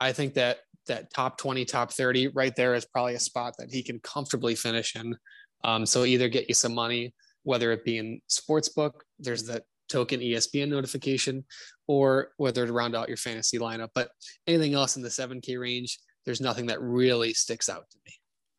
I 0.00 0.12
think 0.12 0.34
that 0.34 0.58
that 0.86 1.12
top 1.12 1.36
20, 1.38 1.64
top 1.64 1.92
30 1.92 2.28
right 2.28 2.54
there 2.56 2.74
is 2.74 2.84
probably 2.84 3.14
a 3.14 3.20
spot 3.20 3.54
that 3.58 3.70
he 3.70 3.82
can 3.82 3.98
comfortably 4.00 4.54
finish 4.54 4.94
in. 4.96 5.16
Um, 5.64 5.84
so 5.84 6.04
either 6.04 6.28
get 6.28 6.48
you 6.48 6.54
some 6.54 6.74
money, 6.74 7.14
whether 7.42 7.72
it 7.72 7.84
be 7.84 7.98
in 7.98 8.20
sportsbook, 8.30 8.92
there's 9.18 9.44
that 9.44 9.64
token 9.94 10.20
ESPN 10.20 10.68
notification, 10.68 11.44
or 11.86 12.32
whether 12.36 12.66
to 12.66 12.72
round 12.72 12.96
out 12.96 13.08
your 13.08 13.16
fantasy 13.16 13.58
lineup. 13.58 13.90
But 13.94 14.10
anything 14.48 14.74
else 14.74 14.96
in 14.96 15.02
the 15.02 15.08
7K 15.08 15.58
range, 15.58 15.98
there's 16.24 16.40
nothing 16.40 16.66
that 16.66 16.82
really 16.82 17.32
sticks 17.32 17.68
out 17.68 17.84
to 17.90 17.98
me. 18.04 18.12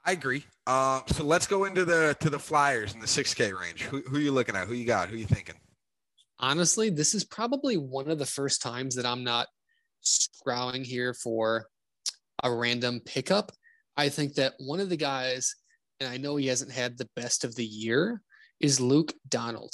I 0.05 0.13
agree. 0.13 0.45
Uh, 0.65 1.01
so 1.07 1.23
let's 1.23 1.47
go 1.47 1.65
into 1.65 1.83
the 1.83 2.15
to 2.21 2.29
the 2.29 2.39
Flyers 2.39 2.93
in 2.93 2.99
the 2.99 3.07
6K 3.07 3.59
range. 3.59 3.81
Who, 3.81 4.01
who 4.07 4.17
are 4.17 4.21
you 4.21 4.31
looking 4.31 4.55
at? 4.55 4.67
Who 4.67 4.75
you 4.75 4.85
got? 4.85 5.09
Who 5.09 5.17
you 5.17 5.25
thinking? 5.25 5.55
Honestly, 6.39 6.89
this 6.89 7.13
is 7.13 7.23
probably 7.23 7.75
one 7.75 8.09
of 8.09 8.19
the 8.19 8.25
first 8.25 8.61
times 8.61 8.95
that 8.95 9.05
I'm 9.05 9.23
not 9.23 9.47
scrowing 10.01 10.83
here 10.83 11.13
for 11.13 11.67
a 12.43 12.53
random 12.53 13.01
pickup. 13.05 13.51
I 13.97 14.09
think 14.09 14.35
that 14.35 14.53
one 14.59 14.79
of 14.79 14.89
the 14.89 14.97
guys, 14.97 15.55
and 15.99 16.09
I 16.09 16.17
know 16.17 16.35
he 16.35 16.47
hasn't 16.47 16.71
had 16.71 16.97
the 16.97 17.09
best 17.15 17.43
of 17.43 17.55
the 17.55 17.65
year, 17.65 18.21
is 18.59 18.79
Luke 18.79 19.13
Donald. 19.29 19.73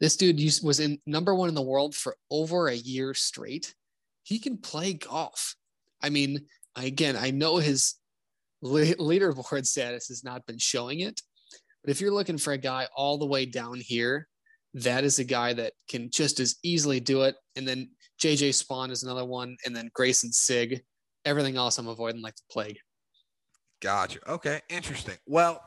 This 0.00 0.16
dude 0.16 0.40
was 0.62 0.80
in 0.80 0.98
number 1.06 1.34
one 1.34 1.48
in 1.48 1.54
the 1.54 1.62
world 1.62 1.94
for 1.94 2.16
over 2.30 2.68
a 2.68 2.74
year 2.74 3.14
straight. 3.14 3.74
He 4.22 4.38
can 4.38 4.58
play 4.58 4.94
golf. 4.94 5.54
I 6.02 6.10
mean, 6.10 6.46
again, 6.74 7.16
I 7.16 7.30
know 7.30 7.56
his 7.56 7.94
leaderboard 8.62 9.66
status 9.66 10.08
has 10.08 10.24
not 10.24 10.46
been 10.46 10.58
showing 10.58 11.00
it, 11.00 11.20
but 11.82 11.90
if 11.90 12.00
you're 12.00 12.12
looking 12.12 12.38
for 12.38 12.52
a 12.52 12.58
guy 12.58 12.86
all 12.94 13.18
the 13.18 13.26
way 13.26 13.46
down 13.46 13.76
here, 13.76 14.28
that 14.74 15.04
is 15.04 15.18
a 15.18 15.24
guy 15.24 15.52
that 15.54 15.72
can 15.88 16.10
just 16.10 16.38
as 16.38 16.56
easily 16.62 17.00
do 17.00 17.22
it. 17.22 17.36
And 17.56 17.66
then 17.66 17.90
JJ 18.20 18.50
Spaun 18.50 18.90
is 18.90 19.02
another 19.02 19.24
one, 19.24 19.56
and 19.64 19.74
then 19.74 19.90
Greyson 19.98 20.32
Sigg. 20.32 20.82
Everything 21.24 21.56
else 21.56 21.78
I'm 21.78 21.88
avoiding 21.88 22.22
like 22.22 22.36
the 22.36 22.42
plague. 22.50 22.78
Gotcha. 23.80 24.18
Okay, 24.30 24.60
interesting. 24.68 25.16
Well, 25.26 25.62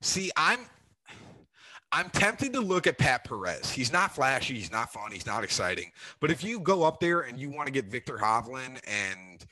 see, 0.00 0.30
I'm 0.36 0.60
I'm 1.92 2.10
tempted 2.10 2.52
to 2.52 2.60
look 2.60 2.86
at 2.86 2.98
Pat 2.98 3.24
Perez. 3.24 3.70
He's 3.70 3.92
not 3.92 4.14
flashy, 4.14 4.54
he's 4.54 4.72
not 4.72 4.92
fun, 4.92 5.12
he's 5.12 5.26
not 5.26 5.44
exciting. 5.44 5.90
But 6.20 6.30
if 6.30 6.42
you 6.42 6.60
go 6.60 6.82
up 6.82 7.00
there 7.00 7.22
and 7.22 7.38
you 7.38 7.50
want 7.50 7.66
to 7.66 7.72
get 7.72 7.86
Viktor 7.86 8.18
Hovland 8.18 8.80
and 8.86 9.46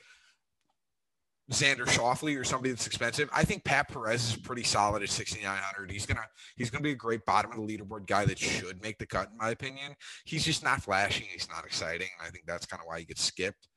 Xander 1.51 1.85
Schauffele 1.85 2.39
or 2.39 2.43
somebody 2.43 2.71
that's 2.71 2.87
expensive, 2.87 3.29
I 3.31 3.43
think 3.43 3.63
Pat 3.63 3.87
Perez 3.87 4.29
is 4.29 4.35
pretty 4.35 4.63
solid 4.63 5.03
at 5.03 5.09
6,900. 5.09 5.91
He's 5.91 6.05
gonna 6.05 6.25
he's 6.55 6.69
gonna 6.69 6.83
be 6.83 6.91
a 6.91 6.95
great 6.95 7.25
bottom 7.25 7.51
of 7.51 7.57
the 7.57 7.63
leaderboard 7.77 8.07
guy 8.07 8.25
that 8.25 8.39
should 8.39 8.81
make 8.81 8.97
the 8.97 9.05
cut, 9.05 9.29
in 9.31 9.37
my 9.37 9.51
opinion. 9.51 9.95
He's 10.25 10.43
just 10.43 10.63
not 10.63 10.81
flashy, 10.81 11.27
he's 11.31 11.47
not 11.47 11.65
exciting. 11.65 12.09
I 12.21 12.29
think 12.31 12.45
that's 12.47 12.65
kind 12.65 12.81
of 12.81 12.87
why 12.87 12.99
he 12.99 13.05
gets 13.05 13.21
skipped. 13.21 13.69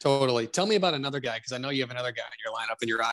Totally. 0.00 0.46
Tell 0.46 0.66
me 0.66 0.76
about 0.76 0.94
another 0.94 1.20
guy 1.20 1.36
because 1.36 1.52
I 1.52 1.58
know 1.58 1.70
you 1.70 1.82
have 1.82 1.90
another 1.90 2.12
guy 2.12 2.22
in 2.22 2.38
your 2.44 2.54
lineup 2.54 2.82
in 2.82 2.88
your 2.88 3.02
eye. 3.02 3.12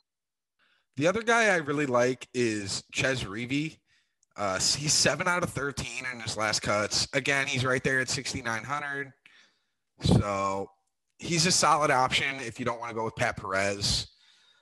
The 0.98 1.08
other 1.08 1.22
guy 1.22 1.46
I 1.46 1.58
really 1.58 1.86
like 1.86 2.28
is 2.34 2.84
Chez 2.94 3.24
Reavie. 3.26 3.78
Uh, 4.38 4.60
he's 4.60 4.94
seven 4.94 5.28
out 5.28 5.44
of 5.44 5.50
13 5.50 5.88
in 6.14 6.20
his 6.22 6.38
last 6.38 6.62
cuts. 6.62 7.08
Again, 7.14 7.48
he's 7.48 7.66
right 7.66 7.84
there 7.84 8.00
at 8.00 8.10
6,900. 8.10 9.12
So 10.02 10.70
he's 11.20 11.46
a 11.46 11.52
solid 11.52 11.92
option 11.92 12.40
if 12.40 12.60
you 12.60 12.66
don't 12.66 12.80
want 12.80 12.90
to 12.90 12.96
go 12.96 13.06
with 13.06 13.16
Pat 13.16 13.38
Perez. 13.38 14.08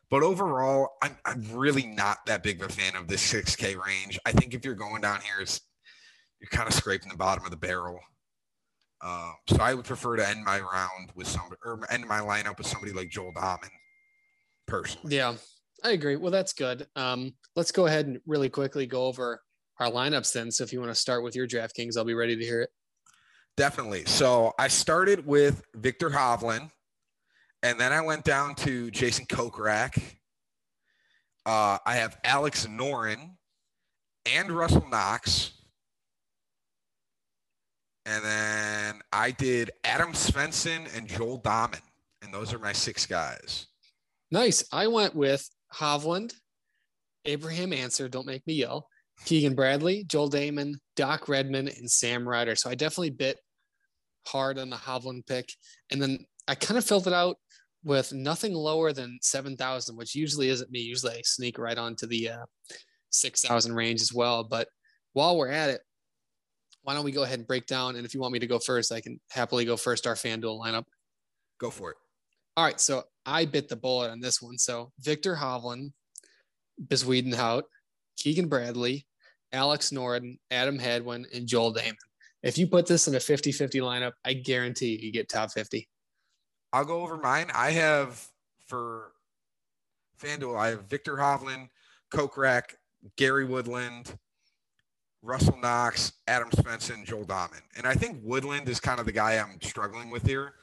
But 0.09 0.23
overall, 0.23 0.89
I'm, 1.03 1.15
I'm 1.23 1.45
really 1.53 1.85
not 1.85 2.25
that 2.25 2.41
big 2.41 2.61
of 2.61 2.69
a 2.69 2.73
fan 2.73 2.95
of 2.95 3.07
this 3.07 3.31
6K 3.31 3.77
range. 3.83 4.19
I 4.25 4.31
think 4.31 4.53
if 4.53 4.65
you're 4.65 4.73
going 4.73 5.01
down 5.01 5.21
here, 5.21 5.39
it's, 5.39 5.61
you're 6.41 6.49
kind 6.49 6.67
of 6.67 6.73
scraping 6.73 7.09
the 7.09 7.17
bottom 7.17 7.45
of 7.45 7.51
the 7.51 7.57
barrel. 7.57 7.99
Uh, 9.01 9.31
so 9.47 9.57
I 9.61 9.75
would 9.75 9.85
prefer 9.85 10.15
to 10.15 10.27
end 10.27 10.43
my 10.43 10.59
round 10.59 11.11
with 11.15 11.27
somebody 11.27 11.57
or 11.63 11.79
end 11.91 12.05
my 12.07 12.19
lineup 12.19 12.57
with 12.57 12.67
somebody 12.67 12.91
like 12.91 13.09
Joel 13.09 13.33
Dahmen, 13.33 13.69
personally. 14.67 15.15
Yeah, 15.15 15.35
I 15.83 15.91
agree. 15.91 16.15
Well, 16.15 16.31
that's 16.31 16.53
good. 16.53 16.87
Um, 16.95 17.33
let's 17.55 17.71
go 17.71 17.85
ahead 17.85 18.07
and 18.07 18.19
really 18.25 18.49
quickly 18.49 18.87
go 18.87 19.05
over 19.05 19.41
our 19.79 19.89
lineups 19.89 20.33
then. 20.33 20.51
So 20.51 20.63
if 20.63 20.73
you 20.73 20.79
want 20.79 20.91
to 20.91 20.95
start 20.95 21.23
with 21.23 21.35
your 21.35 21.47
DraftKings, 21.47 21.97
I'll 21.97 22.05
be 22.05 22.13
ready 22.13 22.35
to 22.35 22.43
hear 22.43 22.61
it. 22.61 22.69
Definitely. 23.57 24.05
So 24.05 24.53
I 24.57 24.67
started 24.67 25.25
with 25.25 25.63
Viktor 25.75 26.09
Hovland, 26.09 26.71
and 27.63 27.79
then 27.79 27.91
I 27.91 28.01
went 28.01 28.23
down 28.23 28.55
to 28.55 28.89
Jason 28.91 29.25
Kokrak. 29.25 30.01
Uh, 31.45 31.77
I 31.85 31.95
have 31.95 32.17
Alex 32.23 32.67
Noren 32.67 33.31
and 34.25 34.51
Russell 34.51 34.87
Knox. 34.89 35.51
And 38.05 38.23
then 38.23 39.01
I 39.11 39.31
did 39.31 39.71
Adam 39.83 40.13
Svensson 40.13 40.95
and 40.97 41.07
Joel 41.07 41.39
Dahmen. 41.41 41.81
And 42.21 42.33
those 42.33 42.53
are 42.53 42.59
my 42.59 42.73
six 42.73 43.05
guys. 43.05 43.67
Nice. 44.31 44.63
I 44.71 44.87
went 44.87 45.15
with 45.15 45.47
Hovland, 45.73 46.33
Abraham 47.25 47.73
Ancer, 47.73 48.09
don't 48.09 48.25
make 48.25 48.45
me 48.47 48.53
yell, 48.53 48.87
Keegan 49.25 49.55
Bradley, 49.55 50.03
Joel 50.05 50.29
Dahmen, 50.29 50.75
Doc 50.95 51.27
Redman, 51.27 51.67
and 51.67 51.89
Sam 51.89 52.27
Ryder. 52.27 52.55
So 52.55 52.69
I 52.69 52.75
definitely 52.75 53.11
bit 53.11 53.37
hard 54.27 54.57
on 54.57 54.69
the 54.69 54.75
Hovland 54.75 55.27
pick. 55.27 55.51
And 55.91 56.01
then 56.01 56.25
I 56.47 56.55
kind 56.55 56.77
of 56.77 56.85
filled 56.85 57.07
it 57.07 57.13
out 57.13 57.37
with 57.83 58.13
nothing 58.13 58.53
lower 58.53 58.91
than 58.91 59.19
7,000, 59.21 59.95
which 59.95 60.15
usually 60.15 60.49
isn't 60.49 60.71
me. 60.71 60.79
Usually 60.79 61.13
I 61.13 61.21
sneak 61.23 61.57
right 61.57 61.77
onto 61.77 62.07
the 62.07 62.29
uh, 62.29 62.45
6,000 63.11 63.73
range 63.73 64.01
as 64.01 64.13
well. 64.13 64.43
But 64.43 64.67
while 65.13 65.37
we're 65.37 65.51
at 65.51 65.69
it, 65.69 65.81
why 66.83 66.93
don't 66.93 67.05
we 67.05 67.11
go 67.11 67.23
ahead 67.23 67.39
and 67.39 67.47
break 67.47 67.65
down? 67.65 67.95
And 67.95 68.05
if 68.05 68.13
you 68.13 68.19
want 68.19 68.33
me 68.33 68.39
to 68.39 68.47
go 68.47 68.59
first, 68.59 68.91
I 68.91 69.01
can 69.01 69.19
happily 69.29 69.65
go 69.65 69.77
first. 69.77 70.07
Our 70.07 70.15
FanDuel 70.15 70.59
lineup. 70.59 70.85
Go 71.59 71.69
for 71.69 71.91
it. 71.91 71.97
All 72.55 72.63
right, 72.63 72.79
so 72.79 73.03
I 73.25 73.45
bit 73.45 73.69
the 73.69 73.75
bullet 73.75 74.11
on 74.11 74.19
this 74.19 74.41
one. 74.41 74.57
So 74.57 74.91
Viktor 74.99 75.35
Hovland, 75.35 75.91
Bezuidenhout, 76.87 77.63
Keegan 78.17 78.47
Bradley, 78.47 79.05
Alex 79.51 79.91
Noren, 79.91 80.37
Adam 80.51 80.77
Hadwin, 80.77 81.25
and 81.33 81.47
Joel 81.47 81.73
Dahmen. 81.73 81.97
If 82.43 82.57
you 82.57 82.67
put 82.67 82.85
this 82.85 83.07
in 83.07 83.15
a 83.15 83.19
50 83.19 83.51
50 83.51 83.79
lineup, 83.79 84.13
I 84.23 84.33
guarantee 84.33 84.99
you 85.01 85.11
get 85.11 85.29
top 85.29 85.51
50. 85.51 85.87
I'll 86.71 86.85
go 86.85 87.01
over 87.01 87.17
mine. 87.17 87.47
I 87.53 87.71
have 87.71 88.25
for 88.67 89.11
FanDuel, 90.21 90.57
I 90.57 90.69
have 90.69 90.89
Viktor 90.89 91.15
Hovland, 91.15 91.69
Kokrak, 92.13 92.75
Gary 93.15 93.45
Woodland, 93.45 94.13
Russell 95.21 95.57
Knox, 95.57 96.13
Adam 96.27 96.49
Svensson, 96.51 97.05
Joel 97.05 97.25
Dahmen. 97.25 97.61
And 97.77 97.85
I 97.85 97.93
think 97.93 98.19
Woodland 98.23 98.69
is 98.69 98.79
kind 98.79 98.99
of 98.99 99.05
the 99.05 99.11
guy 99.11 99.37
I'm 99.37 99.59
struggling 99.61 100.09
with 100.09 100.25
here. 100.25 100.53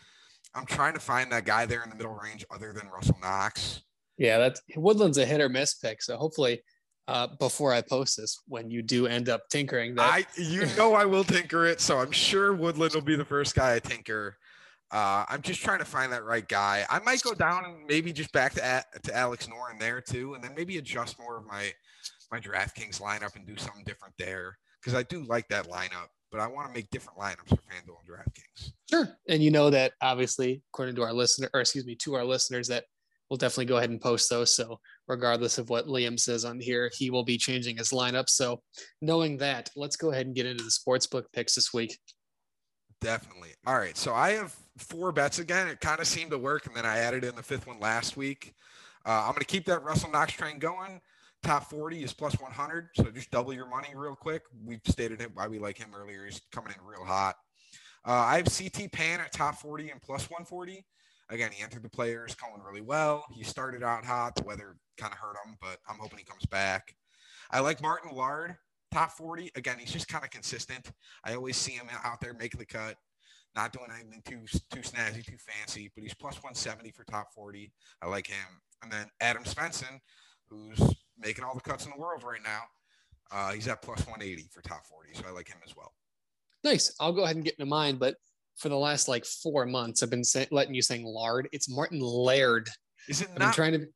I'm 0.55 0.67
trying 0.67 0.95
to 0.95 1.01
find 1.01 1.31
that 1.33 1.45
guy 1.45 1.67
there 1.67 1.83
in 1.83 1.91
the 1.91 1.97
middle 1.97 2.15
range 2.15 2.45
other 2.51 2.73
than 2.73 2.89
Russell 2.89 3.19
Knox. 3.21 3.83
Yeah, 4.17 4.39
that's 4.39 4.63
Woodland's 4.77 5.19
a 5.19 5.27
hit 5.27 5.41
or 5.41 5.51
miss 5.51 5.75
pick. 5.75 6.03
So 6.03 6.17
hopefully 6.17 6.63
uh, 7.09 7.29
before 7.39 7.73
I 7.73 7.83
post 7.83 8.17
this, 8.17 8.41
when 8.49 8.71
you 8.71 8.83
do 8.83 9.07
end 9.07 9.29
up 9.29 9.49
tinkering 9.49 9.95
that 9.95 10.13
I 10.13 10.27
you 10.41 10.67
know 10.77 10.95
I 10.95 11.05
will 11.05 11.25
tinker 11.25 11.67
it, 11.67 11.81
so 11.81 11.99
I'm 11.99 12.11
sure 12.11 12.53
Woodland 12.53 12.95
will 12.95 13.01
be 13.01 13.17
the 13.17 13.25
first 13.25 13.55
guy 13.55 13.75
I 13.75 13.79
tinker. 13.79 14.37
Uh, 14.91 15.25
I'm 15.29 15.43
just 15.43 15.63
trying 15.63 15.81
to 15.81 15.85
find 15.85 16.13
that 16.13 16.25
right 16.25 16.47
guy. 16.47 16.85
I 16.89 17.01
might 17.01 17.23
go 17.23 17.35
down 17.35 17.65
and 17.65 17.87
maybe 17.87 18.13
just 18.13 18.33
back 18.33 18.55
to 18.55 18.85
to 19.03 19.17
Alex 19.17 19.47
Noren 19.47 19.79
there 19.79 20.01
too, 20.01 20.35
and 20.35 20.43
then 20.43 20.53
maybe 20.57 20.79
adjust 20.79 21.19
more 21.19 21.39
of 21.39 21.47
my 21.47 21.73
my 22.31 22.41
DraftKings 22.41 23.01
lineup 23.01 23.37
and 23.37 23.47
do 23.47 23.57
something 23.57 23.85
different 23.85 24.15
there 24.19 24.59
because 24.81 24.99
I 24.99 25.03
do 25.05 25.23
like 25.25 25.49
that 25.49 25.69
lineup, 25.69 26.09
but 26.31 26.41
I 26.41 26.47
want 26.49 26.69
to 26.69 26.75
make 26.75 26.91
different 26.91 27.19
lineups 27.19 27.49
for 27.49 27.57
FanDuel 27.57 27.99
and 28.01 28.09
DraftKings. 28.09 28.73
Sure, 28.91 29.17
and 29.29 29.43
you 29.43 29.51
know 29.53 29.71
that 29.71 29.93
obviously, 30.01 30.63
according 30.73 30.97
to 30.97 31.03
our 31.03 31.13
listener, 31.13 31.49
or 31.55 31.61
excuse 31.61 31.87
me, 31.87 31.95
to 31.97 32.15
our 32.15 32.25
listeners, 32.25 32.69
that 32.69 32.85
we'll 33.31 33.39
definitely 33.39 33.67
go 33.67 33.77
ahead 33.77 33.91
and 33.91 34.01
post 34.01 34.31
those. 34.31 34.55
So 34.55 34.81
regardless 35.09 35.59
of 35.59 35.71
what 35.71 35.87
Liam 35.87 36.19
says 36.19 36.45
on 36.45 36.61
here, 36.61 36.91
he 36.95 37.11
will 37.11 37.25
be 37.25 37.39
changing 37.39 37.77
his 37.77 37.91
lineup. 37.91 38.29
So 38.29 38.61
knowing 39.01 39.37
that, 39.39 39.71
let's 39.77 39.97
go 39.97 40.11
ahead 40.11 40.27
and 40.27 40.35
get 40.35 40.47
into 40.47 40.65
the 40.65 40.71
sports 40.71 41.07
book 41.07 41.27
picks 41.33 41.55
this 41.55 41.73
week. 41.73 41.97
Definitely. 43.01 43.51
All 43.67 43.79
right. 43.79 43.97
So 43.97 44.15
I 44.15 44.31
have 44.33 44.55
four 44.79 45.13
bets 45.13 45.39
again. 45.39 45.69
It 45.69 45.81
kind 45.81 46.01
of 46.01 46.07
seemed 46.07 46.31
to 46.31 46.39
work, 46.39 46.67
and 46.67 46.75
then 46.75 46.87
I 46.87 46.99
added 46.99 47.25
in 47.25 47.37
the 47.37 47.43
fifth 47.43 47.67
one 47.67 47.79
last 47.81 48.17
week. 48.17 48.55
Uh, 49.05 49.23
I'm 49.25 49.33
going 49.33 49.41
to 49.41 49.45
keep 49.45 49.67
that 49.67 49.85
Russell 49.85 50.11
Knox 50.11 50.33
train 50.33 50.59
going. 50.59 51.01
Top 51.43 51.71
40 51.71 52.03
is 52.03 52.13
plus 52.13 52.41
100. 52.41 52.89
So 52.97 53.05
just 53.05 53.31
double 53.31 53.53
your 53.53 53.69
money 53.69 53.89
real 53.95 54.17
quick. 54.17 54.43
We've 54.65 54.81
stated 54.87 55.21
it 55.21 55.31
why 55.35 55.47
we 55.47 55.59
like 55.59 55.79
him 55.79 55.91
earlier. 55.95 56.25
He's 56.25 56.41
coming 56.51 56.73
in 56.77 56.85
real 56.85 57.05
hot. 57.05 57.37
Uh, 58.05 58.13
I 58.13 58.37
have 58.39 58.47
CT 58.47 58.91
Pan 58.91 59.21
at 59.21 59.33
top 59.33 59.57
40 59.57 59.91
and 59.91 60.03
plus 60.03 60.29
140. 60.31 60.85
Again, 61.29 61.51
he 61.53 61.63
entered 61.63 61.83
the 61.83 61.91
players 61.91 62.35
going 62.35 62.63
really 62.63 62.81
well. 62.81 63.25
He 63.33 63.43
started 63.43 63.83
out 63.83 64.05
hot. 64.05 64.37
The 64.37 64.45
weather 64.45 64.77
kind 64.97 65.13
of 65.13 65.19
hurt 65.19 65.37
him, 65.45 65.57
but 65.61 65.79
I'm 65.89 65.99
hoping 65.99 66.19
he 66.19 66.25
comes 66.25 66.47
back. 66.47 66.95
I 67.51 67.61
like 67.61 67.83
Martin 67.83 68.17
Laird, 68.17 68.57
top 68.93 69.13
40. 69.13 69.51
Again, 69.57 69.77
he's 69.79 69.93
just 69.93 70.09
kind 70.09 70.25
of 70.25 70.31
consistent. 70.31 70.93
I 71.25 71.35
always 71.35 71.57
see 71.57 71.73
him 71.73 71.89
out 72.05 72.21
there 72.21 72.35
making 72.35 72.61
the 72.61 72.67
cut, 72.67 72.97
not 73.57 73.73
doing 73.73 73.89
anything 73.93 74.23
too 74.25 74.47
too 74.71 74.81
snazzy, 74.81 75.25
too 75.25 75.37
fancy, 75.39 75.91
but 75.95 76.03
he's 76.03 76.15
plus 76.15 76.37
170 76.37 76.91
for 76.93 77.05
top 77.05 77.33
40. 77.35 77.73
I 78.03 78.07
like 78.07 78.29
him. 78.29 78.61
And 78.83 78.93
then 78.93 79.07
Adam 79.21 79.45
Svensson, 79.45 79.99
who's 80.49 80.81
making 81.19 81.45
all 81.45 81.55
the 81.55 81.61
cuts 81.61 81.87
in 81.87 81.93
the 81.93 82.01
world 82.01 82.23
right 82.23 82.43
now. 82.45 82.63
Uh, 83.33 83.53
he's 83.53 83.67
at 83.67 83.83
plus 83.83 83.99
180 84.07 84.49
for 84.53 84.63
top 84.63 84.87
40, 84.87 85.11
so 85.15 85.25
I 85.27 85.33
like 85.33 85.49
him 85.49 85.59
as 85.67 85.77
well. 85.77 85.93
Nice. 86.63 86.95
I'll 87.01 87.13
go 87.13 87.25
ahead 87.25 87.37
and 87.37 87.45
get 87.45 87.55
into 87.55 87.67
mine, 87.67 87.97
but 87.97 88.17
for 88.57 88.69
the 88.69 88.77
last 88.77 89.09
like 89.09 89.25
four 89.25 89.67
months, 89.67 90.03
I've 90.03 90.11
been 90.11 90.25
say, 90.25 90.47
letting 90.51 90.75
you 90.75 90.83
saying 90.83 91.05
lard. 91.05 91.49
It's 91.53 91.69
Martin 91.69 92.01
Laird. 92.01 92.69
Is 93.09 93.23
it 93.23 93.29
I've 93.33 93.39
been 93.39 93.53
trying 93.53 93.73
to. 93.73 93.87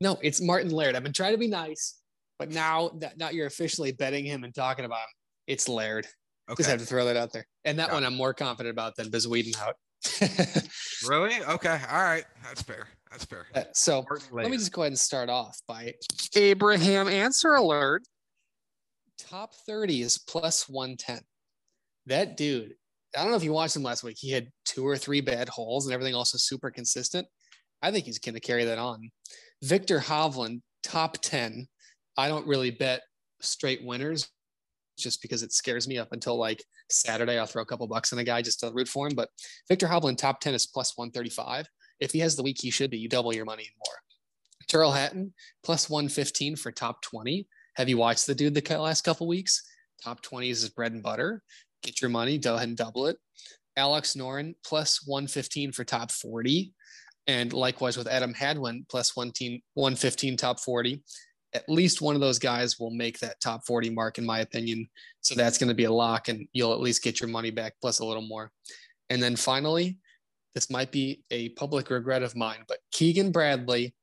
No, 0.00 0.18
it's 0.22 0.40
Martin 0.40 0.70
Laird. 0.70 0.94
I've 0.94 1.02
been 1.02 1.12
trying 1.12 1.32
to 1.32 1.38
be 1.38 1.48
nice, 1.48 1.98
but 2.38 2.50
now 2.50 2.90
that 2.98 3.18
now 3.18 3.30
you're 3.30 3.46
officially 3.46 3.92
betting 3.92 4.24
him 4.24 4.44
and 4.44 4.54
talking 4.54 4.84
about 4.84 4.98
him, 4.98 5.14
it's 5.46 5.68
Laird. 5.68 6.06
okay. 6.48 6.56
Just 6.58 6.70
have 6.70 6.80
to 6.80 6.86
throw 6.86 7.06
that 7.06 7.16
out 7.16 7.32
there. 7.32 7.46
And 7.64 7.78
that 7.78 7.88
Got 7.88 7.94
one 7.94 8.04
I'm 8.04 8.14
more 8.14 8.34
confident 8.34 8.72
about 8.72 8.96
than 8.96 9.10
Bezuidenhout. 9.10 9.72
Really? 11.06 11.42
Okay. 11.42 11.80
All 11.90 12.02
right. 12.02 12.24
That's 12.42 12.62
fair. 12.62 12.88
That's 13.10 13.24
fair. 13.24 13.46
Uh, 13.54 13.64
so 13.72 14.04
let 14.30 14.50
me 14.50 14.56
just 14.56 14.72
go 14.72 14.82
ahead 14.82 14.92
and 14.92 14.98
start 14.98 15.28
off 15.30 15.58
by 15.66 15.94
Abraham 16.36 17.08
Ancer 17.08 17.54
alert. 17.54 18.02
Top 19.18 19.54
30 19.66 20.02
is 20.02 20.18
plus 20.18 20.68
110. 20.68 21.20
That 22.06 22.36
dude, 22.36 22.74
I 23.16 23.22
don't 23.22 23.30
know 23.30 23.36
if 23.36 23.44
you 23.44 23.52
watched 23.52 23.76
him 23.76 23.82
last 23.82 24.04
week. 24.04 24.16
He 24.18 24.30
had 24.30 24.48
two 24.64 24.86
or 24.86 24.96
three 24.96 25.20
bad 25.20 25.48
holes 25.48 25.86
and 25.86 25.94
everything 25.94 26.14
else 26.14 26.34
is 26.34 26.44
super 26.44 26.70
consistent. 26.70 27.26
I 27.82 27.90
think 27.90 28.04
he's 28.04 28.18
going 28.18 28.34
to 28.34 28.40
carry 28.40 28.64
that 28.64 28.78
on. 28.78 29.10
Viktor 29.62 29.98
Hovland, 29.98 30.60
top 30.82 31.18
10. 31.20 31.66
I 32.16 32.28
don't 32.28 32.46
really 32.46 32.70
bet 32.70 33.02
straight 33.40 33.84
winners 33.84 34.28
just 34.98 35.22
because 35.22 35.42
it 35.42 35.52
scares 35.52 35.88
me 35.88 35.98
up 35.98 36.12
until 36.12 36.36
like 36.36 36.62
Saturday. 36.90 37.38
I'll 37.38 37.46
throw 37.46 37.62
a 37.62 37.66
couple 37.66 37.86
bucks 37.88 38.12
on 38.12 38.18
a 38.18 38.24
guy 38.24 38.42
just 38.42 38.60
to 38.60 38.70
root 38.72 38.88
for 38.88 39.06
him. 39.06 39.14
But 39.14 39.30
Viktor 39.68 39.86
Hovland, 39.86 40.18
top 40.18 40.40
10 40.40 40.54
is 40.54 40.66
plus 40.66 40.96
135. 40.96 41.66
If 42.00 42.12
he 42.12 42.20
has 42.20 42.36
the 42.36 42.42
week 42.42 42.58
he 42.60 42.70
should 42.70 42.90
be, 42.90 42.98
you 42.98 43.08
double 43.08 43.34
your 43.34 43.44
money 43.44 43.64
and 43.64 43.76
more. 43.84 43.96
Tyrrell 44.68 44.92
Hatton, 44.92 45.34
plus 45.64 45.90
115 45.90 46.56
for 46.56 46.70
top 46.70 47.02
20. 47.02 47.46
Have 47.74 47.88
you 47.88 47.96
watched 47.96 48.26
the 48.26 48.34
dude 48.34 48.54
the 48.54 48.78
last 48.78 49.02
couple 49.02 49.26
weeks? 49.26 49.62
Top 50.02 50.22
20 50.22 50.50
is 50.50 50.60
his 50.60 50.70
bread 50.70 50.92
and 50.92 51.02
butter. 51.02 51.42
Get 51.82 52.00
your 52.00 52.10
money, 52.10 52.38
go 52.38 52.56
ahead 52.56 52.68
and 52.68 52.76
double 52.76 53.06
it. 53.06 53.16
Alex 53.76 54.14
Noren, 54.14 54.54
plus 54.64 55.06
115 55.06 55.72
for 55.72 55.84
top 55.84 56.10
40. 56.10 56.72
And 57.26 57.52
likewise 57.52 57.96
with 57.96 58.08
Adam 58.08 58.34
Hadwin, 58.34 58.86
plus 58.90 59.16
115, 59.16 59.62
115 59.74 60.36
top 60.36 60.60
40. 60.60 61.02
At 61.52 61.68
least 61.68 62.00
one 62.00 62.14
of 62.14 62.20
those 62.20 62.38
guys 62.38 62.78
will 62.78 62.90
make 62.90 63.18
that 63.20 63.40
top 63.40 63.66
40 63.66 63.90
mark, 63.90 64.18
in 64.18 64.26
my 64.26 64.40
opinion. 64.40 64.88
So 65.20 65.34
that's 65.34 65.58
going 65.58 65.68
to 65.68 65.74
be 65.74 65.84
a 65.84 65.92
lock, 65.92 66.28
and 66.28 66.46
you'll 66.52 66.72
at 66.72 66.80
least 66.80 67.02
get 67.02 67.20
your 67.20 67.28
money 67.28 67.50
back 67.50 67.74
plus 67.80 67.98
a 68.00 68.04
little 68.04 68.26
more. 68.26 68.50
And 69.08 69.22
then 69.22 69.36
finally, 69.36 69.98
this 70.54 70.70
might 70.70 70.92
be 70.92 71.22
a 71.30 71.50
public 71.50 71.90
regret 71.90 72.22
of 72.22 72.36
mine, 72.36 72.64
but 72.68 72.78
Keegan 72.92 73.32
Bradley, 73.32 73.94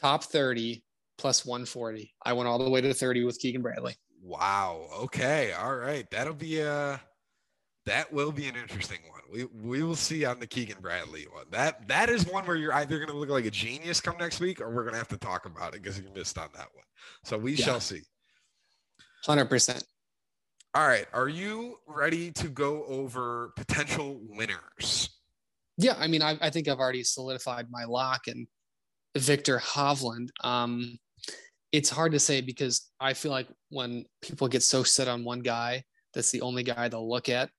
top 0.00 0.24
30 0.24 0.82
plus 1.18 1.44
140. 1.44 2.14
I 2.24 2.32
went 2.32 2.48
all 2.48 2.58
the 2.58 2.70
way 2.70 2.80
to 2.80 2.94
30 2.94 3.24
with 3.24 3.38
Keegan 3.38 3.62
Bradley. 3.62 3.94
Wow. 4.22 4.88
Okay. 5.02 5.52
All 5.52 5.76
right. 5.76 6.08
That'll 6.10 6.34
be 6.34 6.60
a 6.60 7.00
that 7.90 8.12
will 8.12 8.30
be 8.30 8.46
an 8.46 8.54
interesting 8.54 8.98
one. 9.10 9.20
We 9.32 9.44
we 9.68 9.82
will 9.82 9.96
see 9.96 10.24
on 10.24 10.38
the 10.38 10.46
Keegan 10.46 10.76
Bradley 10.80 11.26
one. 11.32 11.46
That 11.50 11.88
that 11.88 12.08
is 12.08 12.24
one 12.24 12.46
where 12.46 12.54
you're 12.56 12.72
either 12.74 12.98
going 12.98 13.10
to 13.10 13.16
look 13.16 13.30
like 13.30 13.46
a 13.46 13.50
genius 13.50 14.00
come 14.00 14.16
next 14.16 14.38
week, 14.38 14.60
or 14.60 14.70
we're 14.70 14.82
going 14.84 14.92
to 14.94 14.98
have 14.98 15.08
to 15.08 15.16
talk 15.18 15.44
about 15.44 15.74
it 15.74 15.82
because 15.82 15.98
you 15.98 16.04
missed 16.14 16.38
on 16.38 16.48
that 16.54 16.68
one. 16.72 16.84
So 17.24 17.36
we 17.36 17.54
Yeah. 17.54 17.64
shall 17.64 17.80
see. 17.80 18.02
100%. 19.26 19.82
All 20.74 20.86
right. 20.86 21.06
Are 21.12 21.28
you 21.28 21.78
ready 21.88 22.30
to 22.32 22.48
go 22.48 22.84
over 22.84 23.52
potential 23.56 24.20
winners? 24.22 25.10
Yeah, 25.76 25.96
I 25.98 26.06
mean, 26.06 26.22
I, 26.22 26.38
I 26.40 26.50
think 26.50 26.68
I've 26.68 26.78
already 26.78 27.02
solidified 27.02 27.66
my 27.70 27.84
lock 27.84 28.28
and 28.28 28.46
Viktor 29.16 29.58
Hovland. 29.58 30.28
Um, 30.44 30.96
it's 31.72 31.90
hard 31.90 32.12
to 32.12 32.20
say 32.20 32.40
because 32.40 32.88
I 33.00 33.14
feel 33.14 33.32
like 33.32 33.48
when 33.70 34.04
people 34.22 34.46
get 34.46 34.62
so 34.62 34.84
set 34.84 35.08
on 35.08 35.24
one 35.24 35.40
guy, 35.40 35.82
that's 36.14 36.30
the 36.30 36.40
only 36.42 36.62
guy 36.62 36.88
they'll 36.88 37.08
look 37.08 37.28
at. 37.28 37.50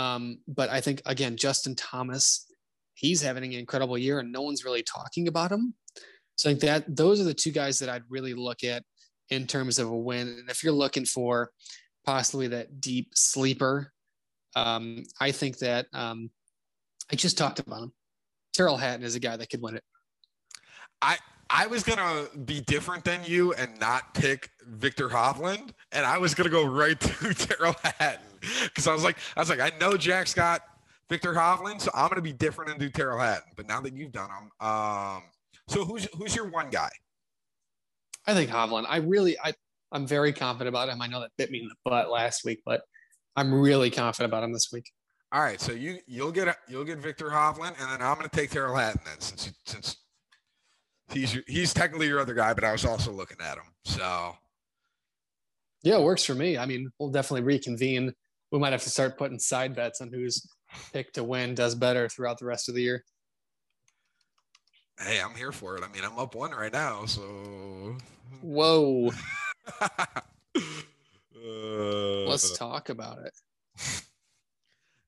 Um, 0.00 0.38
but 0.48 0.70
I 0.70 0.80
think 0.80 1.02
again, 1.04 1.36
Justin 1.36 1.74
Thomas, 1.74 2.46
he's 2.94 3.20
having 3.20 3.44
an 3.44 3.52
incredible 3.52 3.98
year, 3.98 4.18
and 4.18 4.32
no 4.32 4.40
one's 4.40 4.64
really 4.64 4.82
talking 4.82 5.28
about 5.28 5.52
him. 5.52 5.74
So 6.36 6.48
I 6.48 6.52
think 6.54 6.62
that 6.62 6.96
those 6.96 7.20
are 7.20 7.24
the 7.24 7.34
two 7.34 7.50
guys 7.50 7.78
that 7.80 7.90
I'd 7.90 8.04
really 8.08 8.32
look 8.32 8.64
at 8.64 8.82
in 9.28 9.46
terms 9.46 9.78
of 9.78 9.88
a 9.88 9.96
win. 9.96 10.26
And 10.26 10.48
if 10.48 10.64
you're 10.64 10.72
looking 10.72 11.04
for 11.04 11.50
possibly 12.06 12.48
that 12.48 12.80
deep 12.80 13.10
sleeper, 13.14 13.92
um, 14.56 15.04
I 15.20 15.32
think 15.32 15.58
that 15.58 15.86
um, 15.92 16.30
I 17.12 17.16
just 17.16 17.36
talked 17.36 17.58
about 17.58 17.82
him. 17.82 17.92
Tyrrell 18.56 18.78
Hatton 18.78 19.04
is 19.04 19.16
a 19.16 19.20
guy 19.20 19.36
that 19.36 19.50
could 19.50 19.60
win 19.60 19.76
it. 19.76 19.84
I 21.02 21.18
I 21.50 21.66
was 21.66 21.82
gonna 21.82 22.24
be 22.46 22.62
different 22.62 23.04
than 23.04 23.20
you 23.24 23.52
and 23.52 23.78
not 23.78 24.14
pick 24.14 24.48
Viktor 24.66 25.10
Hovland, 25.10 25.72
and 25.92 26.06
I 26.06 26.16
was 26.16 26.34
gonna 26.34 26.48
go 26.48 26.64
right 26.64 26.98
to 27.00 27.34
Tyrrell 27.34 27.76
Hatton 27.82 28.29
because 28.64 28.86
I 28.86 28.92
was 28.92 29.04
like, 29.04 29.16
I 29.36 29.40
was 29.40 29.48
like, 29.50 29.60
I 29.60 29.72
know 29.78 29.96
Jack's 29.96 30.34
got 30.34 30.62
Viktor 31.08 31.32
Hovland, 31.34 31.80
so 31.80 31.90
I'm 31.94 32.08
gonna 32.08 32.22
be 32.22 32.32
different 32.32 32.70
and 32.70 32.80
do 32.80 32.88
Tyrrell 32.88 33.18
Hatton. 33.18 33.52
But 33.56 33.66
now 33.68 33.80
that 33.80 33.94
you've 33.94 34.12
done 34.12 34.28
them, 34.28 34.68
um, 34.68 35.22
so 35.68 35.84
who's 35.84 36.06
who's 36.16 36.34
your 36.34 36.48
one 36.48 36.70
guy? 36.70 36.90
I 38.26 38.34
think 38.34 38.50
Hovland. 38.50 38.86
I 38.88 38.98
really, 38.98 39.36
I, 39.42 39.52
I'm 39.92 40.06
very 40.06 40.32
confident 40.32 40.68
about 40.68 40.88
him. 40.88 41.00
I 41.02 41.06
know 41.06 41.20
that 41.20 41.30
bit 41.36 41.50
me 41.50 41.60
in 41.60 41.68
the 41.68 41.74
butt 41.84 42.10
last 42.10 42.44
week, 42.44 42.60
but 42.64 42.82
I'm 43.34 43.52
really 43.52 43.90
confident 43.90 44.30
about 44.30 44.44
him 44.44 44.52
this 44.52 44.68
week. 44.72 44.90
All 45.32 45.40
right, 45.40 45.60
so 45.60 45.72
you 45.72 45.98
you'll 46.06 46.32
get 46.32 46.56
you'll 46.68 46.84
get 46.84 46.98
Viktor 46.98 47.30
Hovland, 47.30 47.80
and 47.80 47.90
then 47.90 48.02
I'm 48.02 48.16
gonna 48.16 48.28
take 48.28 48.50
Tyrrell 48.50 48.76
Hatton 48.76 49.00
then, 49.04 49.20
since 49.20 49.46
you- 49.46 49.52
since 49.64 49.96
he's 51.12 51.34
your, 51.34 51.44
he's 51.46 51.72
technically 51.74 52.06
your 52.08 52.20
other 52.20 52.34
guy, 52.34 52.52
but 52.54 52.62
I 52.64 52.72
was 52.72 52.84
also 52.84 53.10
looking 53.12 53.38
at 53.40 53.56
him. 53.56 53.64
So 53.84 54.36
Yeah, 55.82 55.96
it 55.98 56.02
works 56.02 56.24
for 56.24 56.34
me. 56.34 56.58
I 56.58 56.66
mean, 56.66 56.92
we'll 56.98 57.10
definitely 57.10 57.42
reconvene. 57.42 58.12
We 58.50 58.58
might 58.58 58.72
have 58.72 58.82
to 58.82 58.90
start 58.90 59.18
putting 59.18 59.38
side 59.38 59.74
bets 59.74 60.00
on 60.00 60.10
who's 60.12 60.48
pick 60.92 61.12
to 61.14 61.24
win 61.24 61.54
does 61.54 61.74
better 61.74 62.08
throughout 62.08 62.38
the 62.38 62.46
rest 62.46 62.68
of 62.68 62.74
the 62.74 62.82
year. 62.82 63.04
Hey, 64.98 65.20
I'm 65.20 65.34
here 65.34 65.52
for 65.52 65.76
it. 65.76 65.84
I 65.84 65.88
mean, 65.92 66.04
I'm 66.04 66.18
up 66.18 66.34
one 66.34 66.50
right 66.50 66.72
now, 66.72 67.06
so. 67.06 67.96
Whoa. 68.42 69.10
Uh, 69.80 69.86
Let's 72.26 72.56
talk 72.58 72.88
about 72.88 73.18
it. 73.24 73.32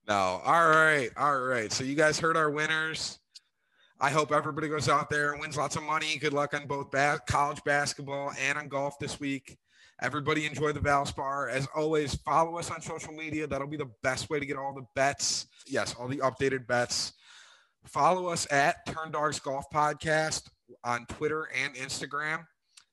No. 0.08 0.40
All 0.44 0.68
right. 0.68 1.10
All 1.16 1.38
right. 1.38 1.72
So 1.72 1.84
you 1.84 1.94
guys 1.94 2.18
heard 2.18 2.36
our 2.36 2.50
winners. 2.50 3.20
I 4.00 4.10
hope 4.10 4.32
everybody 4.32 4.66
goes 4.68 4.88
out 4.88 5.08
there 5.08 5.30
and 5.30 5.40
wins 5.40 5.56
lots 5.56 5.76
of 5.76 5.84
money. 5.84 6.18
Good 6.18 6.32
luck 6.32 6.54
on 6.54 6.66
both 6.66 6.90
ba- 6.90 7.20
college 7.28 7.62
basketball 7.64 8.32
and 8.40 8.58
on 8.58 8.66
golf 8.66 8.98
this 8.98 9.20
week. 9.20 9.56
Everybody 10.02 10.46
enjoy 10.46 10.72
the 10.72 10.80
Valspar. 10.80 11.48
As 11.48 11.68
always, 11.76 12.16
follow 12.16 12.58
us 12.58 12.72
on 12.72 12.80
social 12.80 13.12
media. 13.12 13.46
That'll 13.46 13.68
be 13.68 13.76
the 13.76 13.90
best 14.02 14.28
way 14.30 14.40
to 14.40 14.44
get 14.44 14.56
all 14.56 14.74
the 14.74 14.84
bets. 14.96 15.46
Yes, 15.64 15.94
all 15.96 16.08
the 16.08 16.16
updated 16.18 16.66
bets. 16.66 17.12
Follow 17.86 18.26
us 18.26 18.50
at 18.50 18.84
Turn 18.84 19.12
Dogs 19.12 19.38
Golf 19.38 19.64
Podcast 19.72 20.50
on 20.82 21.06
Twitter 21.06 21.48
and 21.56 21.76
Instagram. 21.76 22.44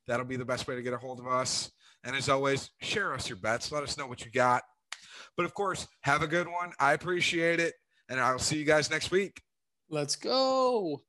That'll 0.05 0.25
be 0.25 0.37
the 0.37 0.45
best 0.45 0.67
way 0.67 0.75
to 0.75 0.83
get 0.83 0.93
a 0.93 0.97
hold 0.97 1.19
of 1.19 1.25
us. 1.25 1.71
And 2.03 2.15
as 2.15 2.29
always, 2.29 2.69
share 2.81 3.11
us 3.15 3.27
your 3.27 3.37
bets. 3.37 3.71
Let 3.71 3.81
us 3.81 3.97
know 3.97 4.05
what 4.05 4.23
you 4.23 4.29
got. 4.31 4.61
But 5.35 5.45
of 5.45 5.55
course, 5.55 5.87
have 6.01 6.21
a 6.21 6.27
good 6.27 6.47
one. 6.47 6.73
I 6.79 6.93
appreciate 6.93 7.59
it. 7.59 7.73
And 8.07 8.19
I'll 8.19 8.37
see 8.37 8.57
you 8.57 8.65
guys 8.65 8.91
next 8.91 9.09
week. 9.09 9.41
Let's 9.89 10.15
go. 10.15 11.01